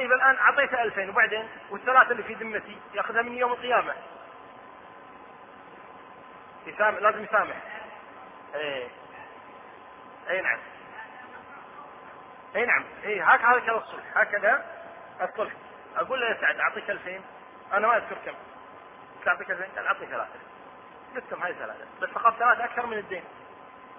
طيب 0.07 0.15
الآن 0.15 0.37
أعطيته 0.37 0.83
2000 0.83 1.09
وبعدين 1.11 1.49
والثلاثة 1.71 2.11
اللي 2.11 2.23
في 2.23 2.35
ذمتي 2.35 2.79
يأخذها 2.95 3.23
من 3.23 3.33
يوم 3.33 3.53
القيامة. 3.53 3.95
يسامح 6.67 6.99
لازم 6.99 7.25
يسامح. 7.25 7.57
إيه. 8.55 8.89
اي 10.31 10.41
نعم. 10.41 10.59
اي 12.57 12.67
نعم. 12.67 12.85
اي 13.05 13.21
هكذا 13.21 13.73
الصلح 13.73 14.19
هكذا 14.19 14.65
الصلح 15.23 15.53
أقول 15.97 16.21
له 16.21 16.27
يا 16.27 16.41
سعد 16.41 16.57
أعطيك 16.57 16.91
2000 16.91 17.21
أنا 17.73 17.87
ما 17.87 17.97
أذكر 17.97 18.17
كم. 18.27 18.35
اعطيك 19.29 19.51
2000 19.51 19.77
قال 19.77 19.87
أعطيك 19.87 20.09
ثلاثة. 20.09 20.39
قلت 21.15 21.33
هاي 21.33 21.55
ثلاثة. 21.55 21.85
بس 22.03 22.09
اخاف 22.17 22.39
ثلاثة 22.39 22.65
أكثر 22.65 22.87
من 22.87 22.99
الدين. 22.99 23.25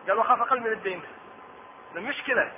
قال 0.08 0.18
وأخاف 0.18 0.42
أقل 0.42 0.60
من 0.60 0.72
الدين. 0.72 1.02
المشكلة 1.96 2.52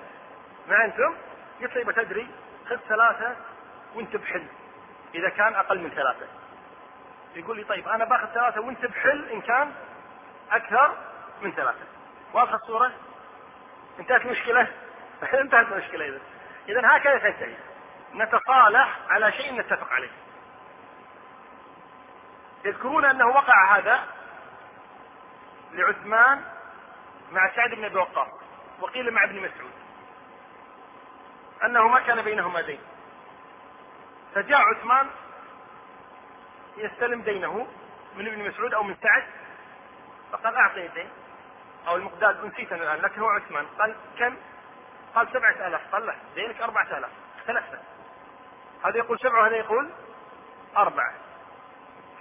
مع 0.67 0.85
أنتم 0.85 1.15
قلت 1.61 1.75
له 1.75 1.91
تدري 1.91 2.27
خذ 2.69 2.77
ثلاثة 2.77 3.35
وانت 3.95 4.15
بحل. 4.15 4.45
إذا 5.15 5.29
كان 5.29 5.53
أقل 5.53 5.79
من 5.79 5.89
ثلاثة. 5.89 6.27
يقول 7.35 7.57
لي 7.57 7.63
طيب 7.63 7.87
أنا 7.87 8.05
باخذ 8.05 8.27
ثلاثة 8.27 8.61
وانت 8.61 8.85
بحل 8.85 9.29
إن 9.29 9.41
كان 9.41 9.71
أكثر 10.51 10.97
من 11.41 11.51
ثلاثة. 11.51 11.85
واضحة 12.33 12.55
الصورة؟ 12.55 12.91
انتهت 13.99 14.21
المشكلة؟ 14.21 14.67
انتهت 15.41 15.71
المشكلة 15.71 16.05
إذا. 16.05 16.19
إذا 16.69 16.81
هكذا 16.97 17.17
تنتهي. 17.17 17.55
نتصالح 18.13 18.99
على 19.09 19.31
شيء 19.31 19.59
نتفق 19.59 19.93
عليه. 19.93 20.11
يذكرون 22.65 23.05
أنه 23.05 23.27
وقع 23.27 23.77
هذا 23.77 23.99
لعثمان 25.71 26.41
مع 27.31 27.55
سعد 27.55 27.69
بن 27.69 27.85
أبي 27.85 27.97
وقاص 27.97 28.27
وقيل 28.79 29.11
مع 29.11 29.23
ابن 29.23 29.35
مسعود. 29.35 29.78
أنه 31.65 31.87
ما 31.87 31.99
كان 31.99 32.21
بينهما 32.21 32.61
دين. 32.61 32.79
فجاء 34.35 34.61
عثمان 34.61 35.09
يستلم 36.77 37.21
دينه 37.21 37.67
من 38.15 38.27
ابن 38.27 38.49
مسعود 38.49 38.73
أو 38.73 38.83
من 38.83 38.95
سعد 39.03 39.23
فقال 40.31 40.55
اعطني 40.55 40.85
الدين 40.85 41.09
أو 41.87 41.95
المقداد 41.95 42.45
نسيت 42.45 42.71
أنا 42.71 42.83
الآن 42.83 43.01
لكن 43.01 43.21
هو 43.21 43.27
عثمان. 43.27 43.65
قال 43.79 43.95
كم؟ 44.19 44.35
قال 45.15 45.27
سبعة 45.33 45.67
آلاف. 45.67 45.95
قال 45.95 46.05
له 46.05 46.15
دينك 46.35 46.61
أربعة 46.61 46.97
آلاف. 46.97 47.11
اختلفنا. 47.39 47.79
هذا 48.85 48.97
يقول 48.97 49.19
سبعة 49.19 49.41
وهذا 49.41 49.55
يقول 49.55 49.89
أربعة. 50.77 51.13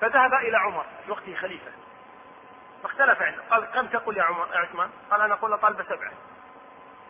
فذهب 0.00 0.34
إلى 0.34 0.56
عمر 0.56 0.86
في 1.04 1.10
وقته 1.10 1.34
خليفة. 1.34 1.70
فاختلف 2.82 3.22
عنده. 3.22 3.42
قال 3.50 3.64
كم 3.64 3.86
تقول 3.86 4.16
يا 4.16 4.22
عمر 4.22 4.48
يا 4.54 4.58
عثمان؟ 4.58 4.90
قال 5.10 5.20
أنا 5.20 5.34
أقول 5.34 5.58
طالب 5.58 5.82
سبعة. 5.82 6.12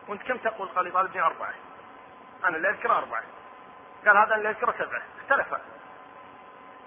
وأنت 0.09 0.23
كم 0.23 0.37
تقول؟ 0.37 0.69
قال 0.69 0.93
طالبني 0.93 1.23
أربعة. 1.23 1.55
أنا 2.45 2.57
اللي 2.57 2.71
أذكر 2.71 2.99
أربعة. 2.99 3.23
قال 4.07 4.17
هذا 4.17 4.35
اللي 4.35 4.51
أذكره 4.51 4.75
سبعة. 4.79 5.03
اختلفا 5.21 5.61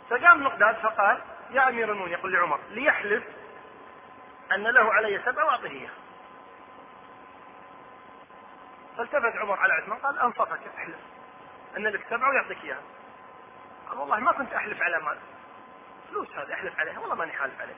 فقام 0.10 0.43
مقداد 0.43 0.76
فقال 0.76 1.22
يا 1.49 1.70
أمير 1.70 1.91
المؤمنين 1.91 2.20
يقول 2.20 2.34
لعمر 2.34 2.60
ليحلف 2.70 3.24
أن 4.52 4.64
له 4.64 4.93
علي 4.93 5.22
سبعة 5.26 5.45
وأعطيه 5.45 5.70
إياه. 5.70 5.91
فالتفت 8.97 9.36
عمر 9.36 9.60
على 9.60 9.74
عثمان 9.74 9.97
قال 9.97 10.20
أنصفك 10.20 10.60
احلف 10.78 10.99
أن 11.78 11.88
لك 11.88 12.06
سبعة 12.10 12.30
ويعطيك 12.30 12.64
إياها. 12.64 12.82
قال 13.89 13.97
والله 13.97 14.20
ما 14.20 14.32
كنت 14.32 14.54
أحلف 14.54 14.82
على 14.82 14.99
مال. 14.99 15.18
فلوس 16.10 16.32
هذه 16.32 16.54
أحلف 16.54 16.80
عليها 16.80 16.99
والله 16.99 17.16
ماني 17.16 17.32
حالف 17.32 17.62
عليها. 17.62 17.78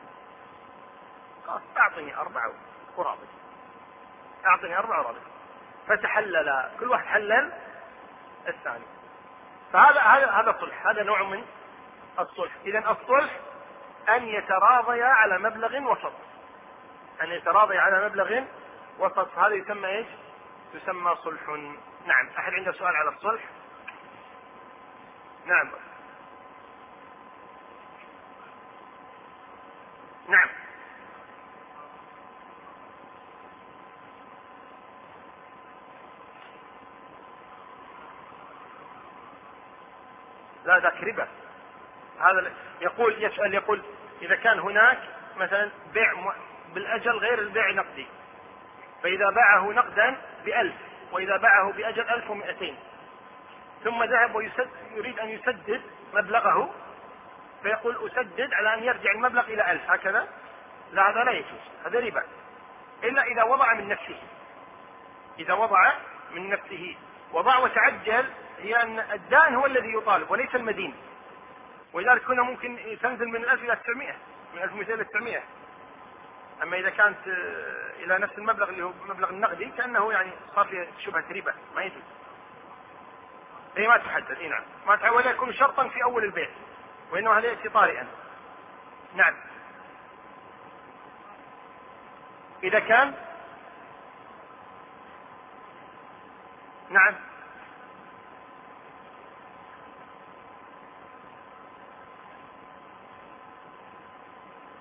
قال 1.47 1.61
أعطني 1.77 2.17
أربعة 2.17 2.53
وراضي. 2.95 3.27
أعطني 4.45 4.77
أربعة 4.77 4.99
وراضي. 4.99 5.19
فتحلل 5.87 6.69
كل 6.79 6.89
واحد 6.89 7.05
حلل 7.05 7.51
الثاني. 8.47 8.85
فهذا 9.73 10.01
هذا 10.01 10.31
هذا 10.31 10.57
صلح 10.59 10.87
هذا 10.87 11.03
نوع 11.03 11.23
من 11.23 11.43
الصلح. 12.19 12.51
إذا 12.65 12.79
الصلح 12.79 13.39
أن 14.09 14.27
يتراضيا 14.27 15.05
على 15.05 15.37
مبلغ 15.37 15.91
وسط. 15.91 16.13
أن 17.21 17.27
يتراضيا 17.27 17.81
على 17.81 18.05
مبلغ 18.05 18.43
وسط. 18.99 19.37
هذا 19.37 19.55
يسمى 19.55 19.87
إيش؟ 19.87 20.07
يسمى 20.73 21.15
صلح. 21.23 21.49
نعم 22.05 22.29
أحد 22.37 22.53
عنده 22.53 22.71
سؤال 22.71 22.95
على 22.95 23.09
الصلح؟ 23.09 23.41
نعم. 25.45 25.71
لا 40.73 40.79
ذاك 40.79 41.03
ربا. 41.03 41.27
هذا 42.19 42.51
يقول 42.81 43.23
يسأل 43.23 43.53
يقول 43.53 43.81
إذا 44.21 44.35
كان 44.35 44.59
هناك 44.59 44.99
مثلا 45.37 45.69
بيع 45.93 46.13
بالأجل 46.73 47.11
غير 47.11 47.39
البيع 47.39 47.71
نقدي 47.71 48.07
فإذا 49.03 49.29
باعه 49.29 49.71
نقدا 49.71 50.15
بألف 50.45 50.75
وإذا 51.11 51.37
باعه 51.37 51.71
بأجل 51.71 52.09
ألف 52.09 52.29
ومئتين. 52.29 52.75
ثم 53.83 54.03
ذهب 54.03 54.35
ويسد 54.35 54.69
يريد 54.95 55.19
أن 55.19 55.29
يسدد 55.29 55.81
مبلغه 56.13 56.73
فيقول 57.63 58.07
أسدد 58.07 58.53
على 58.53 58.73
أن 58.73 58.83
يرجع 58.83 59.11
المبلغ 59.11 59.43
إلى 59.43 59.71
ألف. 59.71 59.91
هكذا؟ 59.91 60.27
لا 60.91 61.09
هذا 61.09 61.23
لا 61.23 61.31
يجوز. 61.31 61.61
هذا 61.85 61.99
ربا. 61.99 62.23
إلا 63.03 63.23
إذا 63.23 63.43
وضع 63.43 63.73
من 63.73 63.89
نفسه. 63.89 64.17
إذا 65.39 65.53
وضع 65.53 65.93
من 66.31 66.49
نفسه. 66.49 66.95
وضع 67.33 67.57
وتعجل 67.57 68.29
هي 68.63 68.81
أن 68.81 68.99
الدائن 68.99 69.55
هو 69.55 69.65
الذي 69.65 69.93
يطالب 69.93 70.31
وليس 70.31 70.55
المدين. 70.55 70.95
ولذلك 71.93 72.29
هنا 72.29 72.43
ممكن 72.43 72.97
تنزل 73.01 73.27
من 73.27 73.35
الألف 73.35 73.63
إلى 73.63 73.75
900 73.75 74.13
من 74.55 74.61
1200 74.63 74.93
إلى 74.93 75.03
900 75.03 75.43
أما 76.63 76.77
إذا 76.77 76.89
كانت 76.89 77.27
آه، 77.27 78.03
إلى 78.03 78.17
نفس 78.17 78.37
المبلغ 78.37 78.69
اللي 78.69 78.83
هو 78.83 78.91
المبلغ 79.05 79.29
النقدي 79.29 79.65
كأنه 79.65 80.13
يعني 80.13 80.31
صار 80.55 80.65
في 80.65 80.87
شبهة 80.99 81.23
ربا 81.31 81.53
ما 81.75 81.83
يجوز. 81.83 82.03
اي 83.77 83.87
ما 83.87 83.97
تحدد 83.97 84.31
اي 84.31 84.47
نعم. 84.47 84.63
ما 84.87 84.95
تحدد 84.95 85.13
ولا 85.13 85.31
يكون 85.31 85.53
شرطا 85.53 85.87
في 85.87 86.03
أول 86.03 86.23
البيع 86.23 86.49
وإنما 87.11 87.39
هذا 87.39 87.47
ياتي 87.47 87.69
طارئا 87.69 88.07
نعم. 89.15 89.33
إذا 92.63 92.79
كان 92.79 93.13
نعم. 96.89 97.15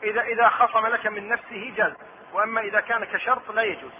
إذا 0.02 0.22
إذا 0.22 0.48
خصم 0.48 0.86
لك 0.86 1.06
من 1.06 1.28
نفسه 1.28 1.72
جاز 1.76 1.92
وأما 2.32 2.60
إذا 2.60 2.80
كان 2.80 3.04
كشرط 3.04 3.50
لا 3.50 3.62
يجوز. 3.62 3.92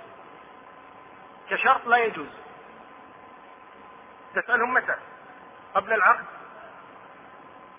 كشرط 1.51 1.87
لا 1.87 1.97
يجوز. 1.97 2.29
تسألهم 4.35 4.75
متى؟ 4.75 4.95
قبل 5.75 5.93
العقد؟ 5.93 6.25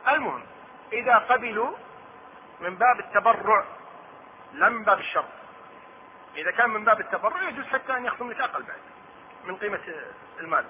المهم 0.07 0.43
إذا 0.93 1.17
قبلوا 1.17 1.75
من 2.59 2.75
باب 2.75 2.99
التبرع 2.99 3.65
لا 4.53 4.69
من 4.69 4.83
باب 4.83 4.99
الشرط. 4.99 5.29
إذا 6.35 6.51
كان 6.51 6.69
من 6.69 6.85
باب 6.85 6.99
التبرع 6.99 7.49
يجوز 7.49 7.65
حتى 7.65 7.97
أن 7.97 8.05
يخصم 8.05 8.31
لك 8.31 8.39
أقل 8.39 8.63
بعد 8.63 8.81
من 9.43 9.55
قيمة 9.55 9.81
المال. 10.39 10.65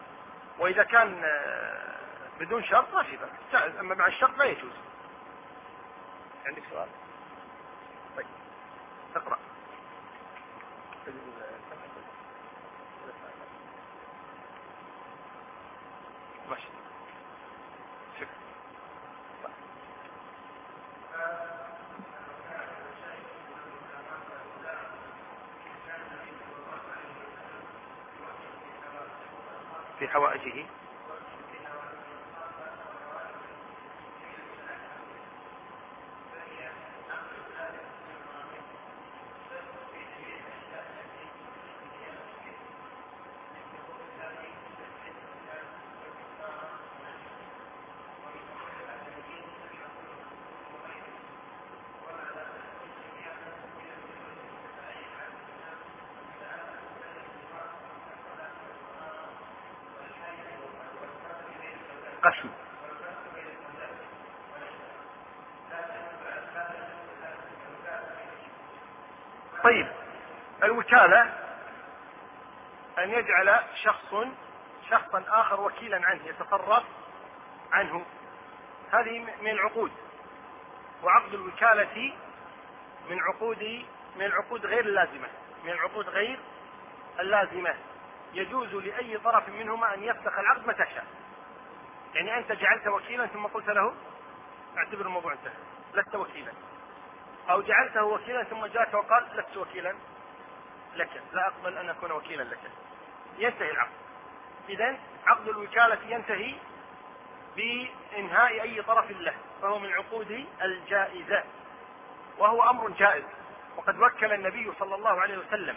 وإذا 0.59 0.83
كان 0.83 1.21
آه، 1.23 1.97
بدون 2.39 2.63
شرط 2.63 2.93
ما 2.93 3.03
في 3.03 3.17
بأس. 3.17 3.63
أما 3.79 3.95
مع 3.95 4.07
الشرط 4.07 4.37
لا 4.37 4.45
يجوز. 4.45 4.73
عندك 6.45 6.63
سؤال؟ 6.71 6.87
اقرأ 9.15 9.37
ماشي. 16.49 16.67
شكرا. 18.19 18.27
في 29.99 30.07
حوائجه. 30.07 30.65
قسم 62.23 62.49
طيب 69.63 69.87
الوكالة 70.63 71.33
أن 72.99 73.09
يجعل 73.09 73.63
شخص 73.83 74.15
شخصا 74.89 75.23
آخر 75.27 75.61
وكيلا 75.61 76.05
عنه 76.05 76.25
يتصرف 76.25 76.83
عنه. 77.71 78.05
هذه 78.91 79.19
من 79.41 79.51
العقود. 79.51 79.91
وعقد 81.03 81.33
الوكالة 81.33 82.13
من 83.09 83.19
عقود 83.21 83.85
من 84.15 84.25
العقود 84.25 84.65
غير 84.65 84.85
اللازمة 84.85 85.27
من 85.63 85.71
العقود 85.71 86.09
غير 86.09 86.39
اللازمة. 87.19 87.75
يجوز 88.33 88.75
لأي 88.75 89.17
طرف 89.17 89.49
منهما 89.49 89.93
أن 89.93 90.03
يفسخ 90.03 90.39
العقد 90.39 90.67
متى 90.67 90.85
شاء. 90.95 91.05
يعني 92.13 92.37
أنت 92.37 92.51
جعلت 92.51 92.87
وكيلا 92.87 93.27
ثم 93.27 93.45
قلت 93.45 93.69
له 93.69 93.93
أعتبر 94.77 95.05
الموضوع 95.05 95.33
انتهى. 95.33 95.53
لست 95.93 96.15
وكيلا. 96.15 96.51
أو 97.49 97.61
جعلته 97.61 98.03
وكيلا 98.03 98.43
ثم 98.43 98.65
جاءك 98.65 98.93
وقال 98.93 99.27
لست 99.35 99.57
وكيلا 99.57 99.95
لك. 100.95 101.21
لا 101.33 101.47
أقبل 101.47 101.77
أن 101.77 101.89
أكون 101.89 102.11
وكيلا 102.11 102.43
لك. 102.43 102.59
ينتهي 103.37 103.71
العقد. 103.71 103.91
إذا 104.69 104.97
عقد 105.25 105.47
الوكالة 105.47 105.99
ينتهي 106.07 106.55
بإنهاء 107.55 108.61
أي 108.61 108.81
طرف 108.81 109.11
له 109.11 109.35
فهو 109.61 109.79
من 109.79 109.85
العقود 109.85 110.45
الجائزة. 110.61 111.43
وهو 112.37 112.69
أمر 112.69 112.89
جائز. 112.89 113.23
وقد 113.77 113.99
وكل 113.99 114.33
النبي 114.33 114.71
صلى 114.79 114.95
الله 114.95 115.21
عليه 115.21 115.37
وسلم 115.37 115.75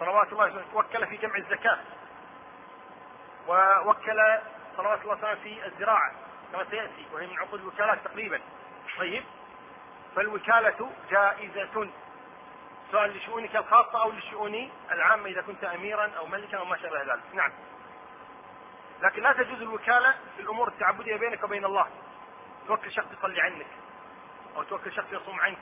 صلوات 0.00 0.32
الله 0.32 0.64
وكل 0.74 1.06
في 1.06 1.16
جمع 1.16 1.36
الزكاة. 1.36 1.78
ووكل 3.48 4.38
صلوات 4.76 5.02
الله 5.02 5.14
وسلامه 5.14 5.40
في 5.42 5.66
الزراعة 5.66 6.12
كما 6.52 6.64
سيأتي 6.70 7.06
وهي 7.12 7.26
من 7.26 7.38
عقود 7.38 7.60
الوكالات 7.60 8.04
تقريبا. 8.04 8.40
طيب 8.98 9.24
فالوكالة 10.16 10.90
جائزة. 11.10 11.90
سواء 12.92 13.06
لشؤونك 13.06 13.56
الخاصة 13.56 14.02
أو 14.02 14.10
للشؤون 14.10 14.70
العامة 14.90 15.26
إذا 15.26 15.42
كنت 15.42 15.64
أميرا 15.64 16.10
أو 16.18 16.26
ملكا 16.26 16.58
أو 16.58 16.64
ما 16.64 16.76
شابه 16.76 17.02
ذلك؟ 17.02 17.34
نعم. 17.34 17.52
لكن 19.02 19.22
لا 19.22 19.32
تجوز 19.32 19.62
الوكالة 19.62 20.14
في 20.36 20.42
الأمور 20.42 20.68
التعبدية 20.68 21.16
بينك 21.16 21.44
وبين 21.44 21.64
الله. 21.64 21.86
توكل 22.66 22.92
شخص 22.92 23.06
يصلي 23.18 23.40
عنك 23.40 23.66
أو 24.56 24.62
توكل 24.62 24.92
شخص 24.92 25.12
يصوم 25.12 25.40
عنك 25.40 25.58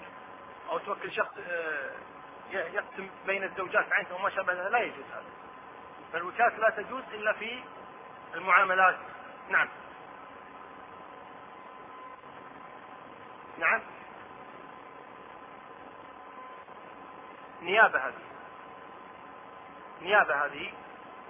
أو 0.71 0.79
توكل 0.79 1.13
شخص 1.13 1.39
آه، 1.39 1.91
يقسم 2.53 3.11
بين 3.27 3.45
الزوجات 3.45 3.93
عنك 3.93 4.11
وما 4.11 4.31
شابه 4.31 4.53
ذلك. 4.53 4.73
لا 4.73 4.79
يجوز 4.79 5.05
هذا. 5.13 5.25
فالوكالة 6.13 6.57
لا 6.57 6.71
تجوز 6.71 7.03
إلا 7.13 7.33
في 7.33 7.63
المعاملات. 8.35 8.97
نعم. 9.49 9.69
نعم. 13.59 13.81
نيابة 17.63 17.99
هذه. 17.99 18.23
نيابة 20.03 20.45
هذه. 20.45 20.73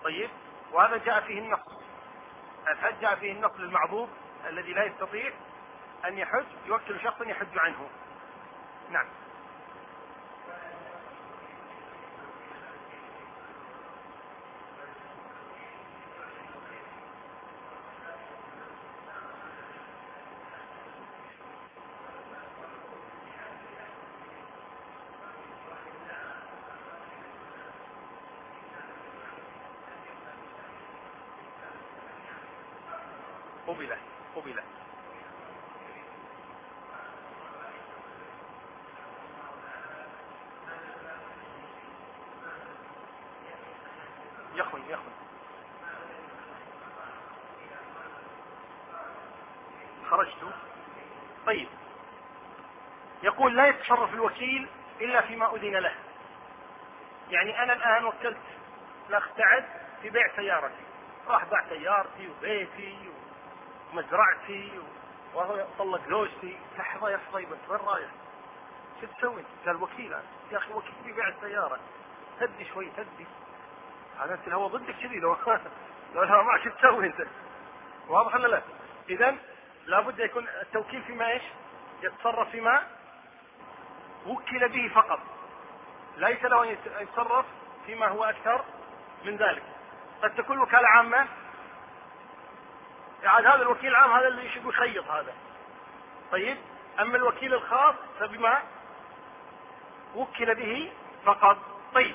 طيب. 0.04 0.30
وهذا 0.72 0.96
جاء 0.96 1.20
فيه 1.20 1.38
النص 1.38 1.80
الحج 2.68 3.00
جاء 3.00 3.14
فيه 3.14 3.32
النص 3.32 3.52
للمعذور 3.58 4.08
الذي 4.48 4.72
لا 4.72 4.84
يستطيع 4.84 5.32
أن 6.04 6.18
يحج 6.18 6.46
يوكل 6.66 7.00
شخصا 7.00 7.24
يحج 7.24 7.58
عنه. 7.58 7.88
نعم 8.90 9.06
قبل 33.70 33.96
قبل 34.36 34.62
يخن 44.54 44.82
يخن 44.88 45.12
خرجت 50.10 50.54
طيب 51.46 51.68
يقول 53.50 53.62
لا 53.62 53.66
يتصرف 53.66 54.14
الوكيل 54.14 54.68
إلا 55.00 55.20
فيما 55.20 55.54
أذن 55.54 55.76
له 55.76 55.94
يعني 57.30 57.62
أنا 57.62 57.72
الآن 57.72 58.04
وكلت 58.04 58.36
الأخ 59.08 59.28
سعد 59.36 59.64
في 60.02 60.10
بيع 60.10 60.36
سيارتي 60.36 60.84
راح 61.28 61.44
باع 61.44 61.68
سيارتي 61.68 62.28
وبيتي 62.28 62.96
مزرعتي 63.92 64.72
وهو 65.34 65.66
طلق 65.78 66.08
زوجتي 66.08 66.58
لحظة 66.78 67.10
يا 67.10 67.18
حصيبه 67.18 67.56
وين 67.68 67.80
رايح؟ 67.80 68.10
شو 69.00 69.06
تسوي؟ 69.06 69.44
قال 69.66 69.82
وكيل 69.82 70.12
يا 70.52 70.58
أخي 70.58 70.72
وكيل 70.72 70.92
يبيع 71.06 71.28
السيارة 71.28 71.78
هدي 72.40 72.64
شوي 72.74 72.88
هدي 72.98 73.26
هذا 74.20 74.34
انت 74.34 74.48
الهواء 74.48 74.68
ضدك 74.68 74.94
كذي 75.02 75.20
لو 75.20 75.36
لو 76.14 76.22
الهواء 76.22 76.44
معك 76.44 76.62
شو 76.62 76.70
تسوي 76.70 77.06
أنت؟ 77.06 77.26
واضح 78.08 78.34
ولا 78.34 78.48
لا؟ 78.48 78.62
اذا 79.08 79.36
لابد 79.86 80.18
يكون 80.18 80.48
التوكيل 80.62 81.02
فيما 81.02 81.30
إيش؟ 81.30 81.42
يتصرف 82.02 82.50
فيما 82.50 82.99
وكل 84.26 84.68
به 84.68 84.88
فقط. 84.94 85.20
ليس 86.16 86.44
له 86.44 86.62
أن 86.62 86.76
يتصرف 87.00 87.46
فيما 87.86 88.08
هو 88.08 88.24
أكثر 88.24 88.64
من 89.24 89.36
ذلك. 89.36 89.62
قد 90.22 90.34
تكون 90.34 90.58
وكالة 90.58 90.88
عامة. 90.88 91.26
يعني 93.22 93.46
هذا 93.46 93.62
الوكيل 93.62 93.90
العام 93.90 94.12
هذا 94.12 94.28
اللي 94.28 94.46
يخيط 94.66 95.10
هذا. 95.10 95.34
طيب 96.32 96.56
أما 97.00 97.16
الوكيل 97.16 97.54
الخاص 97.54 97.94
فبما 98.20 98.62
وكل 100.14 100.54
به 100.54 100.92
فقط. 101.24 101.58
طيب 101.94 102.14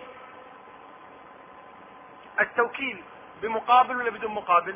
التوكيل 2.39 3.03
بمقابل 3.41 3.97
ولا 3.97 4.09
بدون 4.09 4.31
مقابل؟ 4.31 4.75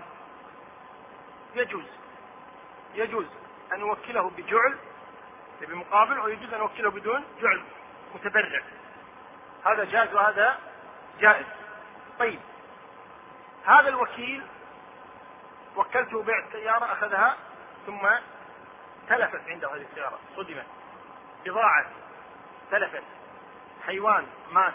يجوز. 1.55 1.85
يجوز 2.95 3.25
أن 3.73 3.79
نوكله 3.79 4.29
بجعل 4.29 4.77
بمقابل 5.65 6.19
ويجوز 6.19 6.53
أن 6.53 6.59
نوكله 6.59 6.91
بدون 6.91 7.23
جعل 7.41 7.63
متبرع. 8.15 8.61
هذا 9.65 9.83
جائز 9.83 10.13
وهذا 10.13 10.57
جائز. 11.19 11.45
طيب. 12.19 12.39
هذا 13.65 13.89
الوكيل 13.89 14.43
وكلته 15.75 16.23
بيع 16.23 16.39
السيارة 16.47 16.93
أخذها 16.93 17.37
ثم 17.85 18.07
تلفت 19.09 19.41
عنده 19.47 19.75
هذه 19.75 19.85
السيارة. 19.91 20.19
صدمت. 20.35 20.65
بضاعة 21.45 21.85
تلفت. 22.71 23.03
حيوان 23.85 24.27
مات. 24.51 24.73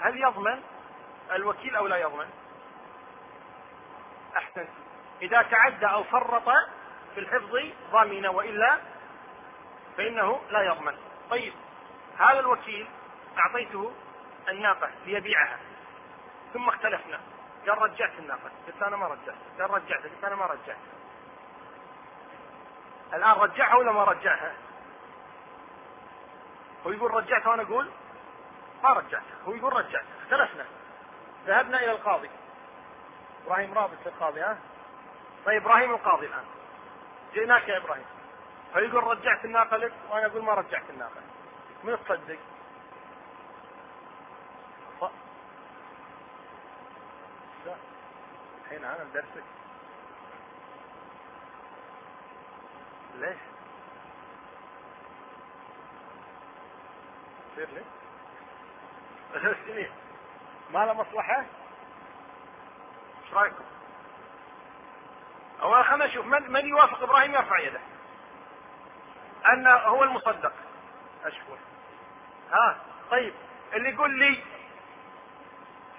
هل 0.00 0.22
يضمن؟ 0.22 0.62
الوكيل 1.32 1.76
أو 1.76 1.86
لا 1.86 1.96
يضمن؟ 1.96 2.30
أحسن 4.36 4.66
إذا 5.22 5.42
تعدى 5.42 5.86
أو 5.86 6.04
فرط 6.04 6.48
في 7.14 7.20
الحفظ 7.20 7.58
ضامن 7.92 8.26
وإلا 8.26 8.78
فإنه 9.96 10.40
لا 10.50 10.62
يضمن. 10.62 10.96
طيب 11.30 11.52
هذا 12.18 12.40
الوكيل 12.40 12.86
أعطيته 13.38 13.92
الناقة 14.48 14.90
ليبيعها. 15.06 15.58
ثم 16.52 16.68
اختلفنا. 16.68 17.20
قال 17.68 17.82
رجعت 17.82 18.12
الناقة. 18.18 18.50
قلت 18.66 18.82
أنا 18.82 18.96
ما 18.96 19.06
رجعت. 19.06 19.36
قال 19.60 19.70
رجعت. 19.70 20.02
قلت 20.02 20.24
أنا 20.24 20.34
ما 20.34 20.46
رجعت. 20.46 20.76
الآن 23.14 23.30
رجعها 23.30 23.74
ولا 23.74 23.92
ما 23.92 24.04
رجعها؟ 24.04 24.54
هو 26.86 26.90
يقول 26.90 27.10
رجعتها 27.10 27.48
وأنا 27.48 27.62
أقول 27.62 27.90
ما 28.82 28.90
رجعتها 28.90 29.36
هو 29.48 29.54
يقول 29.54 29.72
رجعتها 29.72 30.08
اختلفنا. 30.22 30.66
ذهبنا 31.46 31.78
إلى 31.78 31.90
القاضي. 31.90 32.30
إبراهيم 33.46 33.74
رابط 33.74 33.98
في 34.02 34.08
القاضي 34.08 34.40
ها؟ 34.40 34.58
طيب 35.46 35.62
إبراهيم 35.62 35.90
القاضي 35.90 36.26
الآن. 36.26 36.44
جئناك 37.34 37.68
يا 37.68 37.76
إبراهيم. 37.76 38.04
فيقول 38.74 39.04
رجعت 39.04 39.44
الناقة 39.44 39.76
لك 39.76 39.92
وأنا 40.10 40.26
أقول 40.26 40.44
ما 40.44 40.54
رجعت 40.54 40.90
الناقة 40.90 41.20
من 41.84 41.96
تصدق 42.04 42.38
الحين 48.64 48.84
أنا 48.84 49.04
درسك 49.14 49.44
ليش؟ 53.14 53.36
يصير 57.52 57.68
لي؟ 57.74 57.84
ما 60.72 60.86
له 60.86 60.92
مصلحة؟ 60.92 61.44
إيش 63.24 63.32
رأيكم؟ 63.32 63.64
أولا 65.62 65.82
خلينا 65.82 66.06
نشوف 66.06 66.26
من 66.26 66.52
من 66.52 66.68
يوافق 66.68 67.02
إبراهيم 67.02 67.34
يرفع 67.34 67.58
يده. 67.58 67.80
أن 69.52 69.66
هو 69.66 70.02
المصدق. 70.04 70.52
أشكر. 71.24 71.58
ها 72.50 72.76
طيب 73.10 73.34
اللي 73.72 73.90
يقول 73.90 74.18
لي 74.18 74.44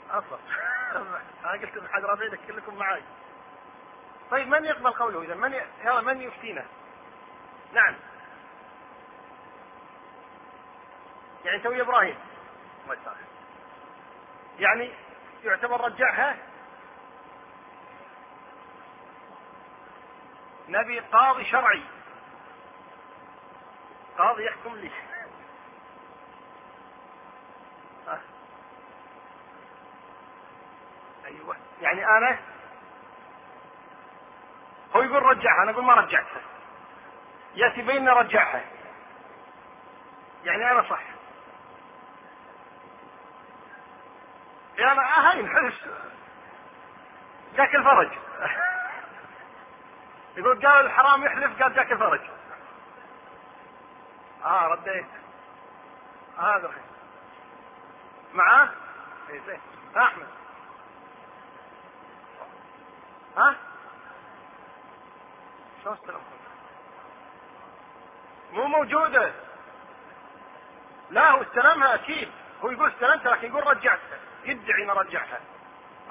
أصلا 0.09 0.39
أنا 1.45 1.51
قلت 1.51 1.77
بحد 1.77 2.05
رافع 2.05 2.35
كلكم 2.47 2.75
معاي. 2.75 3.03
طيب 4.31 4.47
من 4.47 4.65
يقبل 4.65 4.91
قوله 4.91 5.21
إذا 5.21 5.35
من 5.35 5.53
ي... 5.53 5.61
من 6.01 6.21
يفتينا؟ 6.21 6.65
نعم 7.73 7.95
يعني 11.45 11.59
توي 11.59 11.81
إبراهيم 11.81 12.17
الله 12.83 12.93
يسامحك 13.01 13.25
يعني 14.59 14.91
يعتبر 15.43 15.81
رجعها 15.81 16.37
نبي 20.67 20.99
قاضي 20.99 21.45
شرعي 21.45 21.83
قاضي 24.17 24.45
يحكم 24.45 24.75
لي. 24.75 24.91
آه. 28.07 28.19
أيوه. 31.25 31.55
يعني 31.81 32.05
أنا 32.05 32.39
هو 34.95 35.01
يقول 35.01 35.23
رجعها 35.23 35.63
أنا 35.63 35.71
أقول 35.71 35.83
ما 35.83 35.93
رجعتها. 35.93 36.41
يأتي 37.55 37.81
بيننا 37.81 38.13
رجعها. 38.13 38.61
يعني 40.43 40.71
أنا 40.71 40.89
صح. 40.89 41.01
يا 44.77 44.91
أنا 44.91 45.31
هاي 45.31 45.39
الحلف 45.39 45.75
جاك 47.55 47.75
الفرج. 47.75 48.11
يقول 50.37 50.67
قال 50.67 50.85
الحرام 50.85 51.23
يحلف 51.23 51.63
قال 51.63 51.73
جاك 51.73 51.91
الفرج. 51.91 52.21
آه 54.45 54.67
رديت. 54.67 55.05
هذا 56.37 56.67
الحين 56.67 56.83
معاه؟ 58.33 58.69
اي 59.29 59.41
زين. 59.47 59.59
أحمد. 59.97 60.27
ها 63.37 63.55
شلون 65.83 65.95
استلمت 65.95 66.21
مو 68.51 68.65
موجودة. 68.65 69.31
لا 71.09 71.31
هو 71.31 71.41
استلمها 71.41 71.95
أكيد. 71.95 72.31
هو 72.63 72.69
يقول 72.69 72.89
استلمتها 72.89 73.31
لكن 73.35 73.47
يقول 73.47 73.67
رجعتها. 73.67 74.19
يدعي 74.43 74.83
إنه 74.83 74.93
رجعها. 74.93 75.39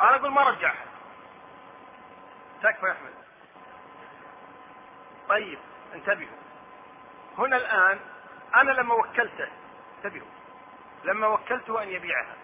أنا 0.01 0.17
أقول 0.17 0.31
ما 0.31 0.43
رجعها. 0.43 0.85
تكفى 2.63 2.87
يا 2.87 2.93
أحمد. 2.93 3.15
طيب 5.29 5.59
انتبهوا. 5.95 6.39
هنا 7.39 7.57
الآن 7.57 8.01
أنا 8.57 8.73
لما 8.73 8.95
وكلته 8.95 9.49
انتبهوا 9.97 10.27
لما 11.05 11.27
وكلته 11.27 11.83
أن 11.83 11.89
يبيعها 11.89 12.35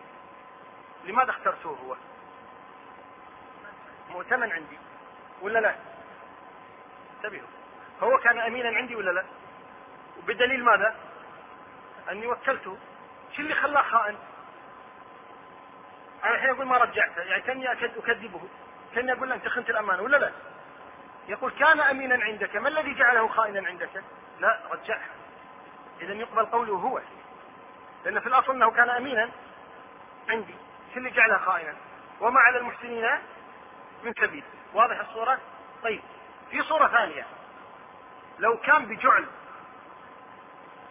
لماذا 1.05 1.31
اخترتوه 1.31 1.79
هو؟ 1.79 1.97
مؤتمن 4.11 4.53
عندي 4.53 4.79
ولا 5.43 5.59
لا؟ 5.59 5.75
انتبهوا 7.17 7.49
هو 8.03 8.19
كان 8.19 8.39
أمينا 8.39 8.69
عندي 8.69 8.97
ولا 8.97 9.11
لا؟ 9.11 9.25
بدليل 10.27 10.65
ماذا؟ 10.65 10.95
أني 12.11 12.27
وكلته 12.27 12.79
شو 13.37 13.43
اللي 13.43 13.55
خلاه 13.55 13.83
خائن؟ 13.83 14.17
أنا 16.25 16.35
الحين 16.35 16.51
أقول 16.51 16.67
ما 16.67 16.77
رجعته 16.77 17.23
يعني 17.23 17.43
كأني 17.43 17.73
أكذبه 17.73 18.49
كأني 18.95 19.13
أقول 19.13 19.29
له 19.29 19.35
أنت 19.35 19.49
خنت 19.49 19.71
الأمانة 19.71 20.03
ولا 20.03 20.17
لا؟ 20.17 20.33
يقول 21.29 21.53
كان 21.53 21.81
أمينا 21.81 22.25
عندك 22.25 22.57
ما 22.57 22.69
الذي 22.69 22.95
جعله 22.95 23.29
خائنا 23.29 23.69
عندك؟ 23.69 24.05
لا 24.41 24.61
رجعها 24.71 25.20
إذا 26.01 26.13
يقبل 26.13 26.47
قوله 26.47 26.75
هو. 26.75 27.01
لأن 28.05 28.21
في 28.21 28.27
الأصل 28.27 28.53
أنه 28.53 28.71
كان 28.71 28.91
أمينا 28.91 29.31
عندي 30.29 30.55
شو 30.93 30.99
اللي 30.99 31.11
جعله 31.11 31.39
خائنا؟ 31.39 31.77
وما 32.21 32.41
على 32.41 32.59
المحسنين 32.59 33.09
من 34.05 34.15
سبيل 34.15 34.45
واضح 34.75 35.01
الصورة؟ 35.01 35.39
طيب. 35.83 36.03
في 36.51 36.63
صورة 36.63 36.89
ثانية. 36.89 37.27
لو 38.39 38.57
كان 38.57 38.87
بجعل 38.87 39.27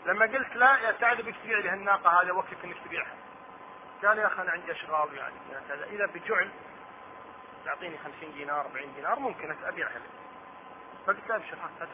لما 0.05 0.25
قلت 0.25 0.55
لا 0.55 0.77
يا 0.77 0.95
سعد 0.99 1.21
بك 1.21 1.35
تبيع 1.43 1.57
لي 1.57 1.73
الناقة 1.73 2.21
هذه 2.21 2.31
وكلك 2.31 2.63
إنك 2.63 2.77
تبيعها. 2.85 3.15
قال 4.03 4.17
يا 4.17 4.27
أخي 4.27 4.41
أنا 4.41 4.51
عندي 4.51 4.71
أشغال 4.71 5.13
يعني 5.13 5.35
كذا. 5.69 5.85
إذا 5.85 6.05
بجعل 6.05 6.49
تعطيني 7.65 7.97
50 7.97 8.33
دينار 8.33 8.61
40 8.61 8.93
دينار 8.95 9.19
ممكن 9.19 9.55
أبيعها 9.63 9.99
لك. 9.99 10.11
فقلت 11.05 11.29
له 11.29 11.35
ابشر 11.35 11.55
هات 11.55 11.79
50 11.79 11.89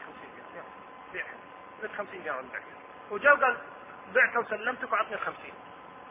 دينار. 0.52 0.66
بيعها 1.12 1.34
قلت 1.82 1.92
50 1.92 2.22
دينار 2.22 2.42
بعتها 2.42 2.75
وجاء 3.10 3.36
قال 3.36 3.56
بعتها 4.14 4.38
وسلمتك 4.38 4.92
وعطني 4.92 5.14
ال 5.14 5.20
50 5.20 5.36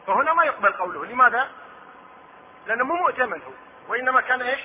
فهنا 0.06 0.34
ما 0.34 0.44
يقبل 0.44 0.72
قوله. 0.72 1.04
لماذا؟ 1.04 1.50
لأنه 2.66 2.84
مو 2.84 2.94
مؤتمن 2.94 3.42
هو 3.42 3.52
وإنما 3.88 4.20
كان 4.20 4.42
إيش؟ 4.42 4.60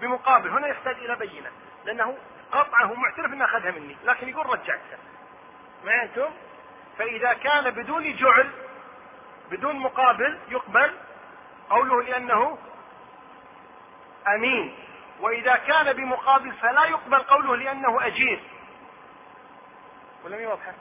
بمقابل. 0.00 0.48
هنا 0.48 0.66
يحتاج 0.66 0.96
إلى 0.96 1.16
بينة. 1.16 1.50
لأنه 1.84 2.18
قطعه 2.52 2.94
معترف 2.94 3.32
إنه 3.32 3.44
أخذها 3.44 3.70
مني 3.70 3.96
لكن 4.04 4.28
يقول 4.28 4.46
رجعتها 4.46 4.98
ما 5.84 6.02
أنتم؟ 6.02 6.30
فإذا 6.98 7.32
كان 7.32 7.70
بدون 7.70 8.16
جعل 8.16 8.50
بدون 9.50 9.76
مقابل 9.76 10.38
يقبل 10.48 10.94
قوله 11.70 12.02
لأنه 12.02 12.58
أمين. 14.28 14.74
وإذا 15.20 15.56
كان 15.56 15.92
بمقابل 15.92 16.52
فلا 16.52 16.84
يقبل 16.84 17.18
قوله 17.22 17.56
لأنه 17.56 18.06
أجير. 18.06 18.40
ولم 20.24 20.40
يوضح 20.40 20.72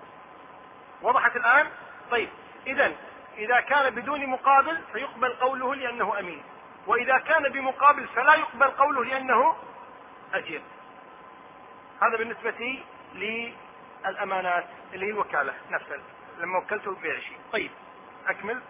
وضحت 1.02 1.36
الآن؟ 1.36 1.68
طيب 2.12 2.30
إذا 2.68 2.96
إذا 3.38 3.60
كان 3.60 3.96
بدون 3.96 4.28
مقابل 4.28 4.78
فيقبل 4.94 5.34
قوله 5.34 5.76
لأنه 5.76 6.20
أمين. 6.20 6.44
وإذا 6.88 7.18
كان 7.18 7.50
بمقابل 7.50 8.08
فلا 8.08 8.34
يقبل 8.36 8.68
قوله 8.72 9.06
لأنه 9.06 9.56
أجير 10.34 10.62
هذا 12.02 12.18
بالنسبة 12.18 12.84
الامانات 14.06 14.66
اللي 14.94 15.06
هي 15.06 15.10
الوكالة 15.10 15.54
نفسها. 15.72 15.98
لما 16.40 16.58
وكلته 16.58 16.92
ببيع 16.96 17.20
شيء. 17.20 17.38
طيب 17.54 17.72
أكمل 18.28 18.62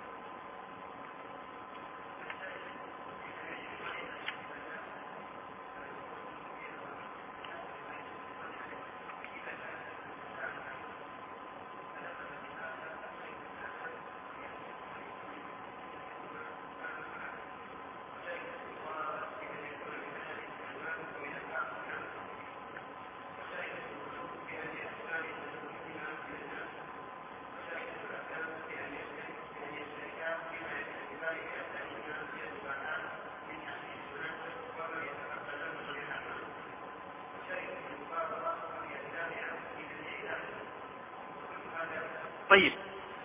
طيب 42.49 42.73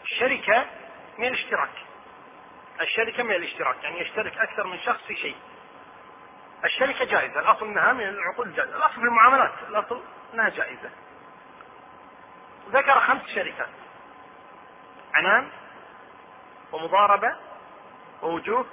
الشركة 0.05 0.67
من 1.19 1.27
الاشتراك 1.27 1.71
الشركة 2.81 3.23
من 3.23 3.35
الاشتراك 3.35 3.76
يعني 3.87 4.01
يشترك 4.01 4.39
أكثر 4.39 4.67
من 4.67 4.79
شخص 4.79 5.03
في 5.07 5.17
شيء. 5.17 5.37
الشركة 6.65 7.05
جائزة 7.05 7.41
الأصل 7.41 7.67
أنها 7.67 7.93
من 7.93 8.09
العقود 8.09 8.47
الجائزة 8.47 8.77
الأصل 8.77 8.95
في 8.95 9.01
المعاملات 9.01 9.53
الأصل 9.69 10.03
أنها 10.35 10.49
جائزة. 10.49 10.91
ذكر 12.71 13.01
خمس 13.01 13.23
شركات 13.35 13.69
عنان 15.15 15.49
ومضاربة 16.73 17.37
ووجوه 18.23 18.67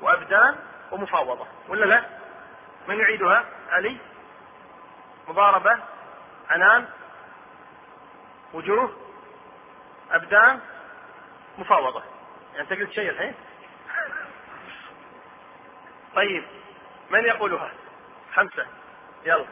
وأبدان 0.00 0.56
ومفاوضة. 0.92 1.46
ولا 1.68 1.84
لا؟ 1.84 2.04
من 2.88 2.98
يعيدها؟ 2.98 3.44
علي. 3.70 3.98
مضاربة 5.28 5.78
عنان 6.50 6.88
وجوه 8.52 8.96
أبدان 10.10 10.60
مفاوضة. 11.58 12.02
يعني 12.52 12.60
أنت 12.60 12.72
قلت 12.72 12.92
شيء 12.92 13.10
الحين؟ 13.10 13.34
طيب 16.16 16.44
من 17.10 17.24
يقولها؟ 17.24 17.72
خمسة. 18.34 18.66
يلا. 19.24 19.46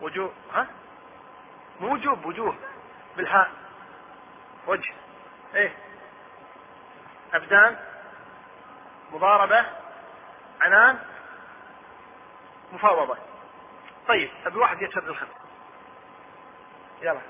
وجوه 0.00 0.32
ها؟ 0.52 0.66
مو 1.80 1.94
وجوب 1.94 2.26
وجوه. 2.26 2.56
بالهاء. 3.16 3.50
وجه. 4.66 4.94
إيه. 5.54 5.76
أبدان. 7.34 7.78
مضاربة. 9.12 9.66
عنان. 10.60 10.98
مفاوضة. 12.72 13.18
طيب 14.08 14.30
أبي 14.46 14.58
واحد 14.58 14.82
يشهد 14.82 15.08
الخمس 15.08 15.28
يلا. 17.02 17.20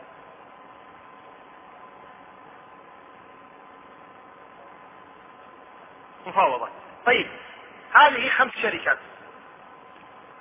مفاوضة. 6.26 6.68
طيب. 7.06 7.47
هذه 7.94 8.28
خمس 8.28 8.52
شركات. 8.52 8.98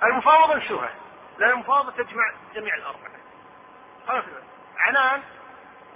المفاوضة 0.02 0.56
نشوها 0.56 0.90
لأن 1.38 1.50
المفاوضة 1.50 2.02
تجمع 2.02 2.32
جميع 2.54 2.74
الأربعة. 2.74 3.10
عنان 4.76 5.22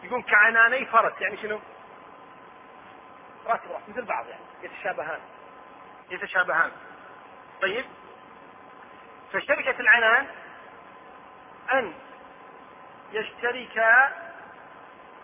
يقول 0.03 0.23
كعناني 0.23 0.87
فرس 0.87 1.21
يعني 1.21 1.37
شنو؟ 1.37 1.61
رأس 3.47 3.61
براس 3.69 3.83
مثل 3.89 4.05
بعض 4.05 4.27
يعني 4.29 4.43
يتشابهان. 4.63 5.21
يتشابهان. 6.11 6.71
طيب. 7.63 7.85
فشركة 9.33 9.81
العنان 9.81 10.27
أن 11.73 11.95
يشتركا 13.13 14.09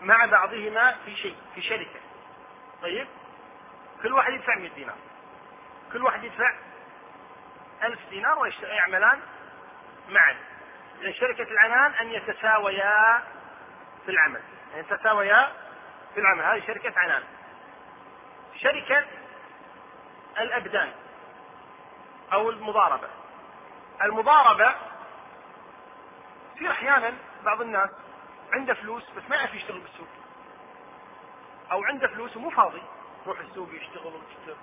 مع 0.01 0.27
بعضهما 0.27 0.97
في 1.05 1.17
شيء 1.17 1.37
في 1.55 1.63
شركة. 1.63 2.01
طيب. 2.83 3.09
كل 4.03 4.13
واحد 4.13 4.33
يدفع 4.33 4.55
100 4.55 4.71
دينار. 4.71 4.97
كل 5.93 6.03
واحد 6.03 6.25
يدفع 6.25 6.55
ألف 7.83 8.01
دينار 8.11 8.39
ويعملان 8.39 9.21
معا. 10.09 10.37
لأن 11.01 11.15
شركة 11.15 11.43
العنان 11.43 11.93
أن 11.93 12.11
يتساويا 12.11 13.23
في 14.05 14.11
العمل. 14.11 14.41
أن 14.75 14.79
يتساويا 14.81 15.53
في 16.15 16.21
العمل. 16.21 16.45
هذه 16.45 16.67
شركة 16.67 17.01
عنان. 17.01 17.23
شركة 18.57 19.05
الأبدان 20.39 20.93
أو 22.33 22.51
المضاربة. 22.51 23.09
المضاربة 24.03 24.75
في 26.59 26.71
أحيانا 26.71 27.13
بعض 27.45 27.61
الناس 27.61 27.91
عنده 28.53 28.75
فلوس 28.75 29.11
بس 29.11 29.23
ما 29.31 29.37
يعرف 29.37 29.55
يشتغل 29.55 29.81
بالسوق. 29.81 30.09
أو 31.73 31.85
عنده 31.85 32.09
فلوس 32.09 32.37
ومو 32.37 32.51
فاضي. 32.51 32.83
يروح 33.27 33.39
السوق 33.39 33.69
يشتغل 33.75 34.13
ويشتغل. 34.15 34.57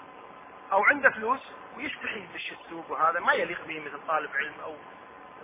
أو 0.71 0.83
عنده 0.83 1.09
فلوس 1.09 1.41
ويستحي 1.77 2.19
يدش 2.19 2.51
السوق 2.51 2.91
وهذا 2.91 3.19
ما 3.19 3.33
يليق 3.33 3.65
به 3.67 3.79
مثل 3.79 4.07
طالب 4.07 4.35
علم 4.35 4.53
أو 4.63 4.75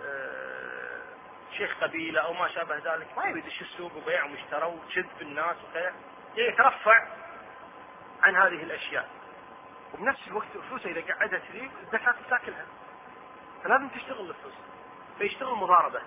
آه، 0.04 1.02
شيخ 1.52 1.76
قبيلة 1.80 2.20
أو 2.20 2.32
ما 2.32 2.48
شابه 2.48 2.76
ذلك. 2.76 3.06
ما 3.16 3.24
يبي 3.24 3.38
يدش 3.38 3.62
السوق 3.62 3.96
وبيع 3.96 4.24
ومشترى 4.24 4.64
وشد 4.64 5.08
بالناس 5.18 5.56
وكذا. 5.70 5.94
يترفع 6.36 7.06
عن 8.22 8.36
هذه 8.36 8.62
الأشياء. 8.62 9.08
وبنفس 9.94 10.28
الوقت 10.28 10.46
فلوسه 10.68 10.90
إذا 10.90 11.14
قعدها 11.14 11.38
كذي 11.38 11.70
الزكاه 11.82 12.14
تاكلها. 12.30 12.66
فلازم 13.64 13.88
تشتغل 13.88 14.30
الفلوس. 14.30 14.54
فيشتغل 15.18 15.54
مضاربة. 15.54 16.00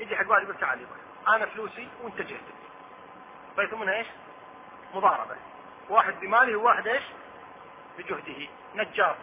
يجي 0.00 0.16
حق 0.16 0.30
واحد 0.30 0.42
يقول 0.42 0.58
تعال 0.58 0.80
يبا 0.80 0.96
أنا 1.36 1.46
فلوسي 1.46 1.88
وأنت 2.02 2.20
جهدك. 2.20 2.54
فيسمونها 3.56 3.94
إيش؟ 3.94 4.06
مضاربة. 4.94 5.36
واحد 5.88 6.20
بماله 6.20 6.56
وواحد 6.56 6.86
إيش؟ 6.86 7.02
بجهده. 7.98 8.48
نجار. 8.74 9.16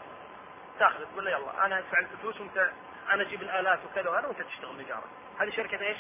تاخذ 0.79 1.05
تقول 1.05 1.25
له 1.25 1.31
يلا 1.31 1.65
أنا 1.65 1.79
أدفع 1.79 1.99
الفلوس 1.99 2.41
وأنت 2.41 2.71
أنا 3.11 3.21
أجيب 3.21 3.41
الآلات 3.41 3.79
وكذا 3.85 4.09
وهذا 4.09 4.27
وأنت 4.27 4.41
تشتغل 4.41 4.77
نجارة. 4.77 5.03
هذه 5.39 5.49
شركة 5.49 5.81
إيش؟ 5.81 5.97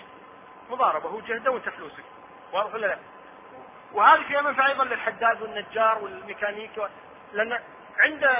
مضاربة 0.69 1.09
هو 1.09 1.19
جهده 1.19 1.51
وأنت 1.51 1.69
فلوسك. 1.69 2.03
واضح 2.53 2.73
ولا 2.73 2.87
لا؟ 2.87 2.97
وهذه 3.93 4.23
فيها 4.23 4.41
منفعة 4.41 4.67
أيضا 4.67 4.85
للحداد 4.85 5.41
والنجار 5.41 6.03
والميكانيكي 6.03 6.79
و... 6.79 6.87
لأن 7.33 7.59
عنده 7.97 8.31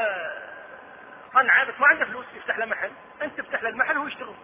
صنعة 1.34 1.66
بس 1.66 1.80
ما 1.80 1.88
عنده 1.88 2.06
فلوس 2.06 2.26
يفتح 2.36 2.58
له 2.58 2.66
محل. 2.66 2.92
أنت 3.22 3.42
تفتح 3.42 3.64
له 3.64 3.70
المحل 3.70 3.98
وهو 3.98 4.08
يشتغل. 4.08 4.36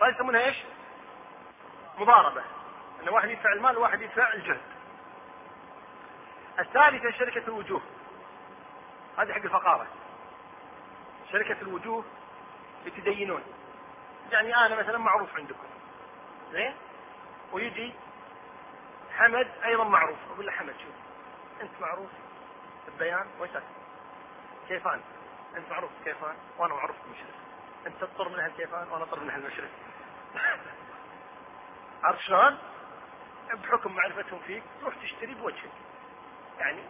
فهذه 0.00 0.14
يسمونها 0.14 0.40
إيش؟ 0.40 0.56
مضاربة. 1.98 2.42
إن 3.02 3.08
واحد 3.08 3.30
يدفع 3.30 3.52
المال 3.52 3.76
وواحد 3.78 4.02
يدفع 4.02 4.32
الجهد. 4.32 4.60
الثالثة 6.58 7.10
شركة 7.10 7.42
الوجوه. 7.48 7.82
هذه 9.20 9.32
حق 9.32 9.42
الفقارة. 9.42 9.86
شركة 11.32 11.62
الوجوه 11.62 12.04
يتدينون. 12.84 13.42
يعني 14.32 14.56
أنا 14.56 14.74
مثلا 14.74 14.98
معروف 14.98 15.36
عندكم. 15.36 15.66
زين؟ 16.52 16.74
ويجي 17.52 17.94
حمد 19.16 19.48
أيضا 19.64 19.84
معروف. 19.84 20.18
أقول 20.32 20.46
له 20.46 20.52
حمد 20.52 20.74
شوف. 20.78 20.94
أنت 21.60 21.70
معروف 21.80 22.10
البيان 22.88 23.26
ويسك 23.40 23.62
كيفان؟ 24.68 25.00
أنت 25.56 25.70
معروف 25.70 25.90
كيفان؟ 26.04 26.36
وأنا 26.58 26.74
معروف 26.74 26.96
بالمشرف. 27.02 27.34
أنت 27.86 28.04
تطر 28.04 28.28
من 28.28 28.40
أهل 28.40 28.50
كيفان؟ 28.50 28.88
وأنا 28.88 29.04
أطر 29.04 29.20
من 29.20 29.30
أهل 29.30 29.40
المشرف. 29.40 29.70
عرفت 32.04 32.20
شلون؟ 32.20 32.58
بحكم 33.54 33.94
معرفتهم 33.94 34.40
فيك 34.46 34.62
تروح 34.80 34.94
تشتري 35.02 35.34
بوجهك. 35.34 35.72
يعني 36.58 36.82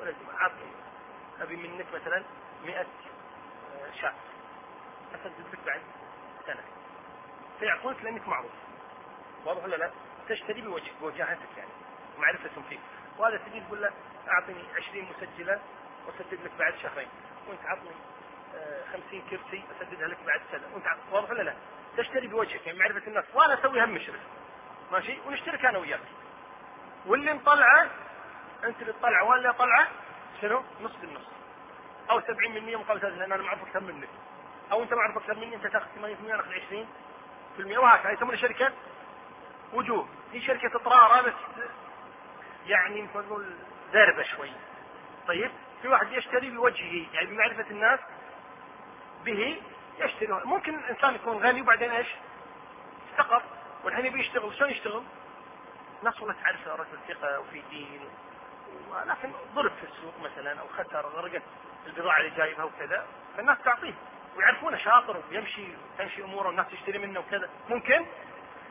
ولد 0.00 0.16
عطني 0.38 0.87
أبي 1.40 1.56
منك 1.56 1.86
مثلا 1.94 2.22
100 2.64 2.86
شاة. 4.00 4.12
اسدد 5.14 5.46
لك 5.52 5.58
بعد 5.66 5.80
سنة. 6.46 6.62
فيعطونك 7.60 8.04
لأنك 8.04 8.28
معروف. 8.28 8.52
واضح 9.44 9.64
ولا 9.64 9.76
لا؟ 9.76 9.90
تشتري 10.28 10.60
بوجهك 10.60 10.94
بوجاهتك 11.00 11.56
يعني. 11.56 11.70
معرفتهم 12.18 12.64
فيك. 12.68 12.80
وهذا 13.18 13.36
تجي 13.36 13.60
تقول 13.60 13.82
له 13.82 13.90
أعطني 14.28 14.64
20 14.76 15.08
مسجلة 15.10 15.60
وأسدد 16.06 16.44
لك 16.44 16.52
بعد 16.58 16.74
شهرين. 16.82 17.08
وأنت 17.48 17.60
عطني 17.64 17.90
50 18.92 19.22
كرسي 19.30 19.62
أسددها 19.76 20.08
لك 20.08 20.18
بعد 20.26 20.40
سنة. 20.52 20.62
وأنت 20.74 20.86
واضح 21.12 21.30
ولا 21.30 21.42
لا؟ 21.42 21.54
تشتري 21.96 22.26
بوجهك 22.26 22.66
يعني 22.66 22.78
معرفة 22.78 23.06
الناس. 23.06 23.24
وأنا 23.34 23.54
أسوي 23.54 23.84
هم 23.84 23.90
مشرف 23.90 24.20
ماشي؟ 24.92 25.18
ونشترك 25.26 25.64
أنا 25.64 25.78
وياك. 25.78 26.00
واللي 27.06 27.32
مطلعه 27.32 27.90
أنت 28.64 28.82
اللي 28.82 28.92
تطلعه 28.92 29.24
وأنا 29.24 29.52
طلعه 29.52 29.88
شنو؟ 30.42 30.62
نص 30.80 30.96
بالنص 31.00 31.22
أو 32.10 32.20
70% 32.20 32.24
مقابل 32.76 33.00
30 33.00 33.18
لأن 33.18 33.32
أنا 33.32 33.42
ما 33.42 33.48
اعرف 33.48 33.62
أكثر 33.62 33.80
منك. 33.80 34.08
أو 34.72 34.82
أنت 34.82 34.94
ما 34.94 35.00
اعرف 35.00 35.16
أكثر 35.16 35.34
مني 35.34 35.54
أنت 35.54 35.66
تاخذ 35.66 35.86
80% 35.96 35.98
أنا 36.00 36.40
أخذ 36.40 36.50
20% 37.58 37.78
وهكذا. 37.78 38.12
يسمونها 38.12 38.36
شركة 38.36 38.72
وجوه. 39.72 40.08
هي 40.32 40.40
شركة 40.40 40.76
إطرارة 40.76 41.22
بس 41.22 41.34
يعني 42.66 43.02
نقول 43.02 43.54
ذربة 43.92 44.22
شوي. 44.22 44.50
طيب؟ 45.28 45.50
في 45.82 45.88
واحد 45.88 46.12
يشتري 46.12 46.50
بوجهه 46.50 47.06
يعني 47.14 47.26
بمعرفة 47.26 47.70
الناس 47.70 48.00
به 49.24 49.62
يشتري. 49.98 50.40
ممكن 50.44 50.78
انسان 50.78 51.14
يكون 51.14 51.36
غني 51.36 51.62
وبعدين 51.62 51.90
إيش؟ 51.90 52.08
استقر. 53.10 53.42
والحين 53.84 54.06
يبي 54.06 54.20
يشتغل. 54.20 54.54
شلون 54.54 54.70
يشتغل؟ 54.70 55.02
ناس 56.02 56.20
والله 56.20 56.34
تعرفه 56.42 56.74
رجل 56.74 56.98
ثقة 57.08 57.40
وفي 57.40 57.62
دين. 57.70 58.00
لكن 59.06 59.32
ضرب 59.54 59.70
في 59.70 59.84
السوق 59.84 60.14
مثلا 60.20 60.60
أو 60.60 60.66
خسر 60.68 61.06
غرقت 61.06 61.42
البضاعة 61.86 62.18
اللي 62.20 62.30
جايبها 62.30 62.64
وكذا 62.64 63.06
فالناس 63.36 63.58
تعطيه 63.64 63.94
ويعرفونه 64.36 64.76
شاطر 64.76 65.22
ويمشي 65.30 65.66
تمشي 65.98 66.24
أموره 66.24 66.46
والناس 66.46 66.66
تشتري 66.68 66.98
منه 66.98 67.20
وكذا. 67.20 67.48
ممكن؟ 67.68 68.06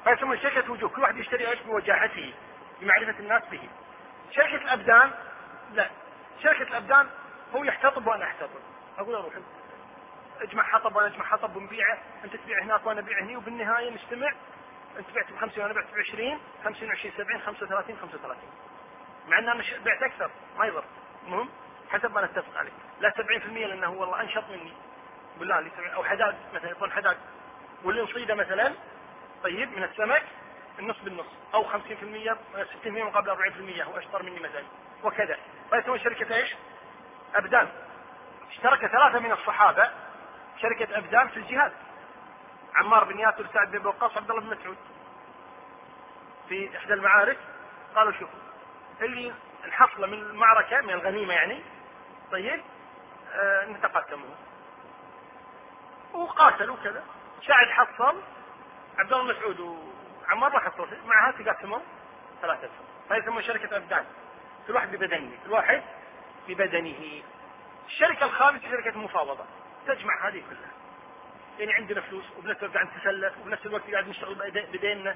فيسمون 0.04 0.40
شركة 0.40 0.72
وجوه. 0.72 0.90
كل 0.90 1.02
واحد 1.02 1.18
يشتري 1.18 1.48
إيش؟ 1.52 1.60
بوجاهته 1.60 2.34
بمعرفة 2.82 3.20
الناس 3.20 3.44
به. 3.52 3.70
شركة 4.32 4.56
الأبدان؟ 4.56 5.12
لا. 5.74 5.90
شركة 6.44 6.62
الأبدان 6.62 7.10
هو 7.56 7.64
يحتطب 7.64 8.08
وأنا 8.08 8.26
أحتطب. 8.26 8.60
أقول 8.98 9.16
أروح 9.16 9.34
اجمع 10.42 10.64
حطب 10.64 10.96
وأنا 10.96 11.08
اجمع 11.08 11.26
حطب 11.26 11.56
ونبيعه. 11.56 11.98
أنت 12.24 12.36
تبيع 12.36 12.64
هناك 12.64 12.86
وأنا 12.86 13.00
أبيع 13.00 13.20
هني 13.22 13.38
وبالنهاية 13.38 13.90
نجتمع. 13.90 14.34
أنت 15.00 15.08
بعت 15.16 15.32
ب 15.32 15.38
50 15.38 15.64
وأنا 15.64 15.74
بعت 15.74 15.86
ب 15.94 15.98
20 15.98 16.40
50 16.64 16.92
20 16.92 17.14
70 17.18 17.42
35 17.42 17.98
35 17.98 18.38
مع 19.28 19.40
ان 19.40 19.50
أنا 19.50 19.64
بعت 19.86 20.04
أكثر 20.04 20.32
ما 20.58 20.66
يضر. 20.66 20.84
المهم 21.26 21.50
حسب 21.90 22.12
ما 22.12 22.26
نتفق 22.26 22.58
عليه 22.58 22.72
لا 23.00 23.14
70% 23.18 23.22
لأنه 23.48 23.92
والله 23.92 24.22
انشط 24.22 24.44
مني. 24.50 24.74
بالله 25.40 25.60
لي 25.60 25.72
أو 25.96 26.04
حداد 26.04 26.36
مثلا 26.54 26.72
يكون 26.72 26.92
حداد. 26.92 27.18
واللي 27.84 28.02
نصيده 28.02 28.36
مثلا 28.36 28.74
طيب 29.44 29.78
من 29.78 29.84
السمك 29.84 30.24
النص 30.80 31.00
بالنص. 31.04 31.26
أو 31.54 31.64
50% 31.64 32.38
60% 32.84 32.88
مقابل 32.88 33.30
40% 33.30 33.82
هو 33.84 33.98
أشطر 33.98 34.24
مني 34.24 34.40
مثلا 34.40 34.64
وكذا. 35.04 35.38
فيسمون 35.70 36.00
شركة 36.00 36.36
إيش؟ 36.36 36.56
أبدان. 37.36 37.68
اشترك 38.50 38.86
ثلاثة 38.86 39.20
من 39.20 39.32
الصحابة 39.32 39.92
شركة 40.62 40.98
أبدان 40.98 41.28
في 41.28 41.38
الجهاد. 41.38 41.72
عمار 42.76 43.04
بن 43.04 43.20
ياسر 43.20 43.46
سعد 43.54 43.72
بن 43.72 43.88
وقاص 43.88 44.18
عبد 44.18 44.30
الله 44.30 44.42
بن 44.42 44.58
مسعود. 44.60 44.78
في 46.50 46.78
إحدى 46.78 46.94
المعارك 46.94 47.38
قالوا 47.96 48.12
شوفوا. 48.12 48.28
اللي 48.28 48.47
الحصلة 49.66 50.08
من 50.08 50.14
المعركة 50.14 50.82
من 50.82 50.90
الغنيمة 50.90 51.34
يعني. 51.34 51.64
طيب 52.32 52.62
آه 53.34 53.66
نتقاسمه 53.66 54.26
وقاتلوا 56.14 56.76
كذا. 56.84 57.04
سعد 57.48 57.68
حصل. 57.68 58.22
عبد 58.98 59.14
الله 59.14 59.24
مسعود 59.24 59.60
وعمار 59.60 60.50
ما 60.54 60.60
حصل 60.60 60.88
مع 61.06 61.30
هذا 61.30 61.44
تقاسموا 61.44 61.80
ثلاثة 62.42 62.70
فهي 63.10 63.20
يسمون 63.20 63.44
شركة 63.44 63.78
أبدان. 63.78 64.06
كل 64.68 64.74
واحد 64.74 64.92
ببدنه 64.92 65.32
كل 65.46 65.52
واحد 65.52 65.84
ببدنه. 66.48 67.24
الشركة 67.88 68.26
الخامسة 68.26 68.70
شركة 68.70 69.00
مفاوضة. 69.00 69.46
تجمع 69.88 70.28
هذه 70.28 70.44
كلها. 70.50 70.72
يعني 71.60 71.74
عندنا 71.74 72.02
فلوس 72.02 72.26
وبنفس 72.38 72.64
الوقت 72.64 72.76
قاعد 72.76 72.88
نتسلف 72.88 73.34
وبنفس 73.42 73.66
الوقت 73.66 73.92
قاعد 73.92 74.08
نشتغل 74.08 74.52
بديننا 74.74 75.16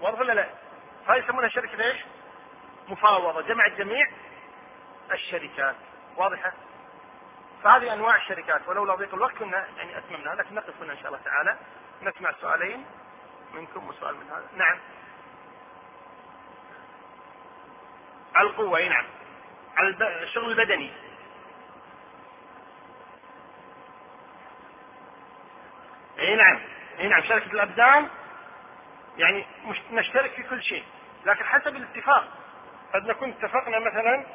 واضح 0.00 0.18
ولا 0.18 0.32
لا؟ 0.32 0.48
هاي 1.08 1.18
يسمونها 1.18 1.48
شركة 1.48 1.84
إيش؟ 1.84 1.96
مفاوضة 2.88 3.40
جمع 3.40 3.68
جميع 3.68 4.06
الشركات. 5.12 5.76
واضحة؟ 6.16 6.52
فهذه 7.62 7.92
أنواع 7.92 8.16
الشركات 8.16 8.68
ولولا 8.68 8.94
ضيق 8.94 9.14
الوقت 9.14 9.34
كنا 9.34 9.66
يعني 9.76 9.98
اتممنا 9.98 10.30
لكن 10.30 10.54
نقف 10.54 10.82
هنا 10.82 10.92
إن 10.92 10.98
شاء 10.98 11.06
الله 11.06 11.18
تعالى. 11.24 11.56
نسمع 12.02 12.32
سؤالين 12.32 12.84
منكم 13.54 13.88
وسؤال 13.88 14.16
من 14.16 14.30
هذا. 14.30 14.48
نعم. 14.56 14.78
على 18.34 18.48
القوة 18.48 18.78
أي 18.78 18.88
نعم. 18.88 19.04
على 19.76 19.88
الشغل 20.22 20.50
البدني. 20.50 20.92
أي 26.18 26.36
نعم. 26.36 26.60
أي 26.98 27.08
نعم. 27.08 27.22
شركة 27.22 27.52
الأبدان 27.52 28.08
يعني 29.16 29.46
مش 29.64 29.80
نشترك 29.90 30.30
في 30.30 30.42
كل 30.42 30.62
شيء 30.62 30.84
لكن 31.26 31.44
حسب 31.44 31.76
الاتفاق. 31.76 32.28
قد 32.94 33.06
نكون 33.06 33.30
اتفقنا 33.30 33.78
مثلا 33.78 34.26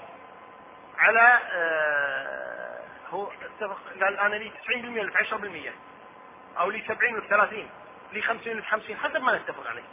على 0.97 1.39
آه 1.51 2.81
هو 3.09 3.31
اتفق 3.31 3.79
قال 4.01 4.19
أنا 4.19 4.35
لي 4.35 4.51
90% 4.67 4.75
لك 4.75 5.17
10% 5.17 6.59
أو 6.59 6.69
لي 6.69 6.83
70 6.87 7.15
لك 7.15 7.23
30 7.27 7.69
لي 8.13 8.21
50 8.21 8.53
لك 8.53 8.63
50 8.63 8.97
حسب 8.97 9.21
ما 9.21 9.37
نتفق 9.37 9.67
عليه. 9.67 9.83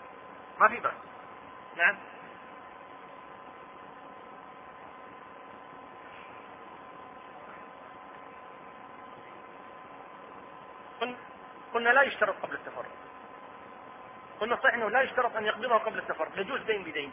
ما 0.60 0.68
في 0.68 0.80
بأس 0.80 0.92
نعم. 1.76 1.96
قلنا 11.74 11.90
لا 11.90 12.02
يشترط 12.02 12.34
قبل 12.42 12.54
التفرق. 12.54 12.90
قلنا 14.40 14.56
صحيح 14.56 14.74
إنه 14.74 14.90
لا 14.90 15.02
يشترط 15.02 15.36
أن 15.36 15.46
يقبضه 15.46 15.78
قبل 15.78 15.98
التفرق. 15.98 16.28
يجوز 16.36 16.60
دين 16.60 16.82
بدين. 16.82 17.12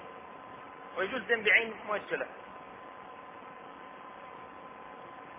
ويجوز 0.97 1.21
دين 1.21 1.43
بعين 1.43 1.73
مؤجلة. 1.87 2.27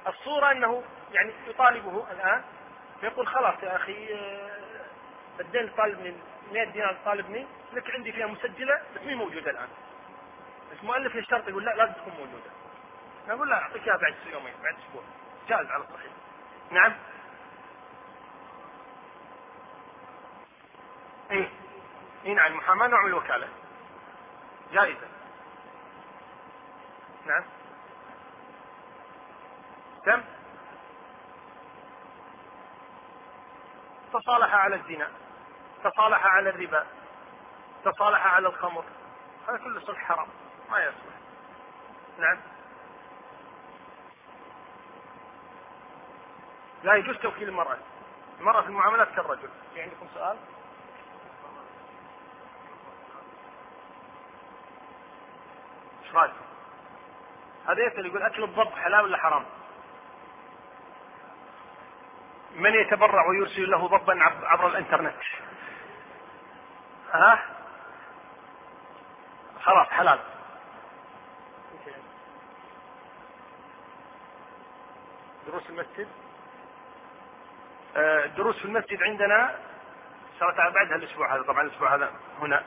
الصورة 0.06 0.52
أنه 0.52 0.82
يعني 1.12 1.32
يطالبه 1.46 2.06
الآن 2.10 2.42
فيقول 3.00 3.26
خلاص 3.26 3.62
يا 3.62 3.76
أخي 3.76 4.14
آه، 4.14 4.86
الدين 5.40 5.68
طالبني 5.76 6.14
100 6.52 6.64
دينار 6.64 6.96
طالبني 7.04 7.46
لك 7.72 7.90
عندي 7.90 8.12
فيها 8.12 8.26
مسجلة 8.26 8.80
بس 8.94 9.02
مي 9.02 9.14
موجودة 9.14 9.50
الآن. 9.50 9.68
بس 10.72 10.84
مؤلف 10.84 11.14
يشترط 11.14 11.48
يقول 11.48 11.64
لا 11.64 11.74
لازم 11.76 11.92
تكون 11.92 12.12
موجودة. 12.12 12.50
نقول 13.28 13.50
لا 13.50 13.62
أعطيك 13.62 13.88
إياها 13.88 13.96
بعد 13.96 14.14
يومين 14.32 14.54
بعد 14.62 14.74
أسبوع. 14.74 15.02
جائز 15.48 15.70
على 15.70 15.84
الصحيح. 15.84 16.12
نعم. 16.70 16.92
إيه. 21.30 21.50
اي 22.24 22.34
نعم 22.34 22.52
المحاماة 22.52 22.86
نوع 22.86 23.02
من 23.02 23.08
الوكالة. 23.08 23.48
جائزة. 24.72 25.08
نعم. 27.26 27.44
كم؟ 30.04 30.22
تصالح 34.12 34.54
على 34.54 34.76
الزنا 34.76 35.10
تصالح 35.84 36.26
على 36.26 36.50
الربا 36.50 36.86
تصالح 37.84 38.26
على 38.26 38.48
الخمر 38.48 38.84
هذا 39.48 39.56
كله 39.56 39.80
صلح 39.80 39.98
حرام 39.98 40.28
ما 40.70 40.84
يصلح. 40.84 41.16
نعم. 42.18 42.38
لا 46.82 46.94
يجوز 46.94 47.16
توكيل 47.16 47.48
المرأة 47.48 47.78
المرأة 48.40 48.60
في 48.60 48.68
المعاملات 48.68 49.08
كالرجل. 49.08 49.48
في 49.74 49.82
عندكم 49.82 50.06
سؤال؟ 50.14 50.36
إيش 56.04 56.14
رأيكم؟ 56.14 56.55
هذا 57.68 57.86
يسأل 57.86 58.06
يقول 58.06 58.22
أكل 58.22 58.44
الضب 58.44 58.72
حلال 58.72 59.00
ولا 59.00 59.18
حرام؟ 59.18 59.44
من 62.56 62.74
يتبرع 62.74 63.28
ويرسل 63.28 63.70
له 63.70 63.86
ضبا 63.86 64.22
عبر 64.22 64.66
الإنترنت؟ 64.66 65.14
ها؟ 67.12 67.38
خلاص 69.62 69.88
حلال 69.88 70.18
دروس 75.46 75.70
المسجد 75.70 76.08
آه، 77.96 78.26
دروس 78.26 78.58
في 78.58 78.64
المسجد 78.64 79.02
عندنا 79.02 79.54
تعالى 80.40 80.74
بعدها 80.74 80.96
الأسبوع 80.96 81.34
هذا 81.34 81.42
طبعا 81.42 81.62
الأسبوع 81.62 81.94
هذا 81.94 82.12
هنا 82.40 82.64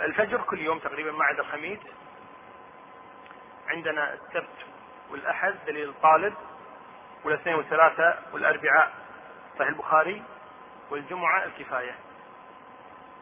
الفجر 0.00 0.40
كل 0.42 0.60
يوم 0.60 0.78
تقريبا 0.78 1.12
ما 1.12 1.24
عدا 1.24 1.40
الخميس 1.40 1.78
عندنا 3.72 4.14
السبت 4.14 4.66
والأحد 5.10 5.54
دليل 5.66 5.88
الطالب 5.88 6.34
والاثنين 7.24 7.54
والثلاثة 7.54 8.18
والأربعاء 8.32 8.92
صحيح 9.54 9.68
البخاري 9.68 10.22
والجمعة 10.90 11.44
الكفاية. 11.44 11.94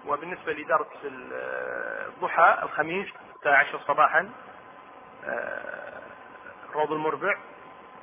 وبالنسبة 0.06 0.52
لدرس 0.52 0.86
الضحى 1.04 2.58
الخميس 2.62 3.08
الساعة 3.36 3.56
10 3.56 3.80
صباحا 3.88 4.30
آه، 5.24 6.00
روض 6.74 6.92
المربع 6.92 7.38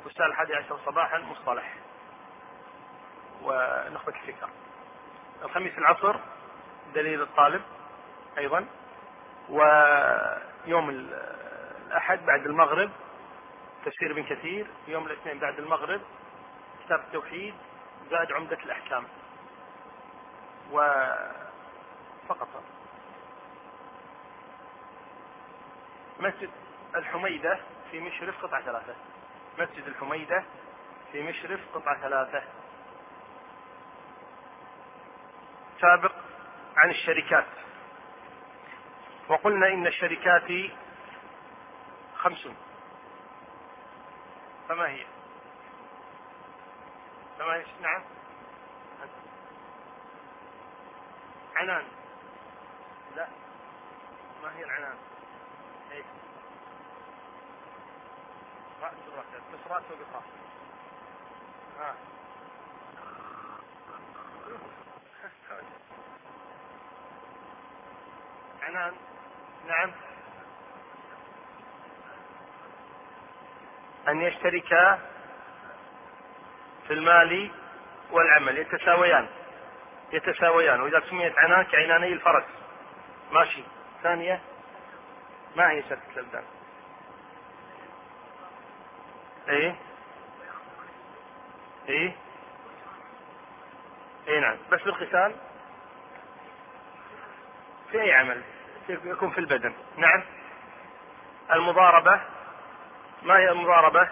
والساعة 0.05 0.27
الحادية 0.27 0.55
عشر 0.55 0.79
صباحا 0.85 1.17
مصطلح. 1.17 1.73
ونخبة 3.43 4.13
الفكر. 4.15 4.49
الخميس 5.43 5.77
العصر 5.77 6.15
دليل 6.95 7.21
الطالب 7.21 7.61
أيضا 8.37 8.65
ويوم 9.49 10.89
الأحد 11.87 12.25
بعد 12.25 12.45
المغرب 12.45 12.91
تفسير 13.85 14.11
ابن 14.11 14.23
كثير 14.23 14.67
يوم 14.87 15.05
الاثنين 15.05 15.39
بعد 15.39 15.59
المغرب 15.59 16.01
كتاب 16.85 16.99
التوحيد 16.99 17.53
زاد 18.09 18.31
عمدة 18.31 18.57
الأحكام. 18.63 19.03
و 20.71 20.77
فقط. 22.27 22.63
مسجد 26.19 26.49
الحميدة 26.95 27.59
في 27.91 27.99
مشرف 27.99 28.45
قطعة 28.45 28.61
ثلاثة. 28.61 28.95
مسجد 29.59 29.87
الحميدة 29.87 30.43
في 31.11 31.23
مشرف 31.23 31.59
قطعة 31.73 32.01
ثلاثة. 32.01 32.43
سابق 35.81 36.13
عن 36.77 36.89
الشركات. 36.89 37.45
وقلنا 39.29 39.67
إن 39.67 39.87
الشركات 39.87 40.71
خمس 42.27 42.47
فما 44.69 44.87
هي؟ 44.87 45.05
فما 47.39 47.53
هي؟ 47.53 47.65
نعم. 47.81 48.01
عنان. 51.55 51.83
لا. 53.15 53.27
ما 54.43 54.57
هي 54.57 54.63
العنان؟ 54.63 54.97
إيش؟ 55.91 56.05
رأس 58.81 58.93
الركب 59.07 59.43
بس 59.53 59.71
رأس 59.71 59.83
وقف 59.91 60.23
ها 61.79 61.95
عنان. 68.61 68.93
نعم. 69.67 69.91
أن 74.07 74.21
يشتركا 74.21 74.99
في 76.87 76.93
المال 76.93 77.51
والعمل. 78.11 78.57
يتساويان. 78.57 79.27
يتساويان. 80.13 80.81
وإذا 80.81 80.99
سميت 81.09 81.37
عنان 81.37 81.63
كعناني 81.63 82.13
الفرس. 82.13 82.43
ماشي. 83.31 83.63
ثانية. 84.03 84.41
ما 85.55 85.71
هي 85.71 85.83
شركة 85.89 86.01
الأبدان 86.13 86.43
إيه؟ 89.49 89.75
إيه؟ 91.89 92.15
اي 94.27 94.39
نعم. 94.39 94.57
بس 94.71 94.81
بالقتال. 94.81 95.35
في 97.91 98.01
أي 98.01 98.13
عمل؟ 98.13 98.41
يكون 98.89 99.29
في 99.29 99.37
البدن. 99.37 99.73
نعم. 99.97 100.23
المضاربة. 101.53 102.21
ما 103.23 103.37
هي 103.37 103.51
المضاربة؟ 103.51 104.09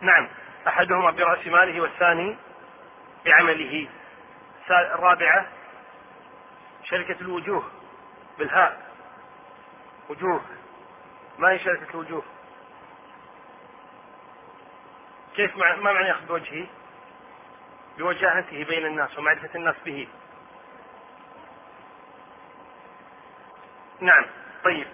نعم 0.00 0.28
أحدهما 0.68 1.10
برأس 1.10 1.46
ماله 1.46 1.80
والثاني 1.80 2.36
بعمله. 3.24 3.88
الرابعة 4.70 5.46
شركة 6.84 7.20
الوجوه 7.20 7.70
بالهاء. 8.38 8.90
وجوه. 10.08 10.40
ما 11.38 11.50
هي 11.50 11.58
شركة 11.58 11.90
الوجوه؟ 11.90 12.22
كيف 15.36 15.56
مع... 15.56 15.76
ما 15.76 15.92
معنى 15.92 16.08
يأخذ 16.08 16.26
بوجهه؟ 16.26 16.66
بوجاهته 17.98 18.64
بين 18.64 18.86
الناس 18.86 19.18
ومعرفة 19.18 19.50
الناس 19.54 19.76
به. 19.84 20.08
نعم. 24.00 24.24
طيب. 24.66 24.86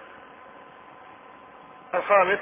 الخامس 1.94 2.39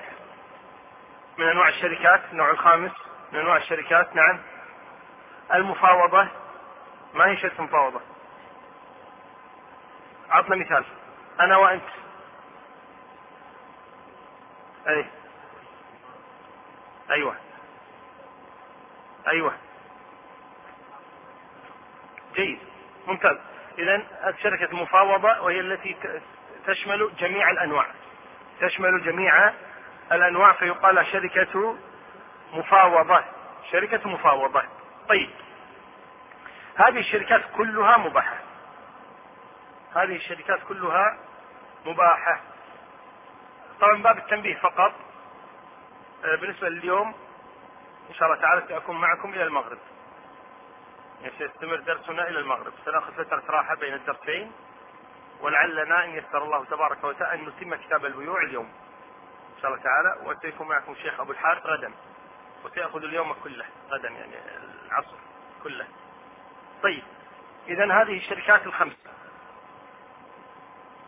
من 1.39 1.49
أنواع 1.49 1.69
الشركات 1.69 2.21
النوع 2.33 2.51
الخامس 2.51 2.93
من 3.33 3.39
أنواع 3.39 3.57
الشركات 3.57 4.17
نعم. 4.17 4.41
المفاوضة 5.55 6.29
ما 7.15 7.27
هي 7.27 7.37
شركة 7.37 7.63
مفاوضة؟ 7.63 8.01
عطنا 10.31 10.57
مثال. 10.57 10.85
أنا 11.41 11.57
وأنت. 11.57 11.89
أي. 14.89 15.07
أيوه. 17.11 17.37
أيوه. 19.29 19.55
جيد. 22.35 22.59
ممتاز. 23.07 23.37
اذا 23.79 24.03
شركة 24.43 24.65
المفاوضة 24.65 25.41
وهي 25.41 25.61
التي 25.61 25.97
تشمل 26.67 27.11
جميع 27.19 27.51
الأنواع. 27.51 27.87
تشمل 28.61 29.05
جميع 29.05 29.53
الأنواع 30.13 30.53
فيقال 30.53 31.07
شركة 31.07 31.77
مفاوضة. 32.53 33.25
شركة 33.73 34.09
مفاوضة. 34.09 34.63
طيب. 35.09 35.31
هذه 36.75 36.99
الشركات 36.99 37.43
كلها 37.57 37.97
مباحة. 37.97 38.39
هذه 39.95 40.17
الشركات 40.17 40.61
كلها 40.69 41.19
مباحة. 41.87 42.41
طبعا 43.81 44.03
باب 44.03 44.19
التنبيه 44.19 44.57
فقط 44.57 44.93
آه، 46.25 46.37
بالنسبة 46.37 46.69
لليوم 46.69 47.15
إن 48.11 48.15
شاء 48.15 48.29
الله 48.29 48.41
تعالى 48.41 48.63
سأكون 48.69 49.01
معكم 49.01 49.33
إلى 49.35 49.43
المغرب. 49.43 49.79
يعني 51.23 51.33
سيستمر 51.39 51.77
درسنا 51.77 52.29
إلى 52.29 52.39
المغرب. 52.39 52.73
سنأخذ 52.85 53.13
فترة 53.13 53.43
راحة 53.49 53.75
بين 53.75 53.95
الدرسين. 53.95 54.53
ولعلنا 55.41 56.05
إن 56.05 56.11
يسر 56.11 56.45
الله 56.45 56.65
تبارك 56.65 57.05
وتعالى 57.05 57.43
أن 57.43 57.49
نتم 57.49 57.75
كتاب 57.75 58.05
البيوع 58.05 58.43
اليوم. 58.43 58.73
إن 59.57 59.63
شاء 59.63 59.71
الله 59.71 59.83
تعالى 59.83 60.17
وسيكون 60.25 60.69
معكم 60.69 60.93
الشيخ 60.93 61.21
أبو 61.21 61.33
الحارث 61.33 61.67
غدا. 61.67 61.93
وسيأخذ 62.65 63.05
اليوم 63.05 63.33
كله 63.33 63.67
غدا 63.91 64.09
يعني 64.09 64.35
العصر 64.87 65.17
كله. 65.63 65.87
طيب 66.83 67.03
إذا 67.69 67.85
هذه 67.85 68.17
الشركات 68.17 68.67
الخمس 68.67 68.97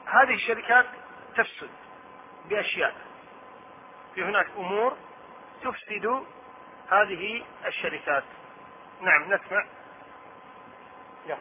هذه 0.06 0.34
الشركات 0.34 0.86
تفسد 1.36 1.70
بأشياء. 2.48 2.94
في 4.14 4.24
هناك 4.24 4.46
أمور 4.56 4.96
تفسد 5.62 6.24
هذه 6.90 7.44
الشركات. 7.66 8.24
نعم 9.00 9.34
نسمع 9.34 9.66
يا. 11.26 11.38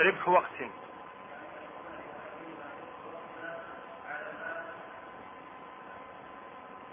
ربح 0.00 0.28
وقت 0.28 0.62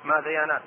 ما 0.03 0.09
ديانات. 0.21 0.61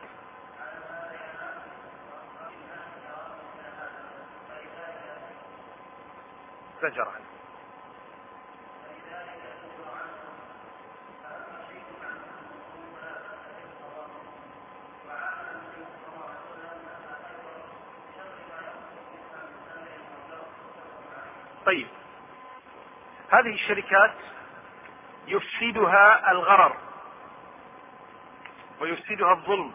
زجر 6.82 7.09
طيب. 21.66 21.86
هذه 23.31 23.55
الشركات 23.55 24.14
يفسدها 25.26 26.31
الغرر. 26.31 26.84
ويفسدها 28.85 29.32
الظلم 29.32 29.73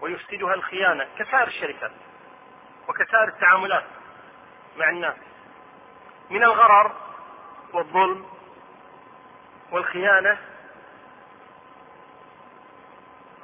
ويفسدها 0.00 0.54
الخيانة 0.54 1.08
كسائر 1.18 1.46
الشركات 1.46 1.90
وكسائر 2.88 3.28
التعاملات 3.28 3.84
مع 4.78 4.90
الناس 4.90 5.16
من 6.30 6.42
الغرر 6.42 6.92
والظلم 7.72 8.26
والخيانة. 9.70 10.38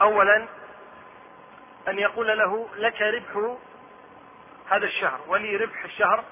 أولا 0.01 0.49
أن 1.89 1.99
يقول 1.99 2.39
له 2.39 2.69
لك 2.75 3.03
ربح 3.03 3.57
هذا 4.71 4.85
الشهر 4.87 5.21
ولي 5.29 5.57
ربح 5.57 5.85
الشهر 5.85 6.25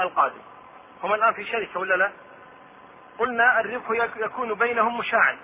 القادم. 0.00 0.42
هم 1.02 1.14
الآن 1.14 1.34
في 1.34 1.44
شركة 1.44 1.80
ولا 1.80 1.94
لا؟ 1.94 2.12
قلنا 3.18 3.60
الربح 3.60 4.16
يكون 4.16 4.54
بينهم 4.54 4.98
مشاعا 4.98 5.38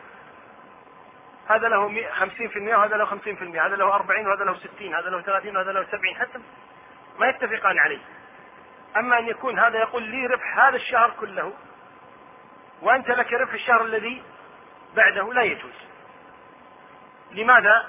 هذا 1.49 1.69
له 1.69 2.09
50% 2.13 2.57
وهذا 2.57 2.97
له 2.97 3.07
50% 3.07 3.17
هذا 3.43 3.77
له 3.77 3.95
40 3.95 4.27
وهذا 4.27 4.45
له 4.45 4.55
60 4.55 4.95
هذا 4.95 5.11
له 5.11 5.21
30 5.21 5.57
وهذا 5.57 5.73
له 5.73 5.85
70 5.85 6.15
حتى 6.15 6.39
ما 7.19 7.29
يتفقان 7.29 7.79
عليه. 7.79 8.01
أما 8.97 9.19
أن 9.19 9.29
يكون 9.29 9.59
هذا 9.59 9.79
يقول 9.79 10.03
لي 10.03 10.27
ربح 10.27 10.59
هذا 10.59 10.77
الشهر 10.77 11.11
كله 11.21 11.53
وأنت 12.83 13.09
لك 13.09 13.33
ربح 13.33 13.53
الشهر 13.53 13.85
الذي 13.85 14.23
بعده 14.97 15.33
لا 15.33 15.43
يجوز. 15.43 15.75
لماذا؟ 17.33 17.87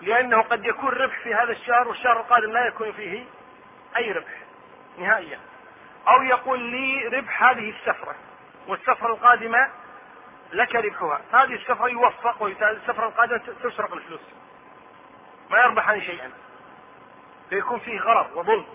لأنه 0.00 0.42
قد 0.42 0.64
يكون 0.64 0.88
ربح 0.88 1.18
في 1.22 1.34
هذا 1.34 1.52
الشهر 1.52 1.88
والشهر 1.88 2.20
القادم 2.20 2.52
لا 2.52 2.66
يكون 2.66 2.92
فيه 2.92 3.24
أي 3.96 4.12
ربح 4.12 4.34
نهائيا. 4.98 5.38
أو 6.08 6.22
يقول 6.22 6.60
لي 6.60 7.08
ربح 7.08 7.42
هذه 7.42 7.70
السفرة 7.70 8.14
والسفرة 8.68 9.06
القادمة 9.06 9.68
لك 10.52 10.74
ربحها. 10.74 11.20
هذه 11.32 11.54
السفرة 11.54 11.88
يوفق 11.88 12.42
والسفرة 12.42 13.06
القادمة 13.06 13.40
تسرق 13.62 13.92
الفلوس. 13.92 14.20
ما 15.50 15.58
يربحان 15.58 16.02
شيئا. 16.02 16.30
فيكون 17.50 17.78
فيه 17.78 18.00
غرر 18.00 18.30
وظلم 18.34 18.66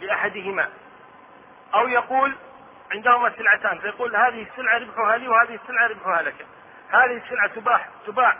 لأحدهما. 0.00 0.68
أو 1.74 1.88
يقول 1.88 2.36
عندهما 2.92 3.36
سلعتان 3.36 3.78
فيقول 3.78 4.16
هذه 4.16 4.46
السلعة 4.50 4.78
ربحها 4.78 5.16
لي 5.16 5.28
وهذه 5.28 5.54
السلعة 5.54 5.86
ربحها 5.86 6.22
لك. 6.22 6.46
هذه 6.90 7.16
السلعة 7.16 7.46
تباع 7.46 7.86
تباع 8.06 8.36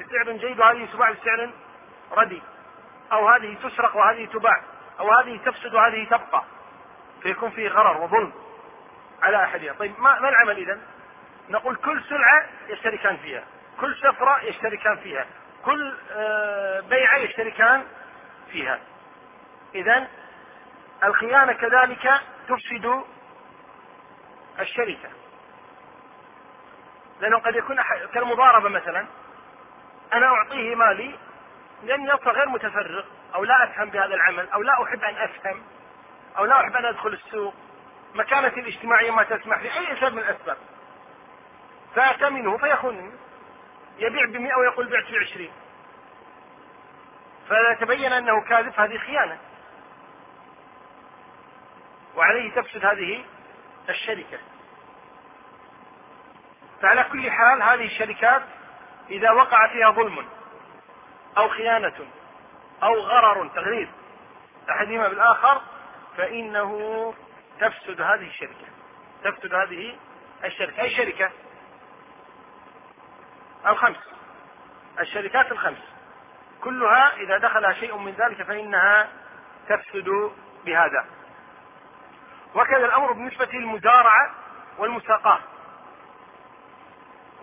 بسعر 0.00 0.32
جيد 0.32 0.60
وهذه 0.60 0.88
تباع 0.92 1.10
بسعر 1.10 1.50
ردي. 2.12 2.42
أو 3.12 3.28
هذه 3.28 3.56
تسرق 3.62 3.96
وهذه 3.96 4.26
تباع. 4.26 4.62
أو 5.00 5.12
هذه 5.12 5.40
تفسد 5.44 5.74
وهذه 5.74 6.04
تبقى. 6.04 6.42
فيكون 7.22 7.50
فيه 7.50 7.68
غرر 7.68 8.00
وظلم 8.02 8.32
على 9.22 9.44
أحدها. 9.44 9.72
طيب 9.72 10.00
ما, 10.00 10.20
ما 10.20 10.28
العمل 10.28 10.56
إذا 10.56 10.80
نقول 11.48 11.76
كل 11.76 12.02
سلعة 12.08 12.46
يشتركان 12.68 13.16
فيها. 13.16 13.44
كل 13.80 13.96
سفرة 13.96 14.44
يشتركان 14.44 14.96
فيها. 14.96 15.26
كل 15.64 15.96
آه، 16.12 16.80
بيعة 16.80 17.16
يشتركان 17.16 17.84
فيها. 18.50 18.78
إذا 19.74 20.06
الخيانة 21.04 21.52
كذلك 21.52 22.20
تفسد 22.48 23.04
الشركة. 24.60 25.08
لأنه 27.20 27.38
قد 27.38 27.56
يكون 27.56 27.76
كالمضاربة 28.14 28.68
مثلا 28.68 29.06
أنا 30.12 30.26
أعطيه 30.26 30.74
مالي 30.74 31.18
لأني 31.84 32.10
أصلا 32.14 32.32
غير 32.32 32.48
متفرغ 32.48 33.04
أو 33.34 33.44
لا 33.44 33.64
أفهم 33.64 33.90
بهذا 33.90 34.14
العمل 34.14 34.48
أو 34.48 34.62
لا 34.62 34.82
أحب 34.82 35.04
أن 35.04 35.14
أفهم 35.16 35.62
أو 36.38 36.44
لا 36.44 36.60
أحب 36.60 36.76
أن 36.76 36.84
أدخل 36.84 37.12
السوق. 37.12 37.54
مكانتي 38.14 38.60
الاجتماعية 38.60 39.10
ما 39.10 39.22
تسمح 39.22 39.62
لي 39.62 39.68
أي 39.78 39.96
سبب 40.00 40.14
من 40.14 40.18
الأسباب. 40.22 40.56
فأتمنه 41.96 42.58
فيخونني 42.58 43.12
يبيع 43.98 44.24
بمئة 44.24 44.56
ويقول 44.56 44.88
بعت 44.88 45.12
بعشرين 45.12 45.52
فتبين 47.48 48.12
أنه 48.12 48.40
كاذب 48.40 48.72
هذه 48.80 48.98
خيانة. 48.98 49.38
وعليه 52.16 52.50
تفسد 52.50 52.84
هذه 52.84 53.24
الشركة. 53.88 54.38
فعلى 56.82 57.04
كل 57.04 57.30
حال 57.30 57.62
هذه 57.62 57.84
الشركات 57.84 58.42
إذا 59.10 59.30
وقع 59.30 59.68
فيها 59.72 59.90
ظلم 59.90 60.26
أو 61.38 61.48
خيانة 61.48 62.06
أو 62.82 62.94
غرر 62.94 63.48
تغريب 63.48 63.88
أحدهما 64.70 65.08
بالآخر 65.08 65.62
فإنه 66.16 67.14
تفسد 67.60 68.00
هذه 68.00 68.26
الشركة. 68.26 68.66
تفسد 69.24 69.54
هذه 69.54 69.96
الشركة. 70.44 70.82
أي 70.82 70.90
شركة؟ 70.90 71.30
الخمس. 73.66 73.96
الشركات 75.00 75.52
الخمس. 75.52 75.78
كلها 76.60 77.16
إذا 77.16 77.38
دخلها 77.38 77.72
شيء 77.72 77.96
من 77.96 78.12
ذلك 78.12 78.42
فإنها 78.42 79.08
تفسد 79.68 80.30
بهذا. 80.64 81.04
وكذا 82.54 82.86
الأمر 82.86 83.12
بالنسبة 83.12 83.48
للمزارعة 83.52 84.34
والمساقاة. 84.78 85.40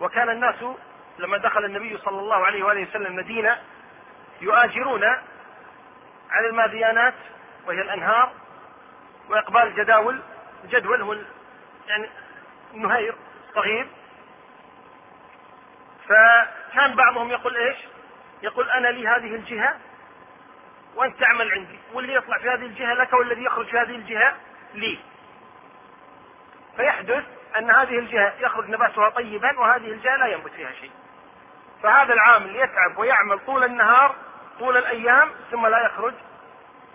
وكان 0.00 0.30
الناس 0.30 0.64
لما 1.18 1.38
دخل 1.38 1.64
النبي 1.64 1.98
صلى 1.98 2.18
الله 2.18 2.46
عليه 2.46 2.62
وآله 2.64 2.88
وسلم 2.88 3.06
المدينة 3.06 3.58
يؤاجرون 4.40 5.04
على 6.30 6.48
الماديانات 6.48 7.14
وهي 7.66 7.80
الأنهار 7.80 8.32
وإقبال 9.28 9.62
الجداول 9.62 10.20
جدول 10.64 11.02
هو 11.02 11.16
يعني 11.86 12.08
نهير 12.74 13.14
صغير 13.54 13.86
فكان 16.08 16.94
بعضهم 16.94 17.30
يقول 17.30 17.56
إيش؟ 17.56 17.76
يقول 18.42 18.70
أنا 18.70 18.88
لي 18.88 19.08
هذه 19.08 19.34
الجهة 19.34 19.76
وأنت 20.96 21.20
تعمل 21.20 21.52
عندي 21.52 21.78
واللي 21.92 22.14
يطلع 22.14 22.38
في 22.38 22.48
هذه 22.48 22.66
الجهة 22.66 22.94
لك 22.94 23.12
والذي 23.12 23.44
يخرج 23.44 23.66
في 23.66 23.78
هذه 23.78 23.94
الجهة 23.94 24.34
لي. 24.74 24.98
فيحدث 26.76 27.24
أن 27.58 27.70
هذه 27.70 27.98
الجهة 27.98 28.34
يخرج 28.40 28.68
نباتها 28.70 29.08
طيبا 29.08 29.60
وهذه 29.60 29.90
الجهة 29.90 30.16
لا 30.16 30.26
ينبت 30.26 30.52
فيها 30.52 30.72
شيء. 30.72 30.90
فهذا 31.82 32.14
العامل 32.14 32.56
يتعب 32.56 32.98
ويعمل 32.98 33.38
طول 33.46 33.64
النهار 33.64 34.14
طول 34.58 34.76
الأيام 34.76 35.30
ثم 35.50 35.66
لا 35.66 35.86
يخرج 35.86 36.14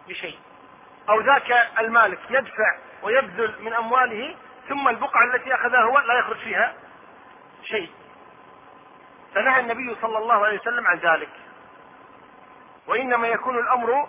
بشيء. 0.07 0.39
أو 1.09 1.21
ذاك 1.21 1.67
المالك 1.79 2.19
يدفع 2.29 2.77
ويبذل 3.03 3.55
من 3.59 3.73
أمواله 3.73 4.35
ثم 4.69 4.87
البقعة 4.87 5.35
التي 5.35 5.55
أخذها 5.55 5.81
هو 5.81 5.99
لا 5.99 6.19
يخرج 6.19 6.37
فيها 6.37 6.73
شيء. 7.63 7.89
فنهى 9.35 9.59
النبي 9.59 9.95
صلى 10.01 10.17
الله 10.17 10.45
عليه 10.45 10.59
وسلم 10.59 10.87
عن 10.87 10.97
ذلك. 10.97 11.29
وإنما 12.87 13.27
يكون 13.27 13.59
الأمر 13.59 14.07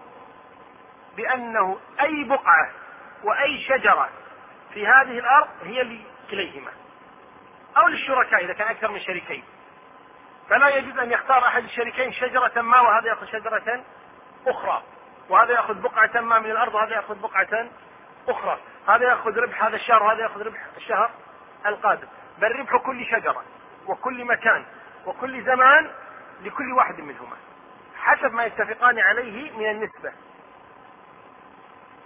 بأنه 1.16 1.78
أي 2.00 2.24
بقعة 2.24 2.70
وأي 3.24 3.58
شجرة 3.58 4.08
في 4.74 4.86
هذه 4.86 5.18
الأرض 5.18 5.48
هي 5.62 5.82
لكليهما 5.82 6.70
أو 7.76 7.88
للشركاء 7.88 8.44
إذا 8.44 8.52
كان 8.52 8.68
أكثر 8.68 8.90
من 8.90 9.00
شريكين. 9.00 9.44
فلا 10.48 10.68
يجوز 10.68 10.98
أن 10.98 11.12
يختار 11.12 11.46
أحد 11.46 11.64
الشريكين 11.64 12.12
شجرة 12.12 12.60
ما 12.60 12.80
وهذا 12.80 13.08
يأخذ 13.08 13.26
شجرة 13.26 13.84
أخرى. 14.46 14.82
وهذا 15.28 15.52
يأخذ 15.52 15.74
بقعة 15.80 16.20
ما 16.20 16.38
من 16.38 16.50
الأرض 16.50 16.74
وهذا 16.74 16.94
يأخذ 16.94 17.20
بقعة 17.20 17.68
أخرى. 18.28 18.58
هذا 18.88 19.04
يأخذ 19.04 19.38
ربح 19.38 19.64
هذا 19.64 19.76
الشهر 19.76 20.02
وهذا 20.02 20.22
يأخذ 20.22 20.46
ربح 20.46 20.60
الشهر 20.76 21.10
القادم. 21.66 22.08
بل 22.38 22.58
ربح 22.58 22.76
كل 22.76 23.06
شجرة 23.06 23.44
وكل 23.86 24.24
مكان. 24.24 24.64
وكل 25.06 25.44
زمان 25.44 25.90
لكل 26.42 26.72
واحد 26.72 27.00
منهما. 27.00 27.36
حسب 27.96 28.32
ما 28.32 28.44
يتفقان 28.44 28.98
عليه 28.98 29.50
من 29.50 29.70
النسبة. 29.70 30.12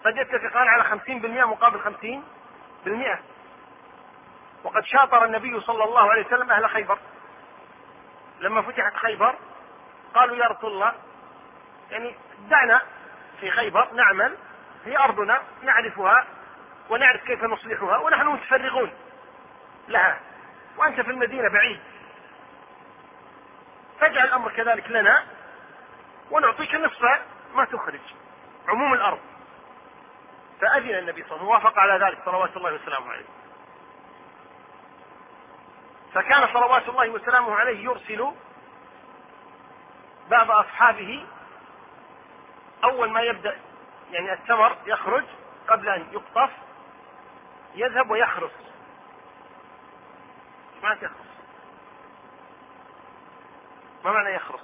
قد 0.04 0.16
يتفقان 0.16 0.68
على 0.68 0.84
خمسين 0.84 1.20
بالمئة 1.20 1.44
مقابل 1.44 1.80
خمسين 1.80 2.24
بالمئة. 2.84 3.18
وقد 4.64 4.84
شاطر 4.84 5.24
النبي 5.24 5.60
صلى 5.60 5.84
الله 5.84 6.10
عليه 6.10 6.26
وسلم 6.26 6.50
أهل 6.50 6.68
خيبر. 6.68 6.98
لما 8.40 8.62
فتحت 8.62 8.96
خيبر 8.96 9.34
قالوا 10.14 10.36
يا 10.36 10.46
رسول 10.46 10.72
الله 10.72 10.92
يعني 11.90 12.14
دعنا 12.48 12.82
في 13.40 13.50
خيبر 13.50 13.92
نعمل 13.92 14.36
هي 14.84 14.98
أرضنا 14.98 15.42
نعرفها 15.62 16.26
ونعرف 16.90 17.24
كيف 17.24 17.44
نصلحها 17.44 17.98
ونحن 17.98 18.26
متفرغون 18.26 18.92
لها. 19.88 20.20
وأنت 20.76 21.00
في 21.00 21.10
المدينة 21.10 21.48
بعيد. 21.48 21.80
فاجعل 24.04 24.24
الأمر 24.24 24.52
كذلك 24.52 24.90
لنا 24.90 25.24
ونعطيك 26.30 26.74
نصف 26.74 27.02
ما 27.54 27.64
تخرج 27.64 28.00
عموم 28.68 28.94
الأرض. 28.94 29.20
فأذن 30.60 30.98
النبي 30.98 31.24
صلى 31.24 31.32
الله 31.32 31.34
عليه 31.34 31.34
وسلم 31.34 31.48
وافق 31.48 31.78
على 31.78 32.06
ذلك 32.06 32.18
صلوات 32.24 32.56
الله 32.56 32.74
وسلامه 32.74 33.12
عليه. 33.12 33.24
فكان 36.14 36.54
صلوات 36.54 36.88
الله 36.88 37.08
وسلامه 37.08 37.54
عليه 37.54 37.84
يرسل 37.84 38.32
بعض 40.30 40.50
أصحابه 40.50 41.26
أول 42.84 43.10
ما 43.10 43.20
يبدأ 43.20 43.56
يعني 44.10 44.32
الثمر 44.32 44.76
يخرج 44.86 45.24
قبل 45.68 45.88
أن 45.88 46.06
يقطف 46.12 46.50
يذهب 47.74 48.10
ويخرص. 48.10 48.52
ما 50.82 50.92
يخرص 50.92 51.23
ما 54.04 54.12
معنى 54.12 54.34
يخرص؟ 54.34 54.60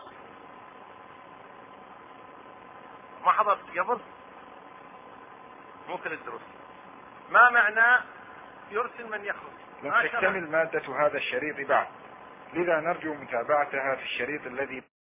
ما 3.24 3.32
حضرت 3.32 3.78
قبل؟ 3.78 4.00
ممكن 5.88 6.12
الدروس. 6.12 6.40
ما 7.30 7.50
معنى 7.50 8.04
يرسل 8.70 9.10
من 9.10 9.24
يخرص؟ 9.24 9.52
لم 9.82 10.02
تكتمل 10.02 10.50
مادة 10.50 11.06
هذا 11.06 11.16
الشريط 11.16 11.68
بعد. 11.68 11.86
لذا 12.52 12.80
نرجو 12.80 13.14
متابعتها 13.14 13.96
في 13.96 14.02
الشريط 14.02 14.46
الذي 14.46 14.82